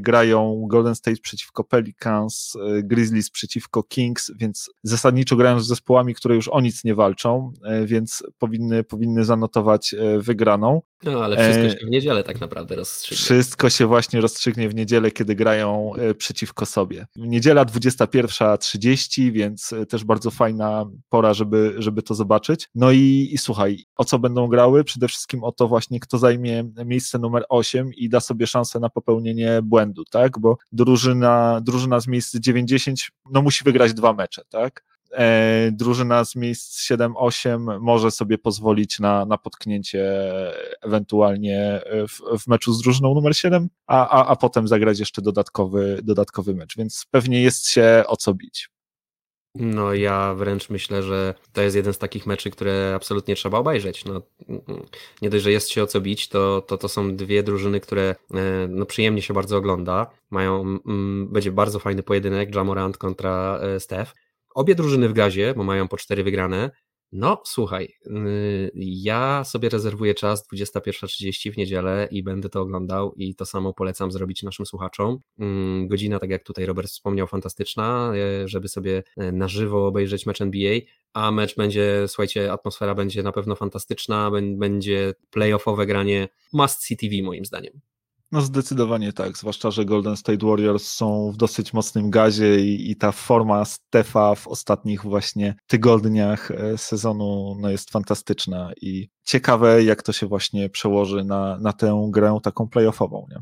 grają 0.00 0.66
Golden 0.68 0.94
State 0.94 1.16
przeciwko 1.22 1.64
Pelicans, 1.64 2.15
Pelicans, 2.16 2.56
Grizzlies 2.82 3.30
przeciwko 3.30 3.82
Kings, 3.82 4.32
więc 4.38 4.70
zasadniczo 4.82 5.36
grają 5.36 5.60
z 5.60 5.66
zespołami, 5.66 6.14
które 6.14 6.34
już 6.34 6.48
o 6.48 6.60
nic 6.60 6.84
nie 6.84 6.94
walczą, 6.94 7.52
e, 7.64 7.86
więc 7.86 8.22
powinny, 8.38 8.84
powinny 8.84 9.24
zanotować 9.24 9.94
e, 9.94 10.18
wygraną. 10.18 10.82
No, 11.02 11.24
ale 11.24 11.36
wszystko 11.36 11.80
się 11.80 11.86
w 11.86 11.90
niedzielę 11.90 12.24
tak 12.24 12.40
naprawdę 12.40 12.76
rozstrzygnie. 12.76 13.24
Wszystko 13.24 13.70
się 13.70 13.86
właśnie 13.86 14.20
rozstrzygnie 14.20 14.68
w 14.68 14.74
niedzielę, 14.74 15.10
kiedy 15.10 15.34
grają 15.34 15.92
przeciwko 16.18 16.66
sobie. 16.66 17.06
Niedziela 17.16 17.64
21.30, 17.64 19.32
więc 19.32 19.74
też 19.88 20.04
bardzo 20.04 20.30
fajna 20.30 20.84
pora, 21.08 21.34
żeby, 21.34 21.74
żeby 21.78 22.02
to 22.02 22.14
zobaczyć. 22.14 22.68
No 22.74 22.92
i, 22.92 23.28
i 23.32 23.38
słuchaj, 23.38 23.84
o 23.96 24.04
co 24.04 24.18
będą 24.18 24.48
grały? 24.48 24.84
Przede 24.84 25.08
wszystkim 25.08 25.44
o 25.44 25.52
to 25.52 25.68
właśnie, 25.68 26.00
kto 26.00 26.18
zajmie 26.18 26.64
miejsce 26.84 27.18
numer 27.18 27.44
8 27.48 27.90
i 27.94 28.08
da 28.08 28.20
sobie 28.20 28.46
szansę 28.46 28.80
na 28.80 28.88
popełnienie 28.90 29.60
błędu, 29.62 30.04
tak? 30.10 30.38
Bo 30.38 30.56
drużyna, 30.72 31.60
drużyna 31.64 32.00
z 32.00 32.06
miejsc 32.06 32.34
90 32.36 32.98
no 33.30 33.42
musi 33.42 33.64
wygrać 33.64 33.94
dwa 33.94 34.12
mecze, 34.12 34.42
tak? 34.48 34.95
E, 35.16 35.70
drużyna 35.72 36.24
z 36.24 36.36
miejsc 36.36 36.90
7-8 36.90 37.80
może 37.80 38.10
sobie 38.10 38.38
pozwolić 38.38 39.00
na, 39.00 39.24
na 39.24 39.38
potknięcie 39.38 40.04
ewentualnie 40.82 41.80
w, 42.08 42.40
w 42.42 42.46
meczu 42.46 42.72
z 42.72 42.82
drużyną 42.82 43.14
numer 43.14 43.36
7, 43.36 43.68
a, 43.86 44.08
a, 44.08 44.26
a 44.26 44.36
potem 44.36 44.68
zagrać 44.68 44.98
jeszcze 44.98 45.22
dodatkowy, 45.22 46.00
dodatkowy 46.02 46.54
mecz, 46.54 46.76
więc 46.76 47.06
pewnie 47.10 47.42
jest 47.42 47.68
się 47.68 48.04
o 48.06 48.16
co 48.16 48.34
bić. 48.34 48.70
No 49.54 49.94
ja 49.94 50.34
wręcz 50.34 50.70
myślę, 50.70 51.02
że 51.02 51.34
to 51.52 51.62
jest 51.62 51.76
jeden 51.76 51.92
z 51.92 51.98
takich 51.98 52.26
meczy, 52.26 52.50
które 52.50 52.92
absolutnie 52.96 53.36
trzeba 53.36 53.58
obejrzeć. 53.58 54.04
No, 54.04 54.22
nie 55.22 55.30
dość, 55.30 55.44
że 55.44 55.52
jest 55.52 55.70
się 55.70 55.82
o 55.82 55.86
co 55.86 56.00
bić, 56.00 56.28
to 56.28 56.62
to, 56.62 56.78
to 56.78 56.88
są 56.88 57.16
dwie 57.16 57.42
drużyny, 57.42 57.80
które 57.80 58.14
e, 58.34 58.68
no, 58.68 58.86
przyjemnie 58.86 59.22
się 59.22 59.34
bardzo 59.34 59.56
ogląda. 59.56 60.06
Mają, 60.30 60.60
mm, 60.60 61.28
będzie 61.32 61.52
bardzo 61.52 61.78
fajny 61.78 62.02
pojedynek 62.02 62.54
Jamorant 62.54 62.98
kontra 62.98 63.58
e, 63.62 63.80
Steph. 63.80 64.14
Obie 64.56 64.74
drużyny 64.74 65.08
w 65.08 65.12
gazie, 65.12 65.54
bo 65.56 65.64
mają 65.64 65.88
po 65.88 65.96
cztery 65.96 66.24
wygrane. 66.24 66.70
No, 67.12 67.42
słuchaj, 67.44 67.94
y, 68.06 68.70
ja 68.74 69.44
sobie 69.44 69.68
rezerwuję 69.68 70.14
czas 70.14 70.48
21.30 70.52 71.52
w 71.52 71.56
niedzielę 71.56 72.08
i 72.10 72.22
będę 72.22 72.48
to 72.48 72.60
oglądał 72.60 73.14
i 73.16 73.34
to 73.34 73.46
samo 73.46 73.74
polecam 73.74 74.12
zrobić 74.12 74.42
naszym 74.42 74.66
słuchaczom. 74.66 75.18
Mm, 75.38 75.88
godzina, 75.88 76.18
tak 76.18 76.30
jak 76.30 76.42
tutaj 76.42 76.66
Robert 76.66 76.88
wspomniał, 76.88 77.26
fantastyczna, 77.26 78.12
e, 78.14 78.48
żeby 78.48 78.68
sobie 78.68 79.02
e, 79.16 79.32
na 79.32 79.48
żywo 79.48 79.86
obejrzeć 79.86 80.26
mecz 80.26 80.40
NBA, 80.40 80.80
a 81.12 81.30
mecz 81.30 81.56
będzie, 81.56 82.04
słuchajcie, 82.08 82.52
atmosfera 82.52 82.94
będzie 82.94 83.22
na 83.22 83.32
pewno 83.32 83.56
fantastyczna, 83.56 84.30
będzie 84.56 85.14
playoffowe 85.30 85.86
granie 85.86 86.28
must 86.52 86.82
see 86.82 86.96
TV 86.96 87.22
moim 87.22 87.44
zdaniem. 87.44 87.80
No 88.32 88.40
zdecydowanie 88.40 89.12
tak, 89.12 89.38
zwłaszcza, 89.38 89.70
że 89.70 89.84
Golden 89.84 90.16
State 90.16 90.46
Warriors 90.46 90.92
są 90.92 91.32
w 91.32 91.36
dosyć 91.36 91.72
mocnym 91.72 92.10
gazie 92.10 92.60
i, 92.60 92.90
i 92.90 92.96
ta 92.96 93.12
forma 93.12 93.64
Stefa 93.64 94.34
w 94.34 94.48
ostatnich 94.48 95.02
właśnie 95.02 95.54
tygodniach 95.66 96.50
e, 96.50 96.78
sezonu 96.78 97.56
no 97.60 97.70
jest 97.70 97.90
fantastyczna 97.90 98.72
i 98.82 99.08
ciekawe, 99.24 99.82
jak 99.82 100.02
to 100.02 100.12
się 100.12 100.26
właśnie 100.26 100.68
przełoży 100.68 101.24
na, 101.24 101.58
na 101.58 101.72
tę 101.72 102.08
grę 102.10 102.38
taką 102.42 102.68
playoffową, 102.68 103.26
nie? 103.30 103.38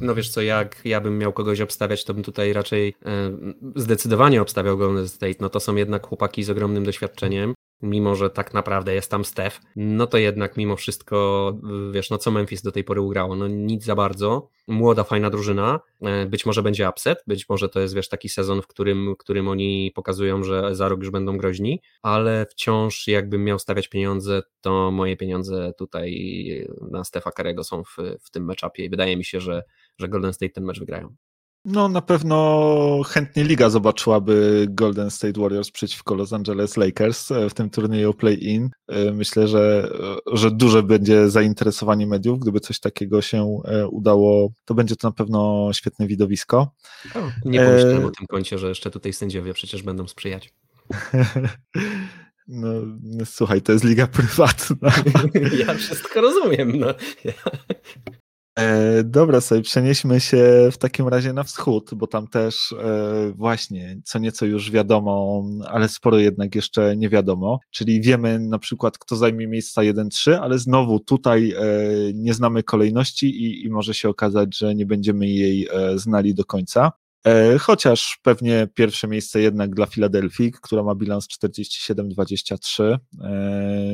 No 0.00 0.14
wiesz 0.14 0.28
co, 0.28 0.42
jak 0.42 0.80
ja 0.84 1.00
bym 1.00 1.18
miał 1.18 1.32
kogoś 1.32 1.60
obstawiać, 1.60 2.04
to 2.04 2.14
bym 2.14 2.22
tutaj 2.22 2.52
raczej 2.52 2.94
e, 3.04 3.36
zdecydowanie 3.76 4.42
obstawiał 4.42 4.78
Golden 4.78 5.08
State. 5.08 5.36
No 5.40 5.48
to 5.48 5.60
są 5.60 5.76
jednak 5.76 6.06
chłopaki 6.06 6.44
z 6.44 6.50
ogromnym 6.50 6.84
doświadczeniem 6.84 7.54
mimo 7.82 8.14
że 8.14 8.30
tak 8.30 8.54
naprawdę 8.54 8.94
jest 8.94 9.10
tam 9.10 9.24
Steph, 9.24 9.60
no 9.76 10.06
to 10.06 10.18
jednak 10.18 10.56
mimo 10.56 10.76
wszystko, 10.76 11.52
wiesz, 11.92 12.10
no 12.10 12.18
co 12.18 12.30
Memphis 12.30 12.62
do 12.62 12.72
tej 12.72 12.84
pory 12.84 13.00
ugrało, 13.00 13.36
no 13.36 13.48
nic 13.48 13.84
za 13.84 13.94
bardzo, 13.94 14.48
młoda, 14.68 15.04
fajna 15.04 15.30
drużyna, 15.30 15.80
e, 16.00 16.26
być 16.26 16.46
może 16.46 16.62
będzie 16.62 16.88
upset, 16.88 17.24
być 17.26 17.48
może 17.48 17.68
to 17.68 17.80
jest, 17.80 17.94
wiesz, 17.94 18.08
taki 18.08 18.28
sezon, 18.28 18.62
w 18.62 18.66
którym, 18.66 19.14
którym 19.18 19.48
oni 19.48 19.92
pokazują, 19.94 20.44
że 20.44 20.74
za 20.74 20.88
rok 20.88 21.00
już 21.00 21.10
będą 21.10 21.38
groźni, 21.38 21.82
ale 22.02 22.46
wciąż 22.50 23.08
jakbym 23.08 23.44
miał 23.44 23.58
stawiać 23.58 23.88
pieniądze, 23.88 24.42
to 24.60 24.90
moje 24.90 25.16
pieniądze 25.16 25.72
tutaj 25.78 26.66
na 26.90 27.04
Stefa 27.04 27.30
Karego 27.30 27.64
są 27.64 27.84
w, 27.84 27.96
w 28.20 28.30
tym 28.30 28.44
meczapie 28.44 28.84
i 28.84 28.90
wydaje 28.90 29.16
mi 29.16 29.24
się, 29.24 29.40
że, 29.40 29.62
że 29.98 30.08
Golden 30.08 30.32
State 30.32 30.52
ten 30.52 30.64
mecz 30.64 30.78
wygrają. 30.78 31.16
No 31.68 31.88
na 31.88 32.02
pewno 32.02 33.02
chętnie 33.06 33.44
liga 33.44 33.70
zobaczyłaby 33.70 34.66
Golden 34.70 35.10
State 35.10 35.40
Warriors 35.40 35.70
przeciwko 35.70 36.14
Los 36.14 36.32
Angeles 36.32 36.76
Lakers 36.76 37.30
e, 37.30 37.50
w 37.50 37.54
tym 37.54 37.70
turnieju 37.70 38.14
play-in. 38.14 38.70
E, 38.88 39.12
myślę, 39.12 39.48
że, 39.48 39.90
e, 40.32 40.36
że 40.36 40.50
duże 40.50 40.82
będzie 40.82 41.30
zainteresowanie 41.30 42.06
mediów, 42.06 42.38
gdyby 42.38 42.60
coś 42.60 42.80
takiego 42.80 43.22
się 43.22 43.60
udało, 43.90 44.52
to 44.64 44.74
będzie 44.74 44.96
to 44.96 45.08
na 45.08 45.12
pewno 45.12 45.70
świetne 45.74 46.06
widowisko. 46.06 46.74
O, 47.14 47.18
nie 47.44 47.60
pomyślałem 47.60 48.02
e... 48.02 48.06
o 48.06 48.10
tym 48.10 48.26
kącie, 48.26 48.58
że 48.58 48.68
jeszcze 48.68 48.90
tutaj 48.90 49.12
sędziowie 49.12 49.54
przecież 49.54 49.82
będą 49.82 50.08
sprzyjać. 50.08 50.52
No, 52.48 52.68
słuchaj, 53.24 53.62
to 53.62 53.72
jest 53.72 53.84
liga 53.84 54.06
prywatna. 54.06 54.92
Ja 55.66 55.74
wszystko 55.74 56.20
rozumiem. 56.20 56.78
No. 56.78 56.94
E, 58.58 59.04
dobra, 59.04 59.40
sobie 59.40 59.62
przenieśmy 59.62 60.20
się 60.20 60.68
w 60.72 60.78
takim 60.78 61.08
razie 61.08 61.32
na 61.32 61.42
wschód, 61.42 61.90
bo 61.94 62.06
tam 62.06 62.28
też 62.28 62.72
e, 62.72 63.32
właśnie 63.34 64.00
co 64.04 64.18
nieco 64.18 64.46
już 64.46 64.70
wiadomo, 64.70 65.44
ale 65.68 65.88
sporo 65.88 66.18
jednak 66.18 66.54
jeszcze 66.54 66.96
nie 66.96 67.08
wiadomo. 67.08 67.60
Czyli 67.70 68.00
wiemy 68.00 68.38
na 68.38 68.58
przykład, 68.58 68.98
kto 68.98 69.16
zajmie 69.16 69.46
miejsca 69.46 69.80
1-3, 69.82 70.32
ale 70.32 70.58
znowu 70.58 71.00
tutaj 71.00 71.52
e, 71.52 71.62
nie 72.14 72.34
znamy 72.34 72.62
kolejności 72.62 73.26
i, 73.26 73.64
i 73.66 73.70
może 73.70 73.94
się 73.94 74.08
okazać, 74.08 74.58
że 74.58 74.74
nie 74.74 74.86
będziemy 74.86 75.26
jej 75.28 75.68
znali 75.96 76.34
do 76.34 76.44
końca. 76.44 76.92
E, 77.26 77.58
chociaż 77.58 78.18
pewnie 78.22 78.68
pierwsze 78.74 79.08
miejsce 79.08 79.40
jednak 79.40 79.74
dla 79.74 79.86
Filadelfii, 79.86 80.52
która 80.52 80.82
ma 80.82 80.94
bilans 80.94 81.28
47-23. 81.28 82.84
E, 82.84 82.98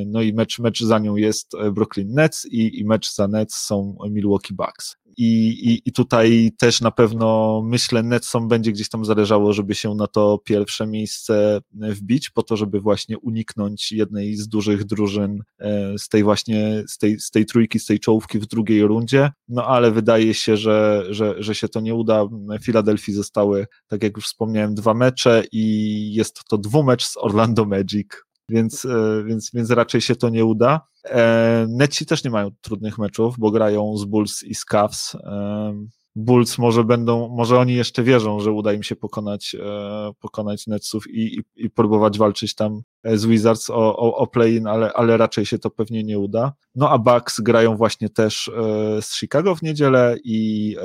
no 0.07 0.23
i 0.23 0.33
mecz, 0.33 0.59
mecz 0.59 0.83
za 0.83 0.99
nią 0.99 1.17
jest 1.17 1.53
Brooklyn 1.73 2.15
Nets 2.15 2.47
i, 2.51 2.81
i 2.81 2.85
mecz 2.85 3.15
za 3.15 3.29
Nets 3.29 3.55
są 3.55 3.97
Milwaukee 4.11 4.55
Bucks. 4.55 4.97
I, 5.17 5.49
i, 5.49 5.89
I 5.89 5.93
tutaj 5.93 6.51
też 6.59 6.81
na 6.81 6.91
pewno 6.91 7.61
myślę, 7.65 8.03
Netsom 8.03 8.49
będzie 8.49 8.73
gdzieś 8.73 8.89
tam 8.89 9.05
zależało, 9.05 9.53
żeby 9.53 9.75
się 9.75 9.95
na 9.95 10.07
to 10.07 10.39
pierwsze 10.45 10.87
miejsce 10.87 11.61
wbić, 11.73 12.31
po 12.31 12.43
to, 12.43 12.57
żeby 12.57 12.81
właśnie 12.81 13.19
uniknąć 13.19 13.93
jednej 13.93 14.37
z 14.37 14.49
dużych 14.49 14.85
drużyn 14.85 15.43
e, 15.59 15.99
z 15.99 16.09
tej 16.09 16.23
właśnie, 16.23 16.85
z 16.89 16.99
tej, 16.99 17.21
z 17.21 17.31
tej 17.31 17.47
trójki, 17.47 17.79
z 17.79 17.87
tej 17.87 18.01
czołówki 18.01 18.39
w 18.39 18.47
drugiej 18.47 18.83
rundzie. 18.83 19.31
No 19.49 19.67
ale 19.67 19.91
wydaje 19.91 20.35
się, 20.35 20.57
że, 20.57 21.05
że, 21.11 21.35
że 21.39 21.55
się 21.55 21.69
to 21.69 21.81
nie 21.81 21.95
uda. 21.95 22.25
Filadelfii 22.63 23.15
zostały, 23.15 23.67
tak 23.89 24.03
jak 24.03 24.17
już 24.17 24.27
wspomniałem, 24.27 24.75
dwa 24.75 24.95
mecze 24.95 25.43
i 25.53 26.15
jest 26.15 26.41
to 26.49 26.59
dwumecz 26.59 27.05
z 27.05 27.17
Orlando 27.17 27.65
Magic 27.65 28.09
więc, 28.53 28.85
e, 28.85 29.25
więc, 29.27 29.51
więc 29.55 29.71
raczej 29.71 30.01
się 30.01 30.17
to 30.17 30.29
nie 30.29 30.45
uda. 30.45 30.81
E, 31.05 31.67
Neci 31.69 32.07
też 32.07 32.25
nie 32.25 32.31
mają 32.31 32.51
trudnych 32.61 32.99
meczów, 32.99 33.35
bo 33.39 33.51
grają 33.51 33.97
z 33.97 34.05
Bulls 34.05 34.43
i 34.43 34.55
z 34.55 34.65
Cavs. 34.65 35.15
E, 35.15 35.75
Bulls 36.15 36.59
może 36.59 36.85
będą, 36.85 37.29
może 37.29 37.59
oni 37.59 37.75
jeszcze 37.75 38.03
wierzą, 38.03 38.41
że 38.41 38.53
uda 38.53 38.73
im 38.73 38.83
się 38.83 38.97
pokonać, 38.97 39.57
pokonać 40.21 40.67
Netsów 40.67 41.11
i, 41.11 41.39
i, 41.39 41.65
i 41.65 41.71
próbować 41.71 42.19
walczyć 42.19 42.55
tam 42.55 42.83
z 43.05 43.27
Wizards 43.27 43.71
o, 43.71 43.97
o, 43.97 44.17
o 44.17 44.27
play-in, 44.27 44.67
ale, 44.67 44.93
ale 44.93 45.17
raczej 45.17 45.47
się 45.47 45.59
to 45.59 45.71
pewnie 45.71 46.05
nie 46.05 46.19
uda. 46.19 46.53
No 46.75 46.91
a 46.91 46.99
Bucks 46.99 47.41
grają 47.41 47.77
właśnie 47.77 48.09
też 48.09 48.51
z 49.01 49.19
Chicago 49.19 49.55
w 49.55 49.63
niedzielę 49.63 50.17
i 50.25 50.77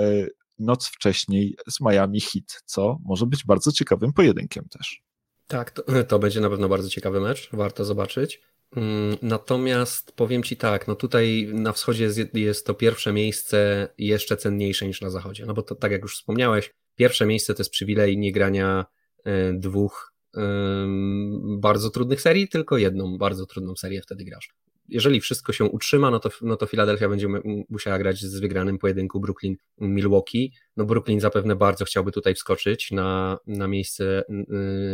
noc 0.60 0.88
wcześniej 0.88 1.56
z 1.70 1.82
Miami 1.82 2.22
Heat, 2.22 2.62
co 2.66 2.98
może 3.06 3.26
być 3.26 3.46
bardzo 3.46 3.72
ciekawym 3.72 4.14
pojedynkiem 4.14 4.66
też. 4.70 5.07
Tak, 5.48 5.72
to, 5.72 6.04
to 6.08 6.20
będzie 6.20 6.42
na 6.42 6.50
pewno 6.50 6.70
bardzo 6.70 6.90
ciekawy 6.90 7.22
mecz, 7.22 7.50
warto 7.54 7.86
zobaczyć. 7.86 8.42
Mm, 8.76 9.18
natomiast 9.22 10.12
powiem 10.12 10.44
Ci 10.44 10.58
tak, 10.58 10.88
no 10.88 10.96
tutaj 10.96 11.50
na 11.54 11.74
wschodzie 11.74 12.10
jest, 12.34 12.66
to 12.66 12.74
pierwsze 12.74 13.14
miejsce 13.14 13.90
jeszcze 13.98 14.38
cenniejsze 14.38 14.88
niż 14.88 15.02
na 15.02 15.10
zachodzie, 15.10 15.46
no 15.46 15.54
bo 15.54 15.62
to 15.62 15.76
tak 15.76 15.92
jak 15.92 16.02
już 16.02 16.16
wspomniałeś, 16.16 16.74
pierwsze 16.96 17.26
miejsce 17.26 17.54
to 17.54 17.62
jest 17.62 17.72
przywilej 17.72 18.18
nie 18.18 18.32
grania 18.32 18.86
e, 19.24 19.54
dwóch 19.54 20.14
bardzo 21.58 21.90
trudnych 21.90 22.22
serii, 22.22 22.48
tylko 22.48 22.78
jedną 22.78 23.18
bardzo 23.18 23.46
trudną 23.46 23.76
serię 23.76 24.02
wtedy 24.02 24.26
grasz 24.26 24.50
jeżeli 24.88 25.22
wszystko 25.22 25.54
się 25.54 25.66
utrzyma, 25.66 26.12
no 26.12 26.20
to, 26.20 26.30
no 26.42 26.58
to 26.58 26.68
Philadelphia 26.68 27.10
będzie 27.10 27.28
musiała 27.70 27.98
grać 27.98 28.20
z 28.20 28.40
wygranym 28.40 28.78
pojedynku 28.78 29.20
Brooklyn-Milwaukee. 29.20 30.52
No 30.78 30.86
Brooklyn 30.86 31.20
zapewne 31.20 31.56
bardzo 31.56 31.86
chciałby 31.86 32.12
tutaj 32.12 32.36
wskoczyć 32.36 32.92
na, 32.92 33.38
na 33.48 33.68
miejsce 33.68 34.24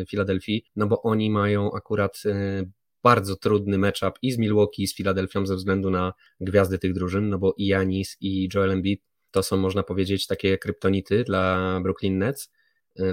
Filadelfii, 0.10 0.66
no 0.76 0.88
bo 0.88 1.02
oni 1.02 1.30
mają 1.30 1.74
akurat 1.74 2.22
y, 2.26 2.70
bardzo 3.04 3.36
trudny 3.36 3.78
matchup 3.78 4.14
i 4.22 4.32
z 4.32 4.38
Milwaukee, 4.38 4.84
i 4.84 4.88
z 4.88 4.96
Filadelfią 4.96 5.46
ze 5.46 5.56
względu 5.56 5.90
na 5.90 6.14
gwiazdy 6.42 6.80
tych 6.80 6.94
drużyn, 6.94 7.30
no 7.30 7.40
bo 7.40 7.54
i 7.58 7.66
Janis, 7.66 8.18
i 8.22 8.50
Joel 8.54 8.72
Embiid 8.72 9.02
to 9.32 9.44
są, 9.44 9.58
można 9.58 9.84
powiedzieć, 9.84 10.28
takie 10.28 10.58
kryptonity 10.58 11.24
dla 11.24 11.80
Brooklyn 11.84 12.18
Nets 12.18 12.50
Y, 12.50 12.63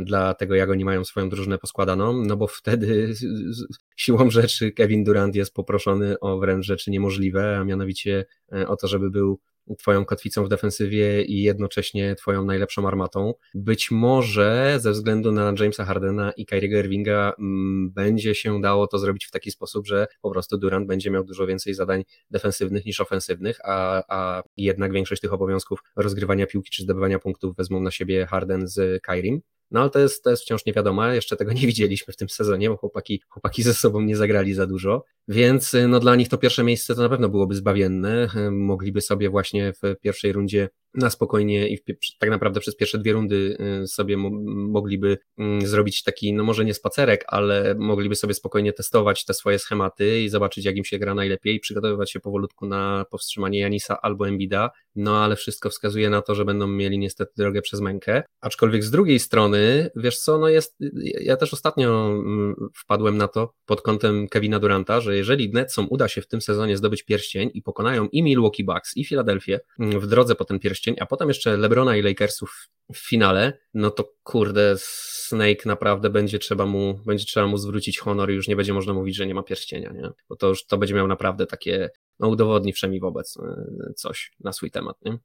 dla 0.03 0.35
tego, 0.35 0.55
jak 0.55 0.71
oni 0.71 0.85
mają 0.85 1.05
swoją 1.05 1.29
drużynę 1.29 1.59
poskładaną, 1.59 2.25
no 2.25 2.37
bo 2.37 2.47
wtedy 2.47 3.15
siłą 3.97 4.31
rzeczy 4.31 4.73
Kevin 4.73 5.05
Durant 5.05 5.35
jest 5.35 5.55
poproszony 5.55 6.21
o 6.21 6.39
wręcz 6.39 6.67
rzeczy 6.67 6.91
niemożliwe, 6.91 7.59
a 7.59 7.65
mianowicie 7.65 8.25
y, 8.55 8.69
o 8.69 8.77
to, 8.77 8.89
żeby 8.89 9.11
był 9.11 9.41
twoją 9.79 10.05
kotwicą 10.05 10.45
w 10.45 10.49
defensywie 10.49 11.23
i 11.23 11.43
jednocześnie 11.43 12.15
twoją 12.15 12.45
najlepszą 12.45 12.89
armatą. 12.89 13.35
Być 13.55 13.91
może 13.91 14.77
ze 14.81 14.91
względu 14.91 15.33
na 15.33 15.55
Jamesa 15.59 15.85
Hardena 15.85 16.33
i 16.33 16.47
Kyriego 16.47 16.79
Irvinga 16.79 17.33
mm, 17.39 17.91
będzie 17.91 18.35
się 18.35 18.61
dało 18.61 18.87
to 18.87 18.99
zrobić 18.99 19.27
w 19.27 19.31
taki 19.31 19.51
sposób, 19.51 19.87
że 19.87 20.07
po 20.23 20.31
prostu 20.31 20.59
Durant 20.59 20.87
będzie 20.87 21.11
miał 21.11 21.25
dużo 21.25 21.47
więcej 21.47 21.75
zadań 21.75 22.05
defensywnych 22.31 22.85
niż 22.85 23.01
ofensywnych, 23.01 23.59
a, 23.65 24.03
a 24.09 24.43
jednak 24.57 24.93
większość 24.93 25.23
tych 25.23 25.33
obowiązków 25.33 25.83
rozgrywania 25.97 26.47
piłki 26.47 26.71
czy 26.71 26.83
zdobywania 26.83 27.19
punktów 27.19 27.57
wezmą 27.57 27.81
na 27.81 27.91
siebie 27.91 28.27
Harden 28.27 28.69
z 28.69 29.03
Kyrim. 29.03 29.41
No 29.71 29.81
ale 29.81 29.91
to 29.91 29.99
jest, 29.99 30.25
to 30.25 30.31
jest 30.31 30.43
wciąż 30.43 30.67
nie 30.67 30.73
wiadomo, 30.73 31.07
jeszcze 31.07 31.37
tego 31.37 31.53
nie 31.53 31.67
widzieliśmy 31.67 32.13
w 32.13 32.17
tym 32.17 32.29
sezonie, 32.29 32.71
bo 32.71 32.77
chłopaki, 32.77 33.23
chłopaki 33.29 33.63
ze 33.63 33.75
sobą 33.75 34.01
nie 34.01 34.17
zagrali 34.17 34.55
za 34.55 34.67
dużo, 34.67 35.05
więc 35.31 35.77
no 35.89 36.01
dla 36.01 36.17
nich 36.17 36.29
to 36.29 36.39
pierwsze 36.39 36.65
miejsce 36.65 36.95
to 36.95 37.03
na 37.03 37.09
pewno 37.09 37.29
byłoby 37.29 37.55
zbawienne. 37.55 38.29
Mogliby 38.51 39.01
sobie 39.01 39.31
właśnie 39.31 39.73
w 39.73 40.01
pierwszej 40.01 40.33
rundzie 40.33 40.69
na 40.95 41.11
spokojnie 41.11 41.69
i 41.69 41.77
w, 41.77 41.81
tak 42.19 42.31
naprawdę 42.31 42.61
przez 42.61 42.77
pierwsze 42.77 42.99
dwie 42.99 43.13
rundy 43.13 43.57
y, 43.83 43.87
sobie 43.87 44.17
mogliby 44.17 45.19
mm, 45.39 45.67
zrobić 45.67 46.03
taki, 46.03 46.33
no 46.33 46.45
może 46.45 46.65
nie 46.65 46.75
spacerek, 46.75 47.25
ale 47.29 47.75
mogliby 47.79 48.15
sobie 48.15 48.35
spokojnie 48.35 48.73
testować 48.73 49.25
te 49.25 49.35
swoje 49.35 49.59
schematy 49.59 50.21
i 50.21 50.29
zobaczyć, 50.29 50.65
jak 50.65 50.77
im 50.77 50.85
się 50.85 50.99
gra 50.99 51.15
najlepiej 51.15 51.61
przygotowywać 51.61 52.11
się 52.11 52.21
powolutku 52.21 52.67
na 52.67 53.05
powstrzymanie 53.11 53.61
Janisa 53.61 54.01
albo 54.03 54.29
Embida, 54.29 54.71
no 54.95 55.25
ale 55.25 55.37
wszystko 55.37 55.71
wskazuje 55.71 56.11
na 56.11 56.23
to, 56.23 56.35
że 56.35 56.45
będą 56.45 56.67
mieli 56.67 56.99
niestety 56.99 57.33
drogę 57.37 57.63
przez 57.63 57.81
mękę. 57.81 58.23
Aczkolwiek 58.41 58.85
z 58.85 58.91
drugiej 58.91 59.19
strony, 59.19 59.91
wiesz 59.97 60.19
co, 60.19 60.39
no 60.39 60.49
jest, 60.49 60.77
ja 61.21 61.37
też 61.37 61.53
ostatnio 61.53 62.11
mm, 62.11 62.55
wpadłem 62.77 63.17
na 63.17 63.29
to 63.29 63.53
pod 63.67 63.83
kątem 63.83 64.29
Kevina 64.29 64.59
Duranta, 64.59 65.01
że 65.01 65.17
jeżeli 65.21 65.51
Netsom 65.53 65.87
uda 65.91 66.09
się 66.09 66.23
w 66.23 66.27
tym 66.27 66.41
sezonie 66.41 66.77
zdobyć 66.77 67.03
pierścień 67.03 67.51
i 67.55 67.63
pokonają 67.63 68.09
i 68.09 68.23
Milwaukee 68.23 68.65
Bucks 68.65 68.97
i 68.97 69.05
Filadelfię 69.05 69.61
mm, 69.79 70.01
w 70.01 70.07
drodze 70.07 70.35
po 70.35 70.45
ten 70.45 70.59
pierścień, 70.59 70.97
a 71.01 71.07
potem 71.07 71.29
jeszcze 71.29 71.57
LeBrona 71.57 71.97
i 71.97 72.03
Lakersów 72.03 72.69
w 72.95 73.09
finale, 73.09 73.59
no 73.75 73.91
to 73.91 74.13
kurde, 74.23 74.75
Snake 74.79 75.67
naprawdę 75.67 76.11
będzie 76.11 76.39
trzeba 76.39 76.67
mu, 76.67 77.01
będzie 77.07 77.25
trzeba 77.25 77.47
mu 77.47 77.57
zwrócić 77.57 77.99
honor 77.99 78.31
i 78.31 78.35
już 78.35 78.49
nie 78.49 78.57
będzie 78.57 78.73
można 78.73 78.93
mówić, 78.93 79.17
że 79.17 79.27
nie 79.27 79.35
ma 79.35 79.43
pierścienia, 79.43 79.93
nie? 79.93 80.11
Bo 80.29 80.37
to 80.37 80.49
już 80.49 80.67
to 80.67 80.79
będzie 80.79 80.95
miał 80.95 81.07
naprawdę 81.07 81.47
takie, 81.47 81.91
no 82.19 82.29
udowodni 82.29 82.73
wszemi 82.73 83.01
wobec 83.01 83.37
e, 83.37 83.93
coś 83.97 84.33
na 84.41 84.53
swój 84.53 84.71
temat, 84.71 84.97
nie? 85.05 85.19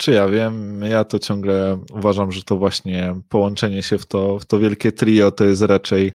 Czy 0.00 0.12
ja 0.12 0.28
wiem, 0.28 0.82
ja 0.82 1.04
to 1.04 1.18
ciągle 1.18 1.80
uważam, 1.92 2.32
że 2.32 2.42
to 2.42 2.56
właśnie 2.56 3.20
połączenie 3.28 3.82
się 3.82 3.98
w 3.98 4.06
to, 4.06 4.38
w 4.38 4.44
to 4.46 4.58
wielkie 4.58 4.92
trio 4.92 5.30
to 5.30 5.44
jest 5.44 5.62
raczej 5.62 6.12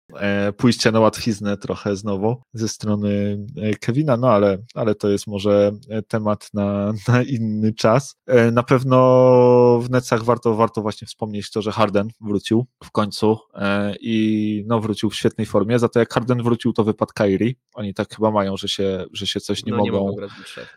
pójście 0.56 0.92
na 0.92 1.00
łatwiznę 1.00 1.56
trochę 1.56 1.96
znowu 1.96 2.36
ze 2.54 2.68
strony 2.68 3.38
e, 3.56 3.74
Kevina, 3.74 4.16
no 4.16 4.30
ale, 4.30 4.58
ale 4.74 4.94
to 4.94 5.08
jest 5.08 5.26
może 5.26 5.72
temat 6.08 6.48
na, 6.54 6.92
na 7.08 7.22
inny 7.22 7.74
czas. 7.74 8.16
E, 8.26 8.50
na 8.50 8.62
pewno 8.62 8.98
w 9.82 9.90
Necach 9.90 10.24
warto, 10.24 10.54
warto 10.54 10.82
właśnie 10.82 11.06
wspomnieć 11.06 11.50
to, 11.50 11.62
że 11.62 11.72
Harden 11.72 12.08
wrócił 12.20 12.66
w 12.84 12.90
końcu 12.90 13.38
e, 13.54 13.94
i 14.00 14.64
no 14.66 14.80
wrócił 14.80 15.10
w 15.10 15.14
świetnej 15.14 15.46
formie, 15.46 15.78
za 15.78 15.88
to 15.88 15.98
jak 15.98 16.14
Harden 16.14 16.42
wrócił 16.42 16.72
to 16.72 16.84
wypadł 16.84 17.12
Kyrie, 17.14 17.52
oni 17.74 17.94
tak 17.94 18.14
chyba 18.14 18.30
mają, 18.30 18.56
że 18.56 18.68
się, 18.68 19.04
że 19.12 19.26
się 19.26 19.40
coś 19.40 19.64
nie 19.64 19.72
no, 19.72 19.78
mogą, 19.78 20.10
nie 20.10 20.26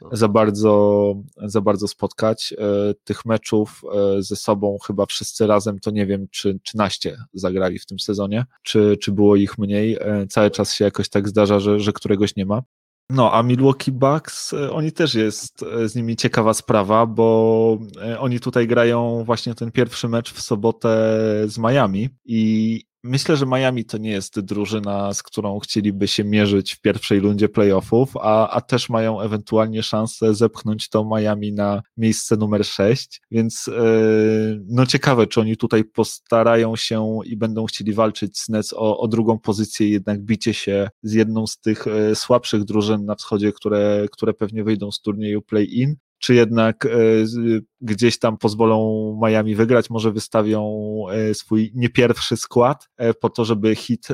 no. 0.02 0.10
za, 0.12 0.28
bardzo, 0.28 1.14
za 1.38 1.62
bardzo 1.62 1.88
spotkać 1.88 2.54
e, 2.58 2.94
tych 3.04 3.26
meczów 3.26 3.82
e, 3.94 4.22
ze 4.22 4.36
sobą 4.36 4.78
chyba 4.88 5.06
wszyscy 5.06 5.48
razem, 5.48 5.80
to 5.80 5.92
nie 5.92 6.06
wiem, 6.06 6.28
czy 6.32 6.60
13 6.64 7.18
zagrali 7.34 7.80
w 7.80 7.86
tym 7.86 8.00
sezonie, 8.00 8.46
czy, 8.64 8.98
czy 9.02 9.12
było 9.12 9.25
ich 9.34 9.58
mniej. 9.58 9.98
E, 10.02 10.28
cały 10.28 10.52
czas 10.52 10.74
się 10.74 10.86
jakoś 10.86 11.10
tak 11.10 11.28
zdarza, 11.28 11.60
że, 11.60 11.80
że 11.80 11.94
któregoś 11.94 12.36
nie 12.36 12.46
ma. 12.46 12.62
No, 13.10 13.34
a 13.34 13.44
Milwaukee 13.44 13.92
Bucks, 13.92 14.54
e, 14.54 14.72
oni 14.72 14.92
też 14.92 15.14
jest 15.16 15.66
z 15.86 15.96
nimi 15.96 16.16
ciekawa 16.16 16.54
sprawa, 16.54 17.06
bo 17.06 17.78
oni 18.20 18.40
tutaj 18.40 18.68
grają 18.68 19.24
właśnie 19.26 19.56
ten 19.56 19.72
pierwszy 19.72 20.10
mecz 20.10 20.34
w 20.34 20.42
sobotę 20.42 20.90
z 21.46 21.58
Miami 21.58 22.10
i 22.26 22.82
Myślę, 23.08 23.38
że 23.38 23.46
Miami 23.46 23.86
to 23.86 23.98
nie 23.98 24.10
jest 24.10 24.40
drużyna, 24.40 25.14
z 25.14 25.24
którą 25.24 25.60
chcieliby 25.60 26.08
się 26.08 26.24
mierzyć 26.24 26.74
w 26.74 26.82
pierwszej 26.82 27.20
rundzie 27.20 27.50
playoffów, 27.50 28.18
a, 28.18 28.50
a 28.50 28.62
też 28.62 28.90
mają 28.90 29.22
ewentualnie 29.22 29.84
szansę 29.84 30.36
zepchnąć 30.36 30.90
to 30.90 31.06
Miami 31.06 31.54
na 31.54 31.82
miejsce 31.98 32.38
numer 32.38 32.66
6, 32.66 33.22
więc 33.32 33.68
yy, 33.68 34.64
no 34.68 34.86
ciekawe, 34.86 35.28
czy 35.28 35.42
oni 35.42 35.58
tutaj 35.58 35.84
postarają 35.84 36.76
się 36.76 37.20
i 37.26 37.38
będą 37.38 37.66
chcieli 37.66 37.94
walczyć 37.94 38.40
z 38.40 38.50
Nets 38.50 38.74
o, 38.74 39.00
o 39.00 39.08
drugą 39.08 39.40
pozycję, 39.40 39.90
jednak 39.90 40.22
bicie 40.22 40.54
się 40.54 40.90
z 41.04 41.14
jedną 41.14 41.48
z 41.48 41.58
tych 41.58 41.86
yy, 41.86 42.16
słabszych 42.16 42.64
drużyn 42.64 43.06
na 43.06 43.16
wschodzie, 43.16 43.52
które, 43.52 44.06
które 44.12 44.34
pewnie 44.34 44.64
wyjdą 44.64 44.92
z 44.92 45.02
turnieju 45.02 45.42
play-in, 45.42 45.96
czy 46.20 46.36
jednak 46.36 46.86
e, 46.86 46.90
gdzieś 47.82 48.20
tam 48.20 48.38
pozwolą 48.38 49.20
Miami 49.26 49.56
wygrać, 49.56 49.90
może 49.90 50.12
wystawią 50.12 50.84
e, 51.12 51.34
swój 51.34 51.72
nie 51.76 51.90
pierwszy 51.90 52.38
skład 52.38 52.90
e, 52.98 53.14
po 53.14 53.30
to, 53.30 53.46
żeby 53.46 53.76
hit 53.76 54.08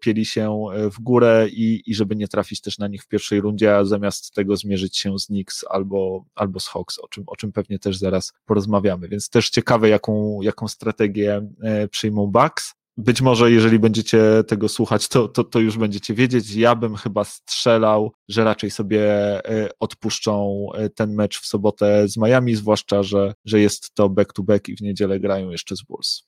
pieli 0.00 0.24
się 0.24 0.64
w 0.92 1.00
górę 1.00 1.46
i, 1.50 1.82
i 1.86 1.94
żeby 1.94 2.16
nie 2.16 2.28
trafić 2.28 2.60
też 2.60 2.78
na 2.78 2.88
nich 2.88 3.02
w 3.02 3.08
pierwszej 3.08 3.40
rundzie, 3.40 3.76
a 3.76 3.84
zamiast 3.84 4.34
tego 4.34 4.56
zmierzyć 4.56 4.98
się 4.98 5.18
z 5.18 5.26
Knicks 5.26 5.64
albo, 5.70 6.24
albo 6.34 6.60
z 6.60 6.66
Hawks, 6.66 6.98
o 6.98 7.08
czym, 7.08 7.24
o 7.26 7.36
czym 7.36 7.52
pewnie 7.52 7.78
też 7.78 7.96
zaraz 7.96 8.32
porozmawiamy. 8.46 9.08
Więc 9.08 9.30
też 9.30 9.50
ciekawe, 9.50 9.88
jaką, 9.88 10.38
jaką 10.42 10.68
strategię 10.68 11.48
przyjmą 11.90 12.26
Bucks. 12.26 12.74
Być 12.98 13.20
może, 13.20 13.50
jeżeli 13.50 13.78
będziecie 13.78 14.44
tego 14.46 14.68
słuchać, 14.68 15.08
to, 15.08 15.28
to, 15.28 15.44
to 15.44 15.58
już 15.58 15.78
będziecie 15.78 16.14
wiedzieć. 16.14 16.54
Ja 16.54 16.74
bym 16.74 16.96
chyba 16.96 17.24
strzelał, 17.24 18.12
że 18.28 18.44
raczej 18.44 18.70
sobie 18.70 19.04
e, 19.44 19.68
odpuszczą 19.80 20.66
e, 20.74 20.90
ten 20.90 21.14
mecz 21.14 21.40
w 21.40 21.46
sobotę 21.46 22.08
z 22.08 22.16
Miami, 22.16 22.54
zwłaszcza, 22.54 23.02
że, 23.02 23.34
że 23.44 23.60
jest 23.60 23.94
to 23.94 24.08
back-to-back 24.08 24.68
i 24.68 24.76
w 24.76 24.80
niedzielę 24.80 25.20
grają 25.20 25.50
jeszcze 25.50 25.76
z 25.76 25.82
Bulls. 25.82 26.22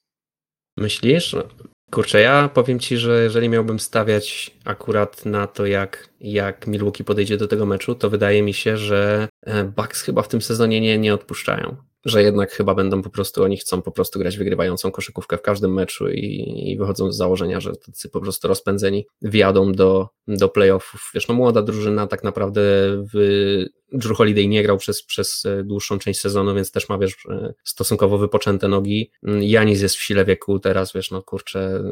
Myślisz? 0.76 1.36
Kurczę, 1.90 2.20
ja 2.20 2.48
powiem 2.48 2.80
Ci, 2.80 2.96
że 2.96 3.22
jeżeli 3.22 3.48
miałbym 3.48 3.80
stawiać 3.80 4.50
akurat 4.64 5.26
na 5.26 5.46
to, 5.46 5.66
jak, 5.66 6.08
jak 6.20 6.66
Milwaukee 6.66 7.04
podejdzie 7.04 7.36
do 7.36 7.48
tego 7.48 7.66
meczu, 7.66 7.94
to 7.94 8.10
wydaje 8.10 8.42
mi 8.42 8.54
się, 8.54 8.76
że 8.76 9.28
e, 9.46 9.64
Bucks 9.64 10.02
chyba 10.02 10.22
w 10.22 10.28
tym 10.28 10.42
sezonie 10.42 10.80
nie, 10.80 10.98
nie 10.98 11.14
odpuszczają 11.14 11.76
że 12.04 12.22
jednak 12.22 12.52
chyba 12.52 12.74
będą 12.74 13.02
po 13.02 13.10
prostu, 13.10 13.44
oni 13.44 13.56
chcą 13.56 13.82
po 13.82 13.92
prostu 13.92 14.18
grać 14.18 14.38
wygrywającą 14.38 14.90
koszykówkę 14.90 15.38
w 15.38 15.42
każdym 15.42 15.74
meczu 15.74 16.08
i, 16.08 16.70
i 16.72 16.78
wychodzą 16.78 17.12
z 17.12 17.16
założenia, 17.16 17.60
że 17.60 17.72
tacy 17.76 18.08
po 18.08 18.20
prostu 18.20 18.48
rozpędzeni 18.48 19.06
wjadą 19.22 19.72
do, 19.72 20.08
do 20.28 20.48
playoffów. 20.48 21.10
Wiesz, 21.14 21.28
no 21.28 21.34
młoda 21.34 21.62
drużyna 21.62 22.06
tak 22.06 22.24
naprawdę 22.24 22.60
w 23.14 23.18
Drew 23.92 24.16
Holiday 24.16 24.46
nie 24.46 24.62
grał 24.62 24.78
przez, 24.78 25.02
przez 25.02 25.46
e, 25.46 25.64
dłuższą 25.64 25.98
część 25.98 26.20
sezonu, 26.20 26.54
więc 26.54 26.72
też 26.72 26.88
ma, 26.88 26.98
wiesz, 26.98 27.26
e, 27.30 27.54
stosunkowo 27.64 28.18
wypoczęte 28.18 28.68
nogi. 28.68 29.10
Mm, 29.22 29.42
Janis 29.42 29.82
jest 29.82 29.96
w 29.96 30.02
sile 30.02 30.24
wieku, 30.24 30.58
teraz, 30.58 30.92
wiesz, 30.92 31.10
no 31.10 31.22
kurczę, 31.22 31.82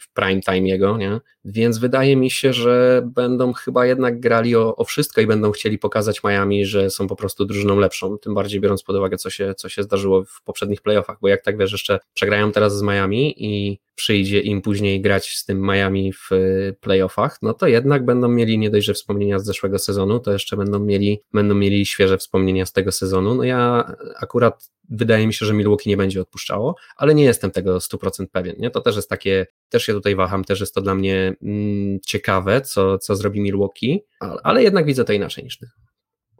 w 0.00 0.12
prime 0.12 0.40
time 0.40 0.68
jego, 0.68 0.96
nie? 0.96 1.20
Więc 1.44 1.78
wydaje 1.78 2.16
mi 2.16 2.30
się, 2.30 2.52
że 2.52 3.02
będą 3.14 3.52
chyba 3.52 3.86
jednak 3.86 4.20
grali 4.20 4.56
o, 4.56 4.76
o 4.76 4.84
wszystko 4.84 5.20
i 5.20 5.26
będą 5.26 5.52
chcieli 5.52 5.78
pokazać 5.78 6.24
Miami, 6.24 6.66
że 6.66 6.90
są 6.90 7.06
po 7.06 7.16
prostu 7.16 7.44
drużyną 7.44 7.78
lepszą, 7.78 8.18
tym 8.18 8.34
bardziej 8.34 8.60
biorąc 8.60 8.82
pod 8.82 8.96
uwagę, 8.96 9.16
co 9.16 9.30
się, 9.30 9.54
co 9.54 9.68
się 9.68 9.82
zdarzyło 9.82 10.24
w 10.24 10.42
poprzednich 10.42 10.82
playoffach, 10.82 11.18
bo 11.20 11.28
jak 11.28 11.42
tak, 11.42 11.58
wiesz, 11.58 11.72
jeszcze 11.72 11.98
przegrają 12.14 12.52
teraz 12.52 12.78
z 12.78 12.82
Miami 12.82 13.34
i 13.44 13.78
przyjdzie 13.94 14.40
im 14.40 14.62
później 14.62 15.00
grać 15.00 15.28
z 15.28 15.44
tym 15.44 15.60
Miami 15.62 16.12
w 16.12 16.32
y, 16.32 16.76
playoffach, 16.80 17.38
no 17.42 17.54
to 17.54 17.66
jednak 17.66 18.04
będą 18.04 18.28
mieli 18.28 18.58
nie 18.58 18.70
dość, 18.70 18.86
że 18.86 18.94
wspomnienia 18.94 19.38
z 19.38 19.44
zeszłego 19.44 19.78
sezonu, 19.78 20.20
to 20.20 20.32
jeszcze 20.32 20.56
będą 20.56 20.78
mieli, 20.78 21.20
będą 21.44 21.54
mieli 21.54 21.86
świeże 21.86 22.18
wspomnienia 22.18 22.66
z 22.66 22.72
tego 22.72 22.92
sezonu. 22.92 23.34
No 23.34 23.44
ja 23.44 23.92
akurat 24.20 24.70
wydaje 24.90 25.26
mi 25.26 25.34
się, 25.34 25.46
że 25.46 25.54
Milwaukee 25.54 25.88
nie 25.88 25.96
będzie 25.96 26.20
odpuszczało, 26.20 26.76
ale 26.96 27.14
nie 27.14 27.24
jestem 27.24 27.50
tego 27.50 27.78
100% 27.78 28.26
pewien. 28.32 28.56
Nie? 28.58 28.70
To 28.70 28.80
też 28.80 28.96
jest 28.96 29.08
takie, 29.08 29.46
też 29.68 29.84
się 29.84 29.92
tutaj 29.92 30.16
waham, 30.16 30.44
też 30.44 30.60
jest 30.60 30.74
to 30.74 30.80
dla 30.80 30.94
mnie 30.94 31.34
mm, 31.42 32.00
ciekawe, 32.06 32.60
co, 32.60 32.98
co 32.98 33.16
zrobi 33.16 33.40
Milwaukee, 33.40 34.04
ale, 34.42 34.62
jednak 34.62 34.86
widzę 34.86 35.04
to 35.04 35.12
inaczej 35.12 35.44
niż 35.44 35.58
ty. 35.58 35.66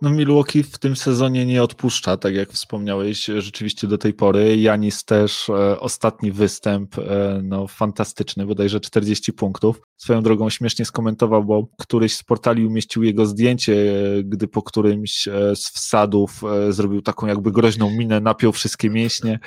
No 0.03 0.11
Milwaukee 0.11 0.63
w 0.63 0.79
tym 0.79 0.97
sezonie 0.97 1.47
nie 1.47 1.63
odpuszcza, 1.63 2.17
tak 2.17 2.35
jak 2.35 2.53
wspomniałeś, 2.53 3.25
rzeczywiście 3.25 3.87
do 3.87 3.99
tej 3.99 4.15
pory. 4.15 4.57
Janis 4.57 5.05
też 5.05 5.49
e, 5.49 5.81
ostatni 5.81 6.33
występ, 6.33 6.99
e, 6.99 7.41
no 7.43 7.67
fantastyczny, 7.67 8.47
bodajże 8.47 8.81
40 8.81 9.33
punktów. 9.33 9.81
Swoją 10.05 10.23
drogą 10.23 10.51
śmiesznie 10.51 10.85
skomentował, 10.85 11.45
bo 11.45 11.67
któryś 11.79 12.17
z 12.17 12.23
portali 12.23 12.67
umieścił 12.67 13.03
jego 13.03 13.27
zdjęcie, 13.27 13.75
gdy 14.25 14.49
po 14.49 14.63
którymś 14.63 15.29
e, 15.29 15.57
z 15.57 15.71
wsadów 15.71 16.43
e, 16.45 16.73
zrobił 16.73 17.03
taką 17.03 17.27
jakby 17.27 17.53
groźną 17.53 17.91
minę, 17.91 18.21
napiął 18.21 18.53
wszystkie 18.53 18.91
mięśnie 18.91 19.39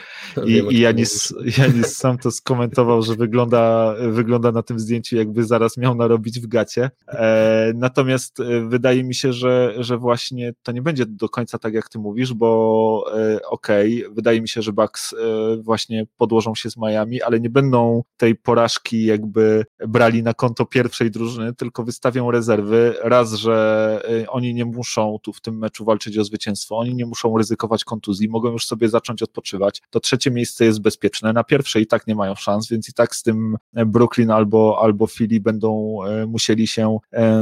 i, 0.46 0.64
i 0.70 0.80
Janis, 0.80 1.34
Janis 1.58 1.98
sam 1.98 2.18
to 2.18 2.32
skomentował, 2.32 3.02
że 3.02 3.16
wygląda, 3.16 3.96
wygląda 4.12 4.52
na 4.52 4.64
tym 4.64 4.80
zdjęciu 4.80 5.16
jakby 5.16 5.44
zaraz 5.44 5.78
miał 5.78 5.96
narobić 5.96 6.40
w 6.40 6.48
gacie. 6.48 6.92
E, 7.08 7.72
natomiast 7.76 8.38
wydaje 8.68 9.04
mi 9.04 9.16
się, 9.16 9.34
że, 9.34 9.74
że 9.78 9.98
właśnie 9.98 10.54
to 10.64 10.72
nie 10.72 10.82
będzie 10.82 11.06
do 11.06 11.30
końca 11.30 11.58
tak, 11.60 11.74
jak 11.74 11.90
ty 11.90 12.00
mówisz, 12.00 12.34
bo 12.34 13.06
okej, 13.50 14.04
okay, 14.04 14.16
wydaje 14.16 14.42
mi 14.42 14.50
się, 14.50 14.62
że 14.62 14.74
Bucks 14.74 15.16
właśnie 15.62 16.06
podłożą 16.18 16.56
się 16.56 16.70
z 16.70 16.78
Miami, 16.78 17.22
ale 17.22 17.40
nie 17.40 17.50
będą 17.50 18.04
tej 18.18 18.36
porażki 18.36 19.06
jakby 19.06 19.66
brali 19.88 20.24
na 20.24 20.34
konto 20.48 20.66
pierwszej 20.66 21.12
drużyny, 21.12 21.54
tylko 21.54 21.84
wystawią 21.84 22.32
rezerwy. 22.32 22.96
Raz, 23.04 23.34
że 23.34 24.02
e, 24.24 24.30
oni 24.30 24.54
nie 24.54 24.66
muszą 24.66 25.18
tu 25.24 25.34
w 25.34 25.42
tym 25.42 25.58
meczu 25.58 25.86
walczyć 25.86 26.18
o 26.18 26.24
zwycięstwo, 26.24 26.78
oni 26.78 26.96
nie 26.96 27.06
muszą 27.06 27.38
ryzykować 27.38 27.84
kontuzji, 27.84 28.30
mogą 28.30 28.52
już 28.52 28.66
sobie 28.66 28.90
zacząć 28.90 29.24
odpoczywać. 29.24 29.82
To 29.90 30.00
trzecie 30.00 30.32
miejsce 30.32 30.66
jest 30.66 30.82
bezpieczne. 30.82 31.34
Na 31.34 31.44
pierwsze 31.44 31.82
i 31.82 31.88
tak 31.88 32.08
nie 32.08 32.16
mają 32.16 32.36
szans, 32.36 32.70
więc 32.70 32.90
i 32.90 32.94
tak 32.94 33.16
z 33.16 33.24
tym 33.24 33.58
Brooklyn 33.74 34.32
albo, 34.32 34.80
albo 34.82 35.08
Philly 35.08 35.40
będą 35.40 35.98
musieli 36.28 36.68
się 36.68 36.98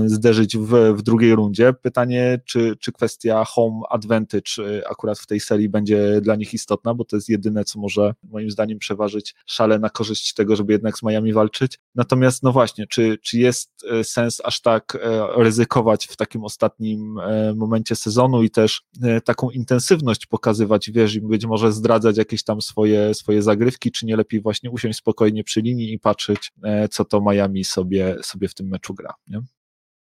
zderzyć 0.06 0.58
w, 0.58 0.94
w 0.98 1.02
drugiej 1.02 1.36
rundzie. 1.36 1.74
Pytanie, 1.74 2.40
czy, 2.46 2.76
czy 2.80 2.92
kwestia 2.92 3.46
home 3.46 3.82
advantage 3.90 4.52
y, 4.60 4.88
akurat 4.88 5.20
w 5.20 5.28
tej 5.28 5.40
serii 5.40 5.70
będzie 5.70 6.22
dla 6.22 6.36
nich 6.36 6.54
istotna, 6.54 6.94
bo 6.94 7.06
to 7.06 7.16
jest 7.16 7.30
jedyne, 7.30 7.64
co 7.64 7.80
może 7.80 8.14
moim 8.24 8.52
zdaniem 8.52 8.80
przeważyć 8.80 9.36
szale 9.46 9.80
na 9.80 9.90
korzyść 9.90 10.34
tego, 10.34 10.56
żeby 10.56 10.74
jednak 10.74 10.98
z 10.98 11.04
Miami 11.04 11.34
walczyć. 11.34 11.80
Natomiast 11.96 12.44
no 12.44 12.52
właśnie, 12.52 12.85
właśnie, 12.86 13.18
czy, 13.18 13.18
czy 13.22 13.40
jest 13.40 13.86
sens 14.04 14.42
aż 14.44 14.62
tak 14.62 14.98
ryzykować 15.38 16.08
w 16.08 16.16
takim 16.16 16.44
ostatnim 16.44 17.20
momencie 17.56 17.96
sezonu 17.96 18.44
i 18.44 18.50
też 18.50 18.82
taką 19.26 19.50
intensywność 19.50 20.26
pokazywać, 20.26 20.92
wiesz, 20.92 21.16
i 21.16 21.22
być 21.22 21.46
może 21.46 21.72
zdradzać 21.72 22.18
jakieś 22.18 22.44
tam 22.44 22.62
swoje, 22.62 23.14
swoje 23.14 23.42
zagrywki, 23.42 23.92
czy 23.92 24.06
nie 24.06 24.16
lepiej 24.16 24.42
właśnie 24.42 24.72
usiąść 24.72 25.00
spokojnie 25.00 25.44
przy 25.44 25.62
linii 25.62 25.94
i 25.94 26.00
patrzeć, 26.00 26.52
co 26.92 27.06
to 27.06 27.22
Miami 27.22 27.64
sobie, 27.64 28.18
sobie 28.24 28.48
w 28.48 28.54
tym 28.54 28.68
meczu 28.68 28.94
gra. 28.94 29.14
Nie? 29.28 29.42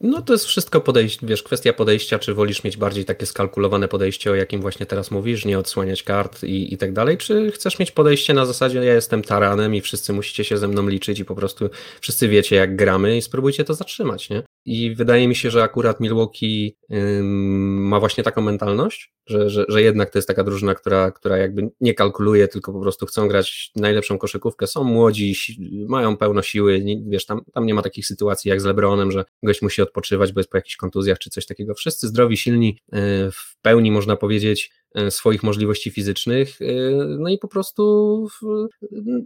No 0.02 0.22
to 0.22 0.34
jest 0.34 0.46
wszystko 0.46 0.82
podejście, 0.82 1.28
wiesz, 1.28 1.44
kwestia 1.44 1.74
podejścia, 1.74 2.20
czy 2.20 2.34
wolisz 2.34 2.64
mieć 2.64 2.78
bardziej 2.78 3.06
takie 3.06 3.26
skalkulowane 3.26 3.88
podejście, 3.88 4.32
o 4.32 4.36
jakim 4.36 4.62
właśnie 4.62 4.86
teraz 4.86 5.12
mówisz, 5.12 5.46
nie 5.46 5.60
odsłaniać 5.60 6.04
kart 6.04 6.44
i, 6.44 6.74
i 6.74 6.78
tak 6.78 6.94
dalej, 6.94 7.18
czy 7.18 7.52
chcesz 7.52 7.80
mieć 7.80 7.92
podejście 7.92 8.34
na 8.34 8.46
zasadzie, 8.46 8.80
ja 8.80 8.94
jestem 8.94 9.22
taranem 9.22 9.76
i 9.76 9.82
wszyscy 9.82 10.14
musicie 10.14 10.44
się 10.44 10.58
ze 10.58 10.68
mną 10.68 10.88
liczyć 10.88 11.20
i 11.20 11.26
po 11.26 11.36
prostu 11.36 11.70
wszyscy 12.02 12.28
wiecie 12.28 12.56
jak 12.56 12.76
gramy 12.76 13.18
i 13.18 13.22
spróbujcie 13.22 13.64
to 13.64 13.74
zatrzymać, 13.74 14.30
nie? 14.30 14.44
I 14.66 14.96
wydaje 14.96 15.28
mi 15.28 15.36
się, 15.36 15.52
że 15.52 15.64
akurat 15.64 16.00
Milwaukee 16.00 16.78
ma 17.80 18.00
właśnie 18.00 18.24
taką 18.24 18.42
mentalność, 18.42 19.14
że, 19.28 19.50
że, 19.50 19.66
że 19.68 19.82
jednak 19.82 20.10
to 20.10 20.18
jest 20.18 20.28
taka 20.28 20.44
drużyna, 20.44 20.76
która, 20.76 21.12
która 21.12 21.38
jakby 21.38 21.70
nie 21.82 21.94
kalkuluje, 21.94 22.48
tylko 22.48 22.74
po 22.74 22.82
prostu 22.82 23.06
chcą 23.06 23.28
grać 23.28 23.72
najlepszą 23.76 24.18
koszykówkę, 24.18 24.68
są 24.68 24.84
młodzi, 24.84 25.36
mają 25.88 26.18
pełno 26.18 26.42
siły, 26.42 26.84
wiesz, 27.08 27.26
tam, 27.26 27.42
tam 27.54 27.66
nie 27.66 27.74
ma 27.74 27.82
takich 27.82 28.08
sytuacji 28.08 28.50
jak 28.50 28.62
z 28.62 28.66
LeBronem, 28.66 29.12
że 29.12 29.26
gość 29.44 29.62
musi 29.62 29.82
odpoczywać, 29.90 30.34
bo 30.34 30.40
jest 30.40 30.50
po 30.50 30.58
jakichś 30.58 30.76
kontuzjach 30.76 31.20
czy 31.20 31.30
coś 31.30 31.46
takiego. 31.46 31.74
Wszyscy 31.74 32.08
zdrowi, 32.08 32.38
silni, 32.38 32.78
y, 32.88 32.98
w 33.32 33.58
pełni 33.62 33.92
można 33.92 34.16
powiedzieć 34.16 34.72
swoich 35.10 35.44
możliwości 35.44 35.92
fizycznych, 35.92 36.62
e, 36.62 36.66
no 37.20 37.30
i 37.30 37.38
po 37.38 37.48
prostu 37.48 38.28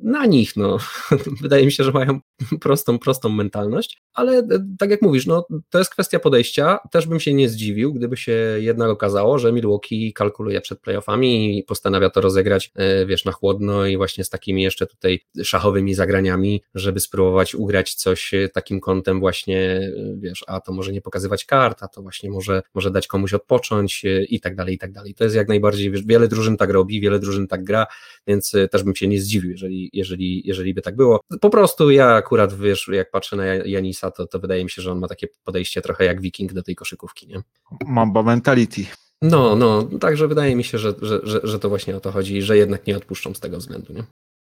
na 0.01 0.26
nich, 0.26 0.55
no. 0.55 0.78
Wydaje 1.41 1.66
mi 1.66 1.72
się, 1.72 1.84
że 1.84 1.91
mają 1.91 2.20
prostą, 2.61 2.99
prostą 2.99 3.30
mentalność, 3.30 4.01
ale 4.14 4.38
e, 4.38 4.45
tak 4.80 4.89
jak 4.89 5.01
mówisz, 5.01 5.26
no 5.26 5.47
to 5.70 5.80
jest 5.80 5.91
kwestia 5.91 6.20
podejścia, 6.20 6.80
też 6.91 7.07
bym 7.07 7.20
się 7.20 7.34
nie 7.34 7.49
zdziwił, 7.49 7.93
gdyby 7.93 8.18
się 8.18 8.32
jednak 8.59 8.89
okazało, 8.89 9.39
że 9.39 9.51
Milwaukee 9.51 10.14
kalkuluje 10.14 10.61
przed 10.61 10.80
playoffami 10.80 11.59
i 11.59 11.64
postanawia 11.64 12.09
to 12.09 12.22
rozegrać, 12.22 12.72
wiesz, 13.05 13.26
na 13.26 13.32
chłodno 13.32 13.86
i 13.86 13.97
właśnie 13.97 14.24
z 14.24 14.30
takimi 14.30 14.64
jeszcze 14.64 14.88
tutaj 14.88 15.20
szachowymi 15.43 15.93
zagraniami, 15.93 16.61
żeby 16.76 16.99
spróbować 16.99 17.55
ugrać 17.55 17.93
coś 17.93 18.32
takim 18.53 18.80
kątem 18.80 19.20
właśnie, 19.20 19.91
wiesz, 20.18 20.43
a 20.47 20.61
to 20.61 20.74
może 20.74 20.91
nie 20.91 21.01
pokazywać 21.01 21.45
kart, 21.45 21.84
a 21.84 21.88
to 21.88 22.01
właśnie 22.01 22.30
może, 22.32 22.61
może 22.74 22.91
dać 22.91 23.07
komuś 23.07 23.34
odpocząć 23.34 24.03
i 24.30 24.39
tak 24.39 24.55
dalej, 24.55 24.76
i 24.76 24.78
tak 24.78 24.91
dalej. 24.91 25.14
To 25.14 25.24
jest 25.24 25.36
jak 25.36 25.47
najbardziej, 25.54 25.91
wiele 25.91 26.28
drużyn 26.28 26.58
tak 26.58 26.70
robi, 26.70 27.01
wiele 27.01 27.20
drużyn 27.20 27.47
tak 27.47 27.64
gra, 27.64 27.86
więc 28.28 28.56
e, 28.56 28.68
też 28.68 28.84
bym 28.84 28.95
się 28.95 29.08
nie 29.08 29.22
zdziwił, 29.22 29.51
jeżeli, 29.51 29.89
jeżeli, 29.93 30.47
jeżeli 30.47 30.74
by 30.74 30.82
tak 30.82 30.95
było. 30.95 31.20
Po 31.41 31.49
prostu 31.49 31.91
ja 31.91 32.14
akurat, 32.14 32.54
wiesz, 32.54 32.89
jak 32.93 33.12
patrzę 33.12 33.36
na 33.36 33.45
Janisa, 33.45 34.12
to, 34.12 34.28
to 34.28 34.39
wydaje 34.39 34.64
mi 34.64 34.70
się, 34.70 34.82
że 34.82 34.91
on 34.91 34.99
ma 34.99 35.08
takie 35.08 35.28
podejście 35.43 35.82
trochę 35.82 36.06
jak 36.06 36.22
wiking 36.22 36.54
do 36.54 36.64
tej 36.64 36.76
koszykówki, 36.76 37.28
nie? 37.28 37.41
Mamba 37.88 38.24
mentality. 38.24 38.86
No, 39.22 39.56
no, 39.56 39.84
także 39.99 40.28
wydaje 40.28 40.56
mi 40.56 40.64
się, 40.64 40.78
że, 40.78 40.93
że, 41.01 41.20
że, 41.24 41.39
że 41.43 41.60
to 41.60 41.70
właśnie 41.70 41.95
o 41.95 41.99
to 41.99 42.12
chodzi, 42.12 42.41
że 42.41 42.58
jednak 42.58 42.88
nie 42.88 42.97
odpuszczą 42.97 43.34
z 43.34 43.39
tego 43.39 43.58
względu, 43.58 43.93
nie? 43.93 44.04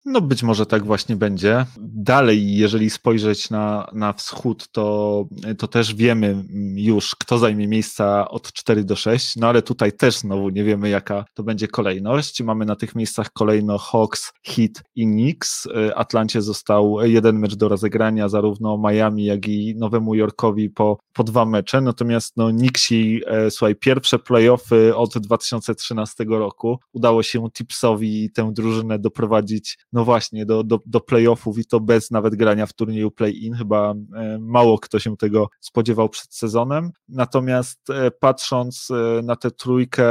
No 0.06 0.20
być 0.20 0.42
może 0.42 0.66
tak 0.66 0.84
właśnie 0.84 1.16
będzie. 1.16 1.66
Dalej, 1.80 2.56
jeżeli 2.56 2.90
spojrzeć 2.90 3.50
na, 3.50 3.86
na 3.92 4.12
wschód, 4.12 4.68
to, 4.72 5.24
to 5.58 5.68
też 5.68 5.94
wiemy 5.94 6.44
już, 6.74 7.14
kto 7.14 7.38
zajmie 7.38 7.68
miejsca 7.68 8.28
od 8.28 8.52
4 8.52 8.84
do 8.84 8.96
6, 8.96 9.36
no 9.36 9.48
ale 9.48 9.62
tutaj 9.62 9.92
też 9.92 10.18
znowu 10.18 10.48
nie 10.48 10.64
wiemy, 10.64 10.88
jaka 10.88 11.24
to 11.34 11.42
będzie 11.42 11.68
kolejność. 11.68 12.42
Mamy 12.42 12.64
na 12.64 12.76
tych 12.76 12.94
miejscach 12.94 13.32
kolejno 13.32 13.78
Hawks, 13.78 14.32
Heat 14.46 14.82
i 14.94 15.06
Knicks. 15.06 15.68
Atlancie 15.94 16.42
został 16.42 16.96
jeden 17.02 17.38
mecz 17.38 17.54
do 17.54 17.68
rozegrania, 17.68 18.28
zarówno 18.28 18.78
Miami, 18.78 19.24
jak 19.24 19.48
i 19.48 19.74
Nowemu 19.76 20.14
Yorkowi 20.14 20.70
po, 20.70 20.98
po 21.12 21.24
dwa 21.24 21.44
mecze, 21.44 21.80
natomiast 21.80 22.36
no 22.36 22.48
Knicksi, 22.50 23.20
e, 23.26 23.50
słuchaj, 23.50 23.76
pierwsze 23.76 24.18
playoffy 24.18 24.96
od 24.96 25.18
2013 25.18 26.24
roku. 26.28 26.78
Udało 26.92 27.22
się 27.22 27.50
Tipsowi 27.50 28.30
tę 28.30 28.52
drużynę 28.52 28.98
doprowadzić 28.98 29.78
no 29.94 30.04
właśnie, 30.04 30.46
do, 30.46 30.64
do, 30.64 30.80
do 30.86 31.00
playoffów 31.00 31.58
i 31.58 31.64
to 31.64 31.80
bez 31.80 32.10
nawet 32.10 32.34
grania 32.34 32.66
w 32.66 32.72
turnieju 32.72 33.10
play-in. 33.10 33.54
Chyba 33.54 33.94
e, 34.14 34.38
mało 34.40 34.78
kto 34.78 34.98
się 34.98 35.16
tego 35.16 35.48
spodziewał 35.60 36.08
przed 36.08 36.34
sezonem. 36.34 36.90
Natomiast 37.08 37.90
e, 37.90 38.10
patrząc 38.10 38.88
e, 38.90 39.22
na 39.22 39.36
tę 39.36 39.50
trójkę, 39.50 40.04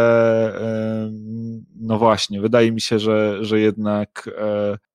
no 1.75 1.97
właśnie, 1.97 2.41
wydaje 2.41 2.71
mi 2.71 2.81
się, 2.81 2.99
że, 2.99 3.45
że 3.45 3.59
jednak 3.59 4.29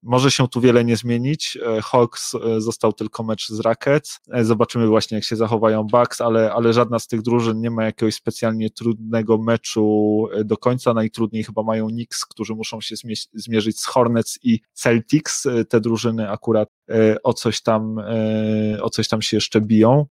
może 0.02 0.30
się 0.30 0.48
tu 0.48 0.60
wiele 0.60 0.84
nie 0.84 0.96
zmienić. 0.96 1.58
Hawks 1.82 2.32
został 2.58 2.92
tylko 2.92 3.22
mecz 3.22 3.48
z 3.48 3.60
Rackets. 3.60 4.20
Zobaczymy 4.42 4.86
właśnie, 4.86 5.14
jak 5.14 5.24
się 5.24 5.36
zachowają 5.36 5.84
Bucks, 5.84 6.20
ale, 6.20 6.52
ale 6.52 6.72
żadna 6.72 6.98
z 6.98 7.06
tych 7.06 7.22
drużyn 7.22 7.60
nie 7.60 7.70
ma 7.70 7.84
jakiegoś 7.84 8.14
specjalnie 8.14 8.70
trudnego 8.70 9.38
meczu 9.38 10.24
do 10.44 10.56
końca. 10.56 10.94
Najtrudniej 10.94 11.44
chyba 11.44 11.62
mają 11.62 11.88
Knicks, 11.88 12.24
którzy 12.26 12.54
muszą 12.54 12.80
się 12.80 12.94
zmierzyć 13.34 13.80
z 13.80 13.86
Hornets 13.86 14.38
i 14.42 14.60
Celtics, 14.72 15.46
e, 15.46 15.64
te 15.64 15.80
drużyny 15.80 16.30
akurat 16.30 16.68
e, 16.90 17.22
o 17.22 17.32
coś 17.32 17.62
tam, 17.62 17.98
e, 17.98 18.82
o 18.82 18.90
coś 18.90 19.08
tam 19.08 19.22
się 19.22 19.36
jeszcze 19.36 19.60
biją. 19.60 20.06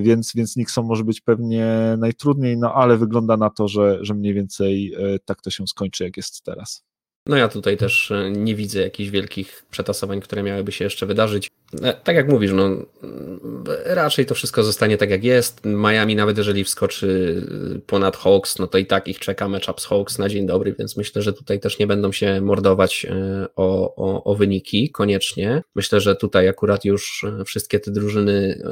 Więc, 0.00 0.32
więc 0.34 0.56
Nixon 0.56 0.86
może 0.86 1.04
być 1.04 1.20
pewnie 1.20 1.94
najtrudniej, 1.98 2.58
no 2.58 2.74
ale 2.74 2.96
wygląda 2.96 3.36
na 3.36 3.50
to, 3.50 3.68
że, 3.68 3.98
że 4.00 4.14
mniej 4.14 4.34
więcej 4.34 4.94
tak 5.24 5.42
to 5.42 5.50
się 5.50 5.66
skończy, 5.66 6.04
jak 6.04 6.16
jest 6.16 6.42
teraz. 6.42 6.84
No 7.26 7.36
ja 7.36 7.48
tutaj 7.48 7.76
też 7.76 8.12
nie 8.30 8.54
widzę 8.54 8.80
jakichś 8.80 9.10
wielkich 9.10 9.66
przetasowań, 9.70 10.20
które 10.20 10.42
miałyby 10.42 10.72
się 10.72 10.84
jeszcze 10.84 11.06
wydarzyć. 11.06 11.50
E, 11.82 11.92
tak 12.04 12.16
jak 12.16 12.28
mówisz, 12.28 12.52
no, 12.52 12.68
raczej 13.84 14.26
to 14.26 14.34
wszystko 14.34 14.62
zostanie 14.62 14.96
tak 14.96 15.10
jak 15.10 15.24
jest. 15.24 15.64
Miami, 15.64 16.16
nawet 16.16 16.38
jeżeli 16.38 16.64
wskoczy 16.64 17.40
ponad 17.86 18.16
Hawks, 18.16 18.58
no 18.58 18.66
to 18.66 18.78
i 18.78 18.86
tak 18.86 19.08
ich 19.08 19.18
czeka 19.18 19.48
matchup 19.48 19.80
z 19.80 19.86
Hawks 19.86 20.18
na 20.18 20.28
dzień 20.28 20.46
dobry, 20.46 20.74
więc 20.78 20.96
myślę, 20.96 21.22
że 21.22 21.32
tutaj 21.32 21.60
też 21.60 21.78
nie 21.78 21.86
będą 21.86 22.12
się 22.12 22.40
mordować 22.40 23.06
e, 23.10 23.46
o, 23.56 23.94
o, 23.96 24.24
o 24.24 24.34
wyniki 24.34 24.90
koniecznie. 24.90 25.62
Myślę, 25.74 26.00
że 26.00 26.16
tutaj 26.16 26.48
akurat 26.48 26.84
już 26.84 27.24
e, 27.40 27.44
wszystkie 27.44 27.80
te 27.80 27.90
drużyny 27.90 28.62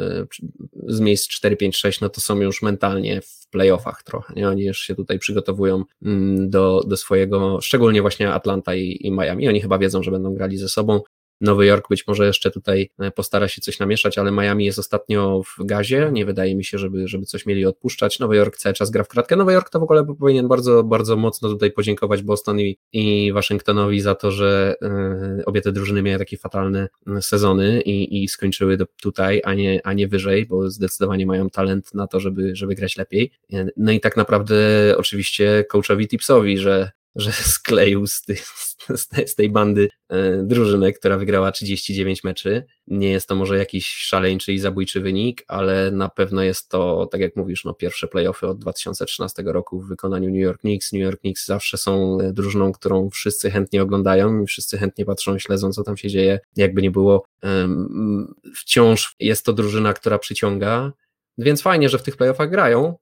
z 0.86 1.00
miejsc 1.00 1.28
4, 1.28 1.56
5, 1.56 1.76
6, 1.76 2.00
no 2.00 2.08
to 2.08 2.20
są 2.20 2.40
już 2.40 2.62
mentalnie 2.62 3.20
w 3.20 3.48
playoffach 3.50 4.02
trochę, 4.02 4.34
nie? 4.34 4.48
Oni 4.48 4.64
już 4.64 4.78
się 4.78 4.94
tutaj 4.94 5.18
przygotowują 5.18 5.84
mm, 6.02 6.50
do, 6.50 6.84
do 6.86 6.96
swojego, 6.96 7.60
szczególnie 7.60 8.02
właśnie 8.02 8.32
Atlanta 8.32 8.74
i, 8.74 8.98
i 9.00 9.10
Miami. 9.10 9.48
Oni 9.48 9.60
chyba 9.60 9.78
wiedzą, 9.78 10.02
że 10.02 10.10
będą 10.10 10.34
grali 10.34 10.58
ze 10.58 10.68
sobą. 10.68 11.00
Nowy 11.40 11.66
Jork 11.66 11.88
być 11.88 12.06
może 12.06 12.26
jeszcze 12.26 12.50
tutaj 12.50 12.90
e, 12.98 13.10
postara 13.10 13.48
się 13.48 13.60
coś 13.60 13.78
namieszać, 13.78 14.18
ale 14.18 14.32
Miami 14.32 14.64
jest 14.64 14.78
ostatnio 14.78 15.42
w 15.42 15.64
gazie. 15.64 16.10
Nie 16.12 16.26
wydaje 16.26 16.56
mi 16.56 16.64
się, 16.64 16.78
żeby, 16.78 17.08
żeby 17.08 17.26
coś 17.26 17.46
mieli 17.46 17.66
odpuszczać. 17.66 18.18
Nowy 18.18 18.36
Jork 18.36 18.56
cały 18.56 18.72
czas 18.74 18.90
gra 18.90 19.04
w 19.04 19.08
kratkę. 19.08 19.36
Nowy 19.36 19.52
Jork 19.52 19.70
to 19.70 19.80
w 19.80 19.82
ogóle 19.82 20.06
powinien 20.20 20.48
bardzo, 20.48 20.84
bardzo 20.84 21.16
mocno 21.16 21.48
tutaj 21.48 21.70
podziękować 21.70 22.22
Boston 22.22 22.60
i, 22.60 22.78
i 22.92 23.32
Waszyngtonowi 23.32 24.00
za 24.00 24.14
to, 24.14 24.30
że 24.30 24.76
y, 25.40 25.44
obie 25.44 25.60
te 25.60 25.72
drużyny 25.72 26.02
miały 26.02 26.18
takie 26.18 26.36
fatalne 26.36 26.88
sezony 27.20 27.80
i, 27.80 28.22
i 28.22 28.28
skończyły 28.28 28.76
do, 28.76 28.86
tutaj, 29.02 29.42
a 29.44 29.54
nie, 29.54 29.80
a 29.84 29.92
nie 29.92 30.08
wyżej, 30.08 30.46
bo 30.46 30.70
zdecydowanie 30.70 31.26
mają 31.26 31.50
talent 31.50 31.94
na 31.94 32.06
to, 32.06 32.20
żeby, 32.20 32.56
żeby 32.56 32.74
grać 32.74 32.96
lepiej. 32.96 33.30
No 33.76 33.92
i 33.92 34.00
tak 34.00 34.16
naprawdę 34.16 34.56
oczywiście 34.96 35.64
coachowi 35.68 36.08
Tipsowi, 36.08 36.58
że 36.58 36.90
że 37.16 37.32
skleił 37.32 38.06
z, 38.06 38.22
ty, 38.22 38.36
z, 39.26 39.34
tej 39.34 39.50
bandy 39.50 39.88
e, 40.08 40.42
drużynę, 40.42 40.92
która 40.92 41.18
wygrała 41.18 41.52
39 41.52 42.24
meczy. 42.24 42.64
Nie 42.86 43.10
jest 43.10 43.28
to 43.28 43.34
może 43.34 43.58
jakiś 43.58 43.86
szaleńczy 43.86 44.52
i 44.52 44.58
zabójczy 44.58 45.00
wynik, 45.00 45.44
ale 45.48 45.90
na 45.90 46.08
pewno 46.08 46.42
jest 46.42 46.68
to, 46.68 47.08
tak 47.12 47.20
jak 47.20 47.36
mówisz, 47.36 47.64
no, 47.64 47.74
pierwsze 47.74 48.08
playoffy 48.08 48.46
od 48.46 48.58
2013 48.58 49.42
roku 49.46 49.80
w 49.80 49.88
wykonaniu 49.88 50.30
New 50.30 50.42
York 50.42 50.60
Knicks. 50.60 50.92
New 50.92 51.02
York 51.02 51.20
Knicks 51.20 51.46
zawsze 51.46 51.78
są 51.78 52.18
e, 52.20 52.32
drużyną, 52.32 52.72
którą 52.72 53.10
wszyscy 53.10 53.50
chętnie 53.50 53.82
oglądają 53.82 54.42
i 54.42 54.46
wszyscy 54.46 54.78
chętnie 54.78 55.04
patrzą, 55.04 55.38
śledzą, 55.38 55.72
co 55.72 55.82
tam 55.82 55.96
się 55.96 56.08
dzieje. 56.08 56.40
Jakby 56.56 56.82
nie 56.82 56.90
było, 56.90 57.24
wciąż 58.54 59.14
jest 59.20 59.44
to 59.44 59.52
drużyna, 59.52 59.92
która 59.92 60.18
przyciąga 60.18 60.92
więc 61.38 61.62
fajnie, 61.62 61.88
że 61.88 61.98
w 61.98 62.02
tych 62.02 62.16
playoffach 62.16 62.50
grają, 62.50 62.94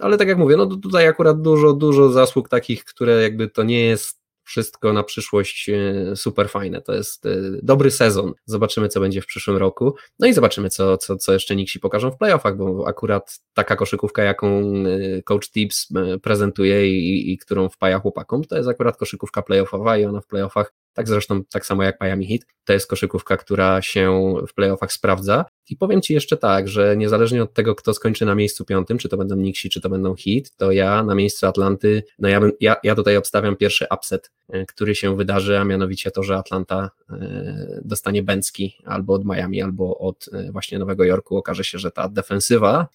ale 0.00 0.16
tak 0.16 0.28
jak 0.28 0.38
mówię, 0.38 0.56
no 0.56 0.66
tutaj 0.66 1.06
akurat 1.06 1.42
dużo, 1.42 1.72
dużo 1.72 2.08
zasług 2.08 2.48
takich, 2.48 2.84
które 2.84 3.22
jakby 3.22 3.48
to 3.48 3.62
nie 3.62 3.84
jest 3.84 4.20
wszystko 4.50 4.92
na 4.92 5.02
przyszłość 5.02 5.68
e, 5.68 6.16
super 6.16 6.48
fajne. 6.48 6.82
To 6.82 6.94
jest 6.94 7.26
e, 7.26 7.30
dobry 7.62 7.90
sezon. 7.90 8.32
Zobaczymy, 8.46 8.88
co 8.88 9.00
będzie 9.00 9.22
w 9.22 9.26
przyszłym 9.26 9.56
roku. 9.56 9.94
No 10.18 10.26
i 10.26 10.32
zobaczymy, 10.32 10.70
co, 10.70 10.96
co, 10.96 11.16
co 11.16 11.32
jeszcze 11.32 11.56
Nixi 11.56 11.80
pokażą 11.80 12.10
w 12.10 12.18
playoffach, 12.18 12.56
bo 12.56 12.88
akurat 12.88 13.40
taka 13.54 13.76
koszykówka, 13.76 14.22
jaką 14.22 14.48
e, 14.48 15.22
coach 15.22 15.50
Tips 15.50 15.88
prezentuje 16.22 16.98
i, 16.98 17.32
i 17.32 17.38
którą 17.38 17.68
wpaja 17.68 17.98
chłopakom, 17.98 18.44
to 18.44 18.56
jest 18.56 18.68
akurat 18.68 18.96
koszykówka 18.96 19.42
playoffowa 19.42 19.98
i 19.98 20.04
ona 20.04 20.20
w 20.20 20.26
playoffach 20.26 20.72
tak 21.00 21.08
zresztą 21.08 21.44
tak 21.44 21.66
samo 21.66 21.82
jak 21.82 22.00
Miami 22.00 22.26
Heat. 22.26 22.40
To 22.64 22.72
jest 22.72 22.86
koszykówka, 22.86 23.36
która 23.36 23.82
się 23.82 24.34
w 24.48 24.54
playoffach 24.54 24.92
sprawdza. 24.92 25.44
I 25.70 25.76
powiem 25.76 26.02
Ci 26.02 26.14
jeszcze 26.14 26.36
tak, 26.36 26.68
że 26.68 26.96
niezależnie 26.96 27.42
od 27.42 27.54
tego, 27.54 27.74
kto 27.74 27.94
skończy 27.94 28.26
na 28.26 28.34
miejscu 28.34 28.64
piątym, 28.64 28.98
czy 28.98 29.08
to 29.08 29.16
będą 29.16 29.36
Nixi, 29.36 29.70
czy 29.70 29.80
to 29.80 29.88
będą 29.88 30.14
Heat, 30.14 30.56
to 30.56 30.72
ja 30.72 31.02
na 31.02 31.14
miejscu 31.14 31.46
Atlanty, 31.46 32.02
no 32.18 32.28
ja, 32.28 32.40
bym, 32.40 32.52
ja, 32.60 32.76
ja 32.84 32.94
tutaj 32.94 33.16
obstawiam 33.16 33.56
pierwszy 33.56 33.86
upset, 33.94 34.30
e, 34.48 34.66
który 34.66 34.94
się 34.94 35.16
wydarzy, 35.16 35.58
a 35.58 35.64
mianowicie 35.64 36.10
to, 36.10 36.22
że 36.22 36.36
Atlanta 36.36 36.90
e, 37.10 37.80
dostanie 37.84 38.22
Bęcki 38.22 38.76
albo 38.84 39.14
od 39.14 39.24
Miami, 39.24 39.62
albo 39.62 39.98
od 39.98 40.28
e, 40.32 40.52
właśnie 40.52 40.78
Nowego 40.78 41.04
Jorku. 41.04 41.36
Okaże 41.36 41.64
się, 41.64 41.78
że 41.78 41.90
ta 41.90 42.08
defensywa 42.08 42.88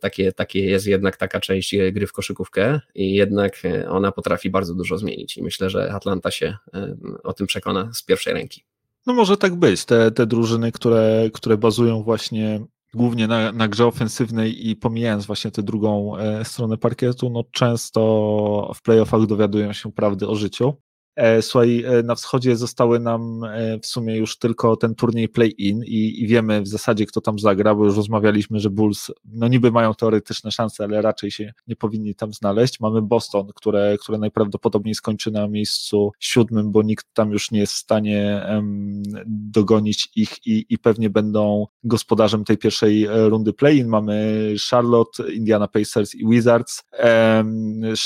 takie, 0.00 0.32
takie 0.32 0.64
jest 0.64 0.86
jednak 0.86 1.16
taka 1.16 1.40
część 1.40 1.76
gry 1.92 2.06
w 2.06 2.12
koszykówkę 2.12 2.80
i 2.94 3.14
jednak 3.14 3.62
ona 3.88 4.12
potrafi 4.12 4.50
bardzo 4.50 4.74
dużo 4.74 4.98
zmienić 4.98 5.36
i 5.36 5.42
myślę, 5.42 5.70
że 5.70 5.92
Atlanta 5.92 6.30
się 6.30 6.56
o 7.24 7.32
tym 7.32 7.46
przekona 7.46 7.90
z 7.94 8.02
pierwszej 8.02 8.34
ręki. 8.34 8.64
No 9.06 9.14
może 9.14 9.36
tak 9.36 9.54
być. 9.54 9.84
Te, 9.84 10.10
te 10.10 10.26
drużyny, 10.26 10.72
które, 10.72 11.30
które 11.32 11.56
bazują 11.56 12.02
właśnie 12.02 12.60
głównie 12.94 13.26
na, 13.26 13.52
na 13.52 13.68
grze 13.68 13.86
ofensywnej 13.86 14.68
i 14.68 14.76
pomijając 14.76 15.26
właśnie 15.26 15.50
tę 15.50 15.62
drugą 15.62 16.16
e, 16.16 16.44
stronę 16.44 16.76
parkietu, 16.76 17.30
no 17.30 17.44
często 17.52 18.72
w 18.74 18.82
playoffach 18.82 19.26
dowiadują 19.26 19.72
się 19.72 19.92
prawdy 19.92 20.28
o 20.28 20.36
życiu. 20.36 20.74
E, 21.18 21.42
słuchaj, 21.42 21.84
e, 21.84 22.02
na 22.02 22.14
wschodzie 22.14 22.56
zostały 22.56 23.00
nam 23.00 23.44
e, 23.44 23.78
w 23.78 23.86
sumie 23.86 24.16
już 24.16 24.38
tylko 24.38 24.76
ten 24.76 24.94
turniej 24.94 25.28
play-in 25.28 25.84
i, 25.84 26.22
i, 26.22 26.26
wiemy 26.26 26.62
w 26.62 26.68
zasadzie, 26.68 27.06
kto 27.06 27.20
tam 27.20 27.38
zagra, 27.38 27.74
bo 27.74 27.84
już 27.84 27.96
rozmawialiśmy, 27.96 28.60
że 28.60 28.70
Bulls, 28.70 29.10
no 29.24 29.48
niby 29.48 29.70
mają 29.70 29.94
teoretyczne 29.94 30.52
szanse, 30.52 30.84
ale 30.84 31.02
raczej 31.02 31.30
się 31.30 31.52
nie 31.66 31.76
powinni 31.76 32.14
tam 32.14 32.32
znaleźć. 32.32 32.80
Mamy 32.80 33.02
Boston, 33.02 33.46
które, 33.54 33.96
które 34.00 34.18
najprawdopodobniej 34.18 34.94
skończy 34.94 35.30
na 35.30 35.48
miejscu 35.48 36.12
siódmym, 36.18 36.72
bo 36.72 36.82
nikt 36.82 37.06
tam 37.14 37.30
już 37.30 37.50
nie 37.50 37.60
jest 37.60 37.72
w 37.72 37.76
stanie 37.76 38.46
dogonić 39.26 40.08
ich 40.16 40.46
i, 40.46 40.66
i 40.68 40.78
pewnie 40.78 41.10
będą 41.10 41.66
gospodarzem 41.84 42.44
tej 42.44 42.58
pierwszej 42.58 43.06
rundy 43.28 43.52
play-in. 43.52 43.88
Mamy 43.88 44.54
Charlotte, 44.70 45.32
Indiana 45.32 45.68
Pacers 45.68 46.14
i 46.14 46.28
Wizards. 46.28 46.84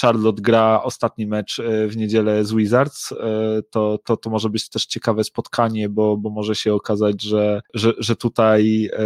Charlotte 0.01 0.43
gra 0.43 0.83
ostatni 0.83 1.27
mecz 1.27 1.61
w 1.89 1.97
niedzielę 1.97 2.45
z 2.45 2.53
Wizards 2.53 3.02
E, 3.13 3.63
to, 3.71 3.99
to, 4.05 4.17
to 4.17 4.31
może 4.31 4.51
być 4.51 4.69
też 4.69 4.87
ciekawe 4.87 5.25
spotkanie, 5.25 5.89
bo, 5.89 6.17
bo 6.17 6.31
może 6.31 6.55
się 6.55 6.75
okazać, 6.75 7.23
że, 7.23 7.61
że, 7.75 7.93
że 7.99 8.17
tutaj 8.17 8.91
e, 8.93 8.99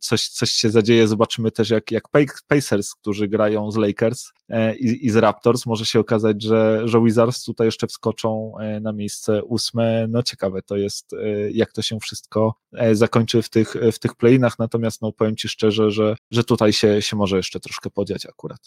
coś, 0.00 0.28
coś 0.28 0.50
się 0.50 0.70
zadzieje. 0.70 1.08
Zobaczymy 1.08 1.50
też, 1.50 1.70
jak, 1.70 1.90
jak 1.90 2.04
Pacers, 2.48 2.94
którzy 2.94 3.28
grają 3.28 3.70
z 3.70 3.76
Lakers 3.76 4.32
e, 4.48 4.76
i, 4.76 5.06
i 5.06 5.10
z 5.10 5.16
Raptors, 5.16 5.66
może 5.66 5.86
się 5.86 6.00
okazać, 6.00 6.42
że, 6.42 6.82
że 6.84 7.02
Wizards 7.04 7.44
tutaj 7.44 7.66
jeszcze 7.66 7.86
wskoczą 7.86 8.52
na 8.80 8.92
miejsce 8.92 9.44
ósme. 9.44 10.06
No 10.08 10.22
ciekawe 10.22 10.62
to 10.62 10.76
jest, 10.76 11.14
jak 11.52 11.72
to 11.72 11.82
się 11.82 11.98
wszystko 12.00 12.54
zakończy 12.92 13.42
w 13.42 13.48
tych, 13.48 13.74
w 13.92 13.98
tych 13.98 14.14
playinach, 14.14 14.58
natomiast 14.58 15.02
no 15.02 15.12
powiem 15.12 15.36
Ci 15.36 15.48
szczerze, 15.48 15.90
że, 15.90 16.16
że 16.30 16.44
tutaj 16.44 16.72
się, 16.72 17.02
się 17.02 17.16
może 17.16 17.36
jeszcze 17.36 17.60
troszkę 17.60 17.90
podziać 17.90 18.26
akurat. 18.26 18.60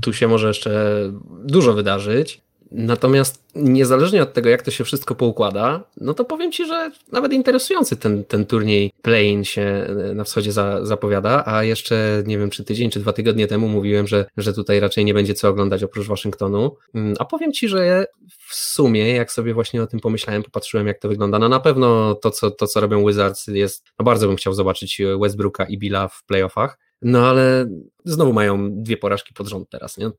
Tu 0.00 0.12
się 0.12 0.28
może 0.28 0.48
jeszcze 0.48 1.00
dużo 1.44 1.74
wydarzyć. 1.74 2.43
Natomiast 2.76 3.44
niezależnie 3.54 4.22
od 4.22 4.32
tego, 4.32 4.48
jak 4.48 4.62
to 4.62 4.70
się 4.70 4.84
wszystko 4.84 5.14
poukłada, 5.14 5.84
no 6.00 6.14
to 6.14 6.24
powiem 6.24 6.52
Ci, 6.52 6.66
że 6.66 6.90
nawet 7.12 7.32
interesujący 7.32 7.96
ten, 7.96 8.24
ten 8.24 8.46
turniej 8.46 8.92
play 9.02 9.44
się 9.44 9.62
e, 9.62 10.14
na 10.14 10.24
wschodzie 10.24 10.52
za, 10.52 10.86
zapowiada, 10.86 11.42
a 11.46 11.64
jeszcze 11.64 12.22
nie 12.26 12.38
wiem, 12.38 12.50
czy 12.50 12.64
tydzień, 12.64 12.90
czy 12.90 13.00
dwa 13.00 13.12
tygodnie 13.12 13.46
temu 13.46 13.68
mówiłem, 13.68 14.06
że, 14.06 14.26
że 14.36 14.52
tutaj 14.52 14.80
raczej 14.80 15.04
nie 15.04 15.14
będzie 15.14 15.34
co 15.34 15.48
oglądać 15.48 15.82
oprócz 15.82 16.06
Waszyngtonu. 16.06 16.76
Mm, 16.94 17.14
a 17.18 17.24
powiem 17.24 17.52
Ci, 17.52 17.68
że 17.68 18.06
w 18.48 18.54
sumie, 18.54 19.14
jak 19.14 19.32
sobie 19.32 19.54
właśnie 19.54 19.82
o 19.82 19.86
tym 19.86 20.00
pomyślałem, 20.00 20.42
popatrzyłem, 20.42 20.86
jak 20.86 20.98
to 20.98 21.08
wygląda. 21.08 21.38
No 21.38 21.48
na 21.48 21.60
pewno 21.60 22.14
to, 22.14 22.30
co, 22.30 22.50
to, 22.50 22.66
co 22.66 22.80
robią 22.80 23.06
Wizards 23.06 23.46
jest, 23.46 23.84
no 23.98 24.04
bardzo 24.04 24.26
bym 24.26 24.36
chciał 24.36 24.52
zobaczyć 24.52 25.02
Westbrooka 25.20 25.64
i 25.64 25.78
Billa 25.78 26.08
w 26.08 26.24
playoffach. 26.24 26.78
No 27.02 27.28
ale 27.28 27.66
znowu 28.04 28.32
mają 28.32 28.70
dwie 28.72 28.96
porażki 28.96 29.34
pod 29.34 29.48
rząd 29.48 29.68
teraz, 29.70 29.98
nie? 29.98 30.10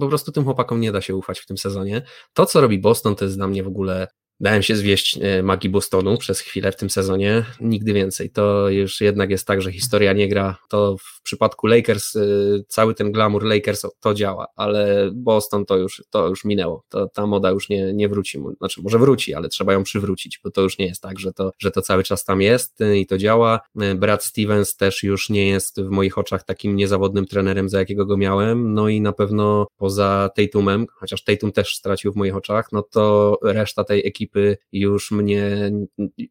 Po 0.00 0.08
prostu 0.08 0.32
tym 0.32 0.44
chłopakom 0.44 0.80
nie 0.80 0.92
da 0.92 1.00
się 1.00 1.16
ufać 1.16 1.40
w 1.40 1.46
tym 1.46 1.58
sezonie. 1.58 2.02
To, 2.32 2.46
co 2.46 2.60
robi 2.60 2.78
Boston, 2.78 3.16
to 3.16 3.24
jest 3.24 3.36
dla 3.36 3.46
mnie 3.46 3.62
w 3.62 3.68
ogóle 3.68 4.08
Dałem 4.40 4.62
się 4.62 4.76
zwieść 4.76 5.18
e, 5.22 5.42
magii 5.42 5.70
Bostonu 5.70 6.18
przez 6.18 6.40
chwilę 6.40 6.72
w 6.72 6.76
tym 6.76 6.90
sezonie, 6.90 7.44
nigdy 7.60 7.92
więcej. 7.92 8.30
To 8.30 8.68
już 8.68 9.00
jednak 9.00 9.30
jest 9.30 9.46
tak, 9.46 9.62
że 9.62 9.72
historia 9.72 10.12
nie 10.12 10.28
gra. 10.28 10.56
To 10.68 10.96
w 10.96 11.22
przypadku 11.22 11.66
Lakers 11.66 12.16
e, 12.16 12.20
cały 12.68 12.94
ten 12.94 13.12
glamour 13.12 13.44
Lakers 13.44 13.86
to 14.00 14.14
działa, 14.14 14.46
ale 14.56 15.10
Boston 15.14 15.66
to 15.66 15.76
już, 15.76 16.04
to 16.10 16.28
już 16.28 16.44
minęło. 16.44 16.84
To, 16.88 17.08
ta 17.08 17.26
moda 17.26 17.50
już 17.50 17.68
nie, 17.68 17.92
nie 17.92 18.08
wróci. 18.08 18.38
Znaczy, 18.58 18.82
może 18.82 18.98
wróci, 18.98 19.34
ale 19.34 19.48
trzeba 19.48 19.72
ją 19.72 19.82
przywrócić, 19.82 20.40
bo 20.44 20.50
to 20.50 20.60
już 20.62 20.78
nie 20.78 20.86
jest 20.86 21.02
tak, 21.02 21.18
że 21.18 21.32
to, 21.32 21.52
że 21.58 21.70
to 21.70 21.82
cały 21.82 22.02
czas 22.02 22.24
tam 22.24 22.42
jest 22.42 22.80
e, 22.80 22.98
i 22.98 23.06
to 23.06 23.18
działa. 23.18 23.60
Brad 23.96 24.24
Stevens 24.24 24.76
też 24.76 25.02
już 25.02 25.30
nie 25.30 25.48
jest 25.48 25.82
w 25.82 25.88
moich 25.88 26.18
oczach 26.18 26.44
takim 26.44 26.76
niezawodnym 26.76 27.26
trenerem, 27.26 27.68
za 27.68 27.78
jakiego 27.78 28.06
go 28.06 28.16
miałem. 28.16 28.74
No 28.74 28.88
i 28.88 29.00
na 29.00 29.12
pewno 29.12 29.66
poza 29.76 30.30
Tatumem, 30.36 30.86
chociaż 30.94 31.24
Tatum 31.24 31.52
też 31.52 31.76
stracił 31.76 32.12
w 32.12 32.16
moich 32.16 32.36
oczach, 32.36 32.68
no 32.72 32.82
to 32.82 33.38
reszta 33.42 33.84
tej 33.84 34.06
ekipy 34.06 34.27
ekipy 34.28 34.56
już 34.72 35.10
mnie, 35.10 35.70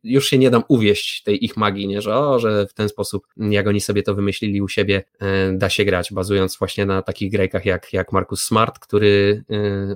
już 0.04 0.28
się 0.28 0.38
nie 0.38 0.50
dam 0.50 0.64
uwieść 0.68 1.24
tej 1.24 1.46
ich 1.46 1.58
magii, 1.58 1.88
nie? 1.88 2.02
Że, 2.02 2.16
o, 2.16 2.40
że 2.40 2.68
w 2.68 2.74
ten 2.74 2.90
sposób, 2.90 3.28
jak 3.38 3.68
oni 3.68 3.82
sobie 3.82 4.04
to 4.04 4.16
wymyślili 4.16 4.62
u 4.62 4.68
siebie, 4.68 5.04
e, 5.20 5.54
da 5.54 5.70
się 5.70 5.86
grać, 5.86 6.14
bazując 6.14 6.58
właśnie 6.58 6.86
na 6.86 7.02
takich 7.02 7.32
grajkach 7.32 7.66
jak, 7.66 7.94
jak 7.94 8.12
Marcus 8.12 8.44
Smart, 8.44 8.80
który, 8.80 9.44
e, 9.52 9.96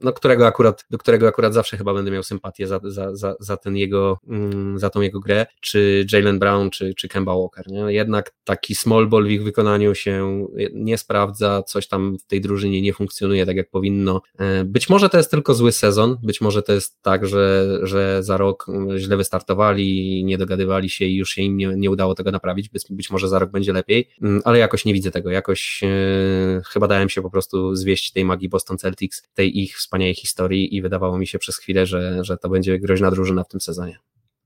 no, 0.00 0.12
którego 0.12 0.46
akurat, 0.46 0.84
do 0.90 0.98
którego 0.98 1.28
akurat 1.28 1.54
zawsze 1.54 1.76
chyba 1.76 1.94
będę 1.94 2.10
miał 2.10 2.22
sympatię 2.22 2.66
za, 2.66 2.80
za, 2.84 3.16
za, 3.16 3.34
za 3.40 3.56
ten 3.56 3.76
jego, 3.76 4.18
mm, 4.28 4.78
za 4.78 4.90
tą 4.90 5.00
jego 5.00 5.20
grę, 5.20 5.46
czy 5.60 6.06
Jalen 6.12 6.38
Brown, 6.38 6.70
czy, 6.70 6.94
czy 6.94 7.08
Kemba 7.08 7.36
Walker, 7.36 7.68
nie? 7.68 7.80
Jednak 7.92 8.34
taki 8.44 8.74
small 8.74 9.08
ball 9.08 9.24
w 9.24 9.30
ich 9.30 9.44
wykonaniu 9.44 9.94
się 9.94 10.46
nie 10.72 10.98
sprawdza, 10.98 11.62
coś 11.62 11.88
tam 11.88 12.18
w 12.18 12.26
tej 12.26 12.40
drużynie 12.40 12.82
nie 12.82 12.92
funkcjonuje 12.92 13.46
tak 13.46 13.56
jak 13.56 13.70
powinno. 13.70 14.22
E, 14.38 14.64
być 14.64 14.88
może 14.88 15.08
to 15.08 15.16
jest 15.16 15.30
tylko 15.30 15.54
zły 15.54 15.72
sezon, 15.72 16.16
być 16.22 16.40
może 16.40 16.62
to 16.62 16.72
jest 16.72 16.89
jest 16.90 17.02
tak, 17.02 17.26
że, 17.26 17.78
że 17.82 18.22
za 18.22 18.36
rok 18.36 18.66
źle 18.96 19.16
wystartowali, 19.16 20.24
nie 20.24 20.38
dogadywali 20.38 20.90
się 20.90 21.04
i 21.04 21.16
już 21.16 21.30
się 21.30 21.42
im 21.42 21.56
nie, 21.56 21.72
nie 21.76 21.90
udało 21.90 22.14
tego 22.14 22.30
naprawić. 22.30 22.68
Być, 22.68 22.84
być 22.90 23.10
może 23.10 23.28
za 23.28 23.38
rok 23.38 23.50
będzie 23.50 23.72
lepiej, 23.72 24.08
mm, 24.22 24.42
ale 24.44 24.58
jakoś 24.58 24.84
nie 24.84 24.92
widzę 24.92 25.10
tego. 25.10 25.30
Jakoś 25.30 25.80
e, 25.82 26.62
chyba 26.68 26.88
dałem 26.88 27.08
się 27.08 27.22
po 27.22 27.30
prostu 27.30 27.74
zwieść 27.74 28.12
tej 28.12 28.24
magii 28.24 28.48
Boston 28.48 28.78
Celtics, 28.78 29.22
tej 29.34 29.58
ich 29.62 29.76
wspaniałej 29.76 30.14
historii 30.14 30.76
i 30.76 30.82
wydawało 30.82 31.18
mi 31.18 31.26
się 31.26 31.38
przez 31.38 31.56
chwilę, 31.56 31.86
że, 31.86 32.24
że 32.24 32.36
to 32.36 32.48
będzie 32.48 32.78
groźna 32.78 33.10
drużyna 33.10 33.44
w 33.44 33.48
tym 33.48 33.60
sezonie. 33.60 33.98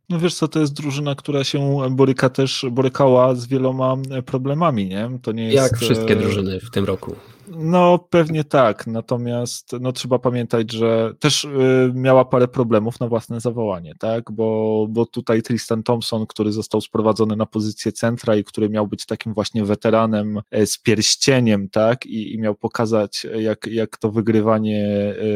No 0.08 0.18
wiesz 0.18 0.34
co, 0.34 0.48
to 0.48 0.60
jest 0.60 0.72
drużyna, 0.72 1.14
która 1.14 1.44
się 1.44 1.88
boryka 1.90 2.28
też, 2.28 2.66
borykała 2.70 3.34
z 3.34 3.46
wieloma 3.46 3.96
problemami, 4.26 4.86
nie? 4.86 5.18
To 5.22 5.32
nie 5.32 5.44
jest... 5.44 5.56
Jak 5.56 5.76
wszystkie 5.76 6.16
drużyny 6.16 6.60
w 6.60 6.70
tym 6.70 6.84
roku. 6.84 7.16
No, 7.48 7.98
pewnie 8.10 8.44
tak. 8.44 8.86
Natomiast 8.86 9.72
no, 9.80 9.92
trzeba 9.92 10.18
pamiętać, 10.18 10.72
że 10.72 11.14
też 11.20 11.44
y, 11.44 11.92
miała 11.94 12.24
parę 12.24 12.48
problemów 12.48 13.00
na 13.00 13.08
własne 13.08 13.40
zawołanie, 13.40 13.94
tak? 13.98 14.32
Bo, 14.32 14.86
bo 14.90 15.06
tutaj 15.06 15.42
Tristan 15.42 15.82
Thompson, 15.82 16.26
który 16.26 16.52
został 16.52 16.80
sprowadzony 16.80 17.36
na 17.36 17.46
pozycję 17.46 17.92
centra 17.92 18.36
i 18.36 18.44
który 18.44 18.68
miał 18.68 18.86
być 18.86 19.06
takim 19.06 19.34
właśnie 19.34 19.64
weteranem 19.64 20.40
e, 20.50 20.66
z 20.66 20.78
pierścieniem, 20.78 21.68
tak? 21.68 22.06
I, 22.06 22.34
i 22.34 22.38
miał 22.38 22.54
pokazać, 22.54 23.26
jak, 23.34 23.66
jak 23.66 23.96
to 23.96 24.10
wygrywanie, 24.10 24.86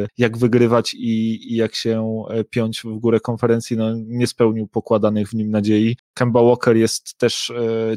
e, 0.03 0.09
jak 0.19 0.39
wygrywać 0.39 0.95
i, 0.95 1.53
i 1.53 1.57
jak 1.57 1.75
się 1.75 2.23
e, 2.31 2.45
piąć 2.45 2.81
w 2.81 2.99
górę 2.99 3.21
konferencji, 3.21 3.77
no, 3.77 3.95
nie 4.07 4.27
spełnił 4.27 4.69
pokładanych 4.69 5.29
w 5.29 5.35
nim 5.35 5.51
nadziei. 5.51 5.97
Kemba 6.15 6.43
Walker 6.43 6.77
jest 6.77 7.19
też 7.19 7.53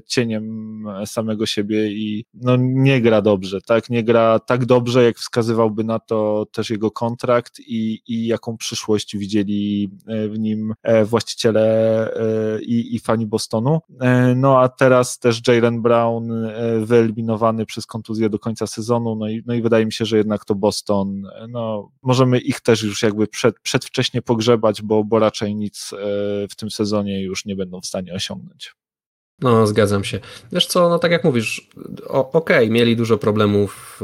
cieniem 0.07 0.86
samego 1.05 1.45
siebie 1.45 1.91
i 1.91 2.26
no, 2.34 2.55
nie 2.59 3.01
gra 3.01 3.22
dobrze, 3.22 3.62
tak? 3.62 3.89
Nie 3.89 4.00
gra 4.03 4.39
tak 4.39 4.65
dobrze, 4.65 5.03
jak 5.03 5.17
wskazywałby 5.17 5.83
na 5.83 5.99
to 5.99 6.45
też 6.51 6.69
jego 6.69 6.91
kontrakt 6.91 7.59
i, 7.59 8.01
i 8.07 8.27
jaką 8.27 8.57
przyszłość 8.57 9.17
widzieli 9.17 9.91
e, 10.07 10.27
w 10.27 10.39
nim 10.39 10.73
e, 10.83 11.05
właściciele 11.05 11.61
e, 12.13 12.61
i, 12.61 12.95
i 12.95 12.99
fani 12.99 13.27
Bostonu. 13.27 13.79
No 14.35 14.59
a 14.59 14.69
teraz 14.69 15.19
też 15.19 15.41
Jalen 15.47 15.81
Brown 15.81 16.29
wyeliminowany 16.79 17.65
przez 17.65 17.85
kontuzję 17.85 18.29
do 18.29 18.39
końca 18.39 18.67
sezonu, 18.67 19.15
no 19.15 19.29
i, 19.29 19.43
no 19.45 19.53
i 19.53 19.61
wydaje 19.61 19.85
mi 19.85 19.93
się, 19.93 20.05
że 20.05 20.17
jednak 20.17 20.45
to 20.45 20.55
Boston, 20.55 21.21
no 21.49 21.91
możemy 22.01 22.39
ich 22.39 22.61
też 22.61 22.83
już 22.83 23.03
jakby 23.03 23.27
przed, 23.27 23.59
przedwcześnie 23.59 24.21
pogrzebać, 24.21 24.81
bo, 24.81 25.03
bo 25.03 25.19
raczej 25.19 25.55
nic 25.55 25.91
w 26.51 26.55
tym 26.55 26.71
sezonie 26.71 27.21
już 27.21 27.45
nie 27.45 27.55
będą 27.55 27.81
w 27.81 27.85
stanie 27.85 28.13
osiągnąć. 28.13 28.80
No, 29.41 29.67
zgadzam 29.67 30.03
się. 30.03 30.19
Wiesz 30.51 30.65
co, 30.65 30.89
no 30.89 30.99
tak 30.99 31.11
jak 31.11 31.23
mówisz, 31.23 31.69
okej, 32.07 32.31
okay, 32.31 32.69
mieli 32.69 32.95
dużo 32.95 33.17
problemów, 33.17 34.01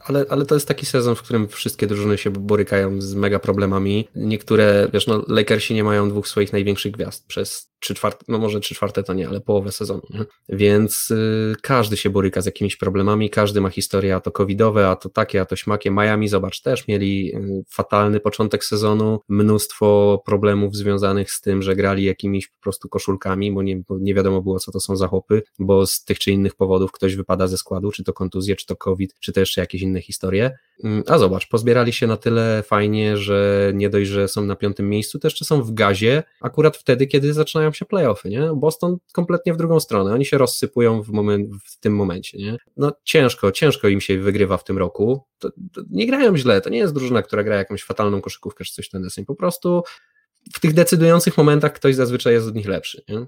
ale, 0.00 0.24
ale 0.28 0.46
to 0.46 0.54
jest 0.54 0.68
taki 0.68 0.86
sezon, 0.86 1.14
w 1.14 1.22
którym 1.22 1.48
wszystkie 1.48 1.86
drużyny 1.86 2.18
się 2.18 2.30
borykają 2.30 3.00
z 3.00 3.14
mega 3.14 3.38
problemami. 3.38 4.08
Niektóre, 4.14 4.88
wiesz, 4.92 5.06
no 5.06 5.24
Lakersi 5.28 5.74
nie 5.74 5.84
mają 5.84 6.08
dwóch 6.08 6.28
swoich 6.28 6.52
największych 6.52 6.92
gwiazd 6.92 7.26
przez 7.26 7.76
trzy 7.80 7.94
czwarte, 7.94 8.24
no 8.28 8.38
może 8.38 8.60
trzy 8.60 8.74
czwarte 8.74 9.02
to 9.02 9.14
nie, 9.14 9.28
ale 9.28 9.40
połowę 9.40 9.72
sezonu, 9.72 10.02
nie? 10.10 10.24
Więc 10.48 11.10
y, 11.10 11.54
każdy 11.62 11.96
się 11.96 12.10
boryka 12.10 12.40
z 12.40 12.46
jakimiś 12.46 12.76
problemami, 12.76 13.30
każdy 13.30 13.60
ma 13.60 13.70
historię, 13.70 14.14
a 14.14 14.20
to 14.20 14.30
covidowe, 14.30 14.88
a 14.88 14.96
to 14.96 15.08
takie, 15.08 15.40
a 15.40 15.44
to 15.44 15.56
śmakie. 15.56 15.90
Miami, 15.90 16.28
zobacz, 16.28 16.60
też 16.60 16.88
mieli 16.88 17.36
y, 17.36 17.64
fatalny 17.70 18.20
początek 18.20 18.64
sezonu, 18.64 19.20
mnóstwo 19.28 20.22
problemów 20.26 20.76
związanych 20.76 21.30
z 21.30 21.40
tym, 21.40 21.62
że 21.62 21.76
grali 21.76 22.04
jakimiś 22.04 22.48
po 22.48 22.60
prostu 22.60 22.88
koszulkami, 22.88 23.52
bo 23.52 23.62
nie, 23.62 23.76
bo 23.76 23.98
nie 23.98 24.14
wiadomo 24.14 24.42
było, 24.42 24.58
co 24.58 24.65
to 24.72 24.80
są 24.80 24.96
za 24.96 25.08
chłopy, 25.08 25.42
bo 25.58 25.86
z 25.86 26.04
tych 26.04 26.18
czy 26.18 26.30
innych 26.30 26.54
powodów 26.54 26.92
ktoś 26.92 27.16
wypada 27.16 27.46
ze 27.46 27.56
składu, 27.56 27.92
czy 27.92 28.04
to 28.04 28.12
kontuzje, 28.12 28.56
czy 28.56 28.66
to 28.66 28.76
COVID, 28.76 29.14
czy 29.20 29.32
to 29.32 29.40
jeszcze 29.40 29.60
jakieś 29.60 29.82
inne 29.82 30.00
historie. 30.00 30.58
Mm, 30.84 31.02
a 31.06 31.18
zobacz, 31.18 31.48
pozbierali 31.48 31.92
się 31.92 32.06
na 32.06 32.16
tyle 32.16 32.62
fajnie, 32.62 33.16
że 33.16 33.70
nie 33.74 33.90
dość, 33.90 34.10
że 34.10 34.28
są 34.28 34.44
na 34.44 34.56
piątym 34.56 34.88
miejscu, 34.88 35.18
to 35.18 35.26
jeszcze 35.26 35.44
są 35.44 35.62
w 35.62 35.72
gazie, 35.74 36.22
akurat 36.40 36.76
wtedy, 36.76 37.06
kiedy 37.06 37.32
zaczynają 37.32 37.72
się 37.72 37.84
playoffy, 37.84 38.28
nie? 38.28 38.50
Boston 38.54 38.96
kompletnie 39.12 39.54
w 39.54 39.56
drugą 39.56 39.80
stronę, 39.80 40.12
oni 40.12 40.24
się 40.24 40.38
rozsypują 40.38 41.02
w, 41.02 41.08
moment, 41.08 41.50
w 41.64 41.80
tym 41.80 41.96
momencie, 41.96 42.38
nie? 42.38 42.56
No 42.76 42.92
ciężko, 43.04 43.52
ciężko 43.52 43.88
im 43.88 44.00
się 44.00 44.18
wygrywa 44.18 44.56
w 44.56 44.64
tym 44.64 44.78
roku, 44.78 45.24
to, 45.38 45.50
to 45.72 45.82
nie 45.90 46.06
grają 46.06 46.36
źle, 46.36 46.60
to 46.60 46.70
nie 46.70 46.78
jest 46.78 46.94
drużyna, 46.94 47.22
która 47.22 47.44
gra 47.44 47.56
jakąś 47.56 47.82
fatalną 47.82 48.20
koszykówkę, 48.20 48.64
czy 48.64 48.72
coś 48.72 48.88
ten 48.88 49.02
deseń, 49.02 49.24
po 49.24 49.34
prostu 49.34 49.82
w 50.54 50.60
tych 50.60 50.74
decydujących 50.74 51.36
momentach 51.36 51.72
ktoś 51.72 51.94
zazwyczaj 51.94 52.34
jest 52.34 52.48
od 52.48 52.54
nich 52.54 52.68
lepszy, 52.68 53.02
nie? 53.08 53.26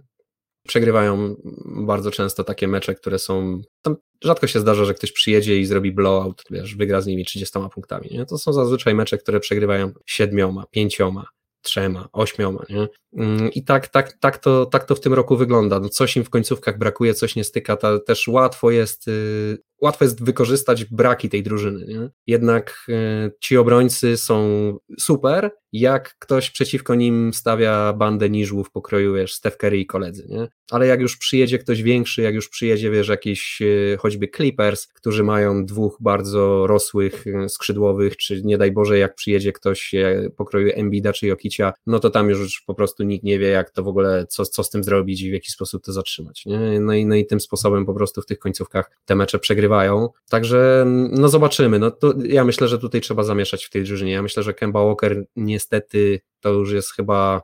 Przegrywają 0.69 1.37
bardzo 1.65 2.11
często 2.11 2.45
takie 2.45 2.69
mecze, 2.69 2.95
które 2.95 3.19
są. 3.19 3.61
Tam 3.83 3.97
rzadko 4.25 4.47
się 4.47 4.61
zdarza, 4.61 4.85
że 4.85 4.95
ktoś 4.95 5.13
przyjedzie 5.13 5.59
i 5.59 5.67
zrobi 5.67 5.93
blowout, 5.93 6.43
wiesz, 6.51 6.77
wygra 6.77 7.01
z 7.01 7.07
nimi 7.07 7.25
30 7.25 7.59
punktami. 7.75 8.09
Nie? 8.11 8.27
To 8.27 8.39
są 8.39 8.53
zazwyczaj 8.53 8.95
mecze, 8.95 9.19
które 9.19 9.41
przegrywają 9.41 9.93
siedmioma, 10.07 10.65
pięcioma, 10.71 11.27
trzema, 11.63 12.09
ośmioma, 12.13 12.65
nie? 12.69 12.89
Mm, 13.17 13.53
I 13.53 13.65
tak, 13.65 13.89
tak, 13.89 14.13
tak, 14.13 14.39
to, 14.39 14.67
tak 14.67 14.85
to 14.85 14.95
w 14.95 15.01
tym 15.01 15.15
roku 15.15 15.37
wygląda. 15.37 15.81
No 15.81 15.89
coś 15.89 16.17
im 16.17 16.25
w 16.25 16.31
końcówkach 16.31 16.79
brakuje, 16.79 17.15
coś 17.15 17.37
nie 17.37 17.45
styka, 17.45 17.77
ta, 17.77 17.99
też 17.99 18.29
łatwo 18.29 18.71
jest, 18.71 19.09
y, 19.09 19.59
łatwo 19.81 20.05
jest 20.05 20.25
wykorzystać 20.25 20.85
braki 20.85 21.29
tej 21.29 21.43
drużyny. 21.43 21.87
Nie? 21.87 22.11
Jednak 22.27 22.87
y, 22.89 23.33
ci 23.41 23.57
obrońcy 23.57 24.17
są 24.17 24.49
super, 24.99 25.51
jak 25.73 26.17
ktoś 26.19 26.51
przeciwko 26.51 26.95
nim 26.95 27.33
stawia 27.35 27.93
bandę 27.93 28.31
niżłów 28.31 28.71
pokroju, 28.71 29.15
wiesz, 29.15 29.35
Steph 29.35 29.57
Curry 29.57 29.79
i 29.79 29.87
koledzy, 29.87 30.27
nie? 30.29 30.49
Ale 30.71 30.87
jak 30.87 31.01
już 31.01 31.17
przyjedzie 31.17 31.59
ktoś 31.59 31.83
większy, 31.83 32.23
jak 32.23 32.35
już 32.35 32.49
przyjedzie, 32.49 32.91
wiesz, 32.91 33.09
jakiś 33.09 33.63
y, 33.63 33.97
choćby 34.01 34.29
Clippers, 34.37 34.87
którzy 34.87 35.25
mają 35.25 35.67
dwóch 35.67 35.97
bardzo 36.01 36.67
rosłych 36.67 37.25
skrzydłowych, 37.49 38.17
czy 38.17 38.43
nie 38.43 38.59
daj 38.59 38.73
Boże, 38.73 38.99
jak 38.99 39.15
przyjedzie 39.15 39.53
ktoś 39.53 39.95
pokroju 40.37 40.71
Embida 40.75 41.13
czy 41.13 41.27
Jokicia, 41.27 41.73
no 41.87 42.01
to 42.01 42.11
tam 42.11 42.29
już 42.29 42.63
po 42.67 42.75
prostu 42.75 43.03
nikt 43.03 43.25
nie 43.25 43.39
wie, 43.39 43.49
jak 43.49 43.71
to 43.71 43.83
w 43.83 43.89
ogóle, 43.89 44.27
co, 44.29 44.45
co 44.45 44.65
z 44.65 44.71
tym 44.71 44.85
zrobić 44.85 45.23
i 45.23 45.31
w 45.31 45.33
jaki 45.33 45.51
sposób 45.51 45.85
to 45.85 45.93
zatrzymać. 45.93 46.47
Nie? 46.47 46.81
No, 46.81 46.95
i, 46.95 47.07
no 47.07 47.15
i 47.15 47.27
tym 47.27 47.41
sposobem 47.41 47.87
po 47.87 47.95
prostu 47.95 48.23
w 48.23 48.27
tych 48.27 48.39
końcówkach 48.39 48.91
te 49.05 49.15
mecze 49.15 49.39
Także 50.31 50.85
no 51.11 51.29
zobaczymy. 51.29 51.79
No 51.79 51.91
to 51.91 52.15
ja 52.25 52.45
myślę, 52.45 52.69
że 52.69 52.79
tutaj 52.79 53.01
trzeba 53.01 53.23
zamieszać 53.23 53.65
w 53.65 53.71
tej 53.71 53.85
drużynie. 53.85 54.13
Ja 54.13 54.23
myślę, 54.23 54.43
że 54.43 54.55
Kemba 54.55 54.85
Walker 54.85 55.25
niestety 55.37 56.21
to 56.41 56.53
już 56.53 56.73
jest 56.73 56.95
chyba 56.95 57.43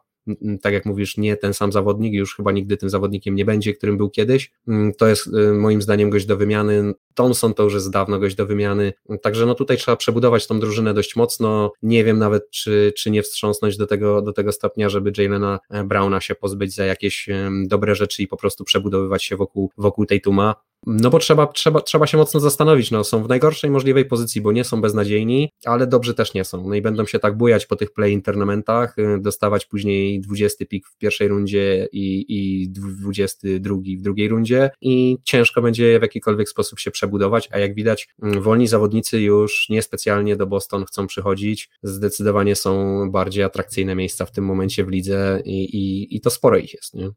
tak 0.62 0.72
jak 0.72 0.85
mówisz, 0.87 1.16
nie 1.16 1.37
ten 1.37 1.55
sam 1.55 1.72
zawodnik, 1.72 2.14
już 2.14 2.37
chyba 2.37 2.53
nigdy 2.53 2.77
tym 2.77 2.91
zawodnikiem 2.91 3.35
nie 3.35 3.45
będzie, 3.45 3.75
którym 3.75 3.97
był 3.97 4.11
kiedyś. 4.11 4.53
Mm, 4.68 4.93
to 4.95 5.07
jest 5.07 5.27
y, 5.27 5.53
moim 5.53 5.83
zdaniem 5.83 6.11
gość 6.11 6.27
do 6.27 6.37
wymiany. 6.37 6.95
Thompson 7.14 7.54
to 7.54 7.62
już 7.62 7.74
jest 7.74 7.90
dawno 7.90 8.18
gość 8.18 8.36
do 8.36 8.46
wymiany. 8.46 8.92
Także 9.22 9.46
no 9.46 9.54
tutaj 9.54 9.76
trzeba 9.76 9.96
przebudować 9.96 10.46
tą 10.46 10.60
drużynę 10.60 10.94
dość 10.94 11.16
mocno. 11.16 11.72
Nie 11.82 12.04
wiem 12.04 12.18
nawet, 12.18 12.50
czy, 12.50 12.92
czy 12.96 13.10
nie 13.10 13.22
wstrząsnąć 13.22 13.76
do 13.76 13.86
tego, 13.86 14.22
do 14.22 14.32
tego 14.32 14.52
stopnia, 14.52 14.88
żeby 14.88 15.12
Jalena 15.18 15.58
e, 15.70 15.84
Browna 15.84 16.20
się 16.20 16.34
pozbyć 16.34 16.74
za 16.74 16.84
jakieś 16.84 17.28
dobre 17.66 17.94
rzeczy 17.94 18.22
i 18.22 18.28
po 18.28 18.36
prostu 18.36 18.64
przebudowywać 18.64 19.24
się 19.24 19.36
wokół, 19.36 19.70
wokół 19.76 20.06
tej 20.06 20.20
tuma. 20.20 20.54
No 20.86 21.10
bo 21.10 21.18
trzeba, 21.18 21.46
trzeba, 21.46 21.80
trzeba 21.80 22.06
się 22.06 22.16
mocno 22.16 22.40
zastanowić, 22.40 22.90
no 22.90 23.04
są 23.04 23.22
w 23.22 23.28
najgorszej 23.28 23.70
możliwej 23.70 24.04
pozycji, 24.04 24.40
bo 24.40 24.52
nie 24.52 24.64
są 24.64 24.80
beznadziejni, 24.80 25.52
ale 25.64 25.86
dobrzy 25.86 26.14
też 26.14 26.34
nie 26.34 26.44
są, 26.44 26.68
no 26.68 26.74
i 26.74 26.82
będą 26.82 27.06
się 27.06 27.18
tak 27.18 27.36
bujać 27.36 27.66
po 27.66 27.76
tych 27.76 27.92
play 27.92 28.12
internamentach, 28.12 28.98
y, 28.98 29.18
dostawać 29.20 29.66
później 29.66 30.20
20 30.20 30.66
pik 30.66 30.88
w 30.88 30.96
pierwszej 30.98 31.28
rundzie 31.28 31.88
i, 31.92 32.24
i 32.28 32.68
22 32.68 33.76
w 33.98 34.02
drugiej 34.02 34.28
rundzie 34.28 34.70
i 34.80 35.18
ciężko 35.24 35.62
będzie 35.62 35.98
w 35.98 36.02
jakikolwiek 36.02 36.48
sposób 36.48 36.78
się 36.78 36.90
przebudować, 36.90 37.03
a 37.50 37.59
jak 37.59 37.74
widać 37.74 38.09
mm, 38.22 38.42
wolni 38.42 38.66
zawodnicy 38.66 39.20
już 39.20 39.66
niespecjalnie 39.70 40.36
do 40.36 40.46
Boston 40.46 40.84
chcą 40.84 41.07
przychodzić, 41.07 41.70
zdecydowanie 41.82 42.57
są 42.57 43.11
bardziej 43.11 43.44
atrakcyjne 43.44 43.94
miejsca 43.94 44.26
w 44.26 44.30
tym 44.30 44.44
momencie 44.44 44.84
w 44.84 44.88
lidze 44.88 45.42
i, 45.44 45.64
i, 45.64 46.16
i 46.16 46.20
to 46.20 46.30
sporo 46.30 46.57
ich 46.57 46.74
jest, 46.74 46.94
nie? 46.94 47.11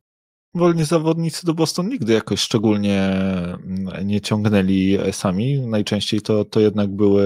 Wolni 0.55 0.85
zawodnicy 0.85 1.45
do 1.45 1.53
Boston 1.53 1.89
nigdy 1.89 2.13
jakoś 2.13 2.39
szczególnie 2.39 3.01
mm, 3.03 4.07
nie 4.07 4.21
ciągnęli 4.21 4.97
sami. 5.11 5.59
Najczęściej 5.59 6.21
to, 6.21 6.45
to 6.45 6.59
jednak 6.59 6.95
były 6.95 7.25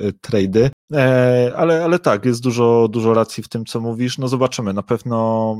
e, 0.00 0.12
trady. 0.20 0.70
E, 0.92 1.52
ale, 1.56 1.84
ale 1.84 1.98
tak, 1.98 2.24
jest 2.24 2.42
dużo, 2.42 2.88
dużo 2.90 3.14
racji 3.14 3.42
w 3.42 3.48
tym, 3.48 3.64
co 3.64 3.80
mówisz. 3.80 4.18
No 4.18 4.28
zobaczymy. 4.28 4.72
Na 4.72 4.82
pewno 4.82 5.16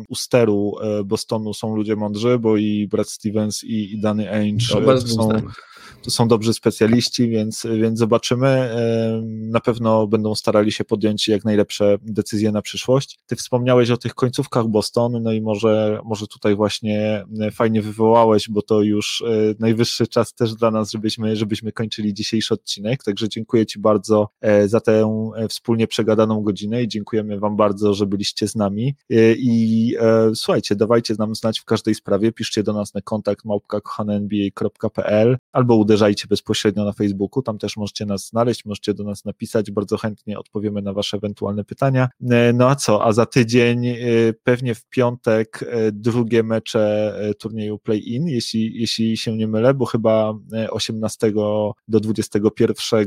u 0.09 0.15
steru 0.15 0.75
e, 0.83 1.05
Bostonu 1.05 1.55
są 1.55 1.77
ludzie 1.77 1.97
mądrzy, 1.97 2.39
bo 2.39 2.57
i 2.57 2.89
Brad 2.91 3.09
Stevens 3.09 3.65
i, 3.65 3.93
i 3.93 4.01
Danny 4.01 4.31
Ainge 4.31 4.65
są, 4.65 4.81
są 6.09 6.29
dobrzy 6.29 6.55
specjaliści, 6.55 7.29
więc, 7.29 7.67
więc 7.81 7.99
zobaczymy. 7.99 8.71
Na 9.23 9.61
pewno 9.61 10.07
będą 10.07 10.35
starali 10.35 10.73
się 10.73 10.85
podjąć 10.85 11.29
jak 11.29 11.45
najlepsze 11.45 11.99
decyzje 12.03 12.53
na 12.53 12.63
przyszłość. 12.63 13.19
Ty 13.27 13.37
wspomniałeś 13.37 13.91
o 13.91 13.97
tych 13.97 14.15
końcówkach 14.15 14.67
Boston, 14.67 15.23
no 15.23 15.33
i 15.33 15.41
może, 15.41 16.01
może 16.05 16.27
tutaj 16.27 16.57
właśnie 16.57 17.25
e, 17.41 17.51
fajnie 17.51 17.83
wywołałeś, 17.83 18.51
bo 18.51 18.63
to 18.63 18.83
już 18.83 19.25
e, 19.27 19.55
najwyższy 19.59 20.07
czas 20.07 20.35
też 20.35 20.55
dla 20.55 20.71
nas, 20.71 20.91
żebyśmy, 20.91 21.37
żebyśmy 21.37 21.73
kończyli 21.73 22.15
dzisiejszy 22.15 22.55
odcinek. 22.55 23.05
Także 23.05 23.29
dziękuję 23.29 23.67
Ci 23.67 23.79
bardzo 23.79 24.29
e, 24.41 24.69
za 24.69 24.81
tę 24.81 25.33
wspólnie 25.49 25.87
przegadaną 25.87 26.41
godzinę 26.41 26.83
i 26.83 26.89
dziękujemy 26.89 27.39
Wam 27.39 27.57
bardzo, 27.57 27.95
że 27.95 28.07
byliście 28.07 28.49
z 28.49 28.57
nami. 28.57 28.95
I 29.37 29.97
słuchajcie, 30.35 30.77
dawajcie 30.77 31.15
nam 31.19 31.35
znać 31.35 31.61
w 31.61 31.65
każdej 31.65 31.95
sprawie, 31.95 32.33
piszcie 32.33 32.63
do 32.63 32.73
nas 32.73 32.95
na 32.95 33.01
kontakt 33.01 33.45
małpka 33.45 33.81
albo 35.53 35.77
uderzajcie 35.77 35.92
uderzajcie 35.93 36.27
bezpośrednio 36.29 36.85
na 36.85 36.93
Facebooku, 36.93 37.43
tam 37.43 37.59
też 37.59 37.77
możecie 37.77 38.07
nas 38.07 38.27
znaleźć, 38.27 38.65
możecie 38.65 38.95
do 38.95 39.05
nas 39.05 39.25
napisać, 39.25 39.71
bardzo 39.71 39.97
chętnie 39.97 40.39
odpowiemy 40.39 40.83
na 40.83 40.93
Wasze 40.93 41.17
ewentualne 41.17 41.65
pytania. 41.65 42.09
E, 42.31 42.53
no 42.53 42.69
a 42.69 42.77
co, 42.77 43.05
a 43.05 43.13
za 43.13 43.27
tydzień 43.27 43.87
e, 43.87 43.97
pewnie 44.45 44.75
w 44.75 44.85
piątek 44.85 45.65
e, 45.69 45.93
drugie 45.93 46.43
mecze 46.43 47.15
turnieju 47.39 47.79
play-in, 47.79 48.29
jeśli, 48.29 48.81
jeśli 48.81 49.17
się 49.17 49.37
nie 49.37 49.49
mylę, 49.49 49.75
bo 49.75 49.85
chyba 49.85 50.35
18 50.71 51.33
do 51.89 52.01
21 52.01 53.07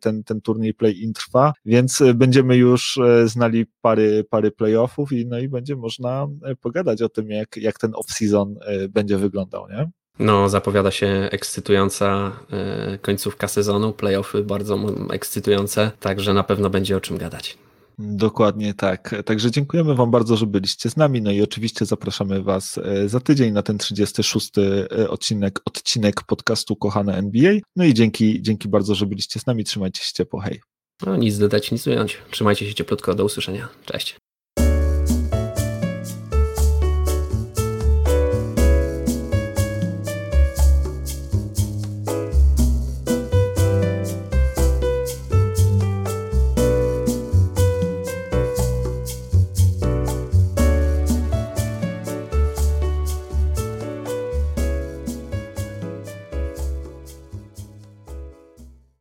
ten, 0.00 0.24
ten 0.24 0.40
turniej 0.40 0.74
play-in 0.74 1.12
trwa, 1.12 1.52
więc 1.64 2.02
będziemy 2.14 2.56
już 2.56 2.98
znali 3.24 3.66
pary, 3.80 4.24
pary 4.30 4.50
playoffów 4.50 5.12
i 5.12 5.26
no 5.26 5.38
i 5.38 5.48
będzie 5.48 5.76
można 5.76 6.28
pogadać 6.60 7.02
o 7.02 7.08
tym, 7.08 7.30
jak, 7.30 7.56
jak 7.56 7.78
ten 7.78 7.90
off-season 7.90 8.54
będzie 8.88 9.18
wyglądał, 9.18 9.68
nie? 9.68 9.90
No, 10.18 10.48
zapowiada 10.48 10.90
się 10.90 11.28
ekscytująca 11.32 12.32
e, 12.50 12.98
końcówka 12.98 13.48
sezonu, 13.48 13.92
playoffy 13.92 14.42
bardzo 14.42 14.78
ekscytujące, 15.10 15.90
także 16.00 16.34
na 16.34 16.42
pewno 16.42 16.70
będzie 16.70 16.96
o 16.96 17.00
czym 17.00 17.18
gadać. 17.18 17.58
Dokładnie 17.98 18.74
tak. 18.74 19.14
Także 19.24 19.50
dziękujemy 19.50 19.94
Wam 19.94 20.10
bardzo, 20.10 20.36
że 20.36 20.46
byliście 20.46 20.90
z 20.90 20.96
nami. 20.96 21.22
No 21.22 21.30
i 21.30 21.42
oczywiście 21.42 21.86
zapraszamy 21.86 22.42
Was 22.42 22.78
e, 22.78 23.08
za 23.08 23.20
tydzień 23.20 23.52
na 23.52 23.62
ten 23.62 23.78
36 23.78 24.50
e, 24.58 25.10
odcinek, 25.10 25.60
odcinek 25.64 26.22
podcastu 26.22 26.76
Kochane 26.76 27.16
NBA. 27.16 27.52
No 27.76 27.84
i 27.84 27.94
dzięki, 27.94 28.42
dzięki 28.42 28.68
bardzo, 28.68 28.94
że 28.94 29.06
byliście 29.06 29.40
z 29.40 29.46
nami. 29.46 29.64
Trzymajcie 29.64 30.02
się 30.02 30.12
ciepło. 30.12 30.40
Hej. 30.40 30.60
No, 31.06 31.16
nic 31.16 31.38
dodać, 31.38 31.72
nic 31.72 31.86
ująć. 31.86 32.18
Trzymajcie 32.30 32.68
się 32.68 32.74
cieplutko. 32.74 33.14
Do 33.14 33.24
usłyszenia. 33.24 33.68
Cześć. 33.84 34.16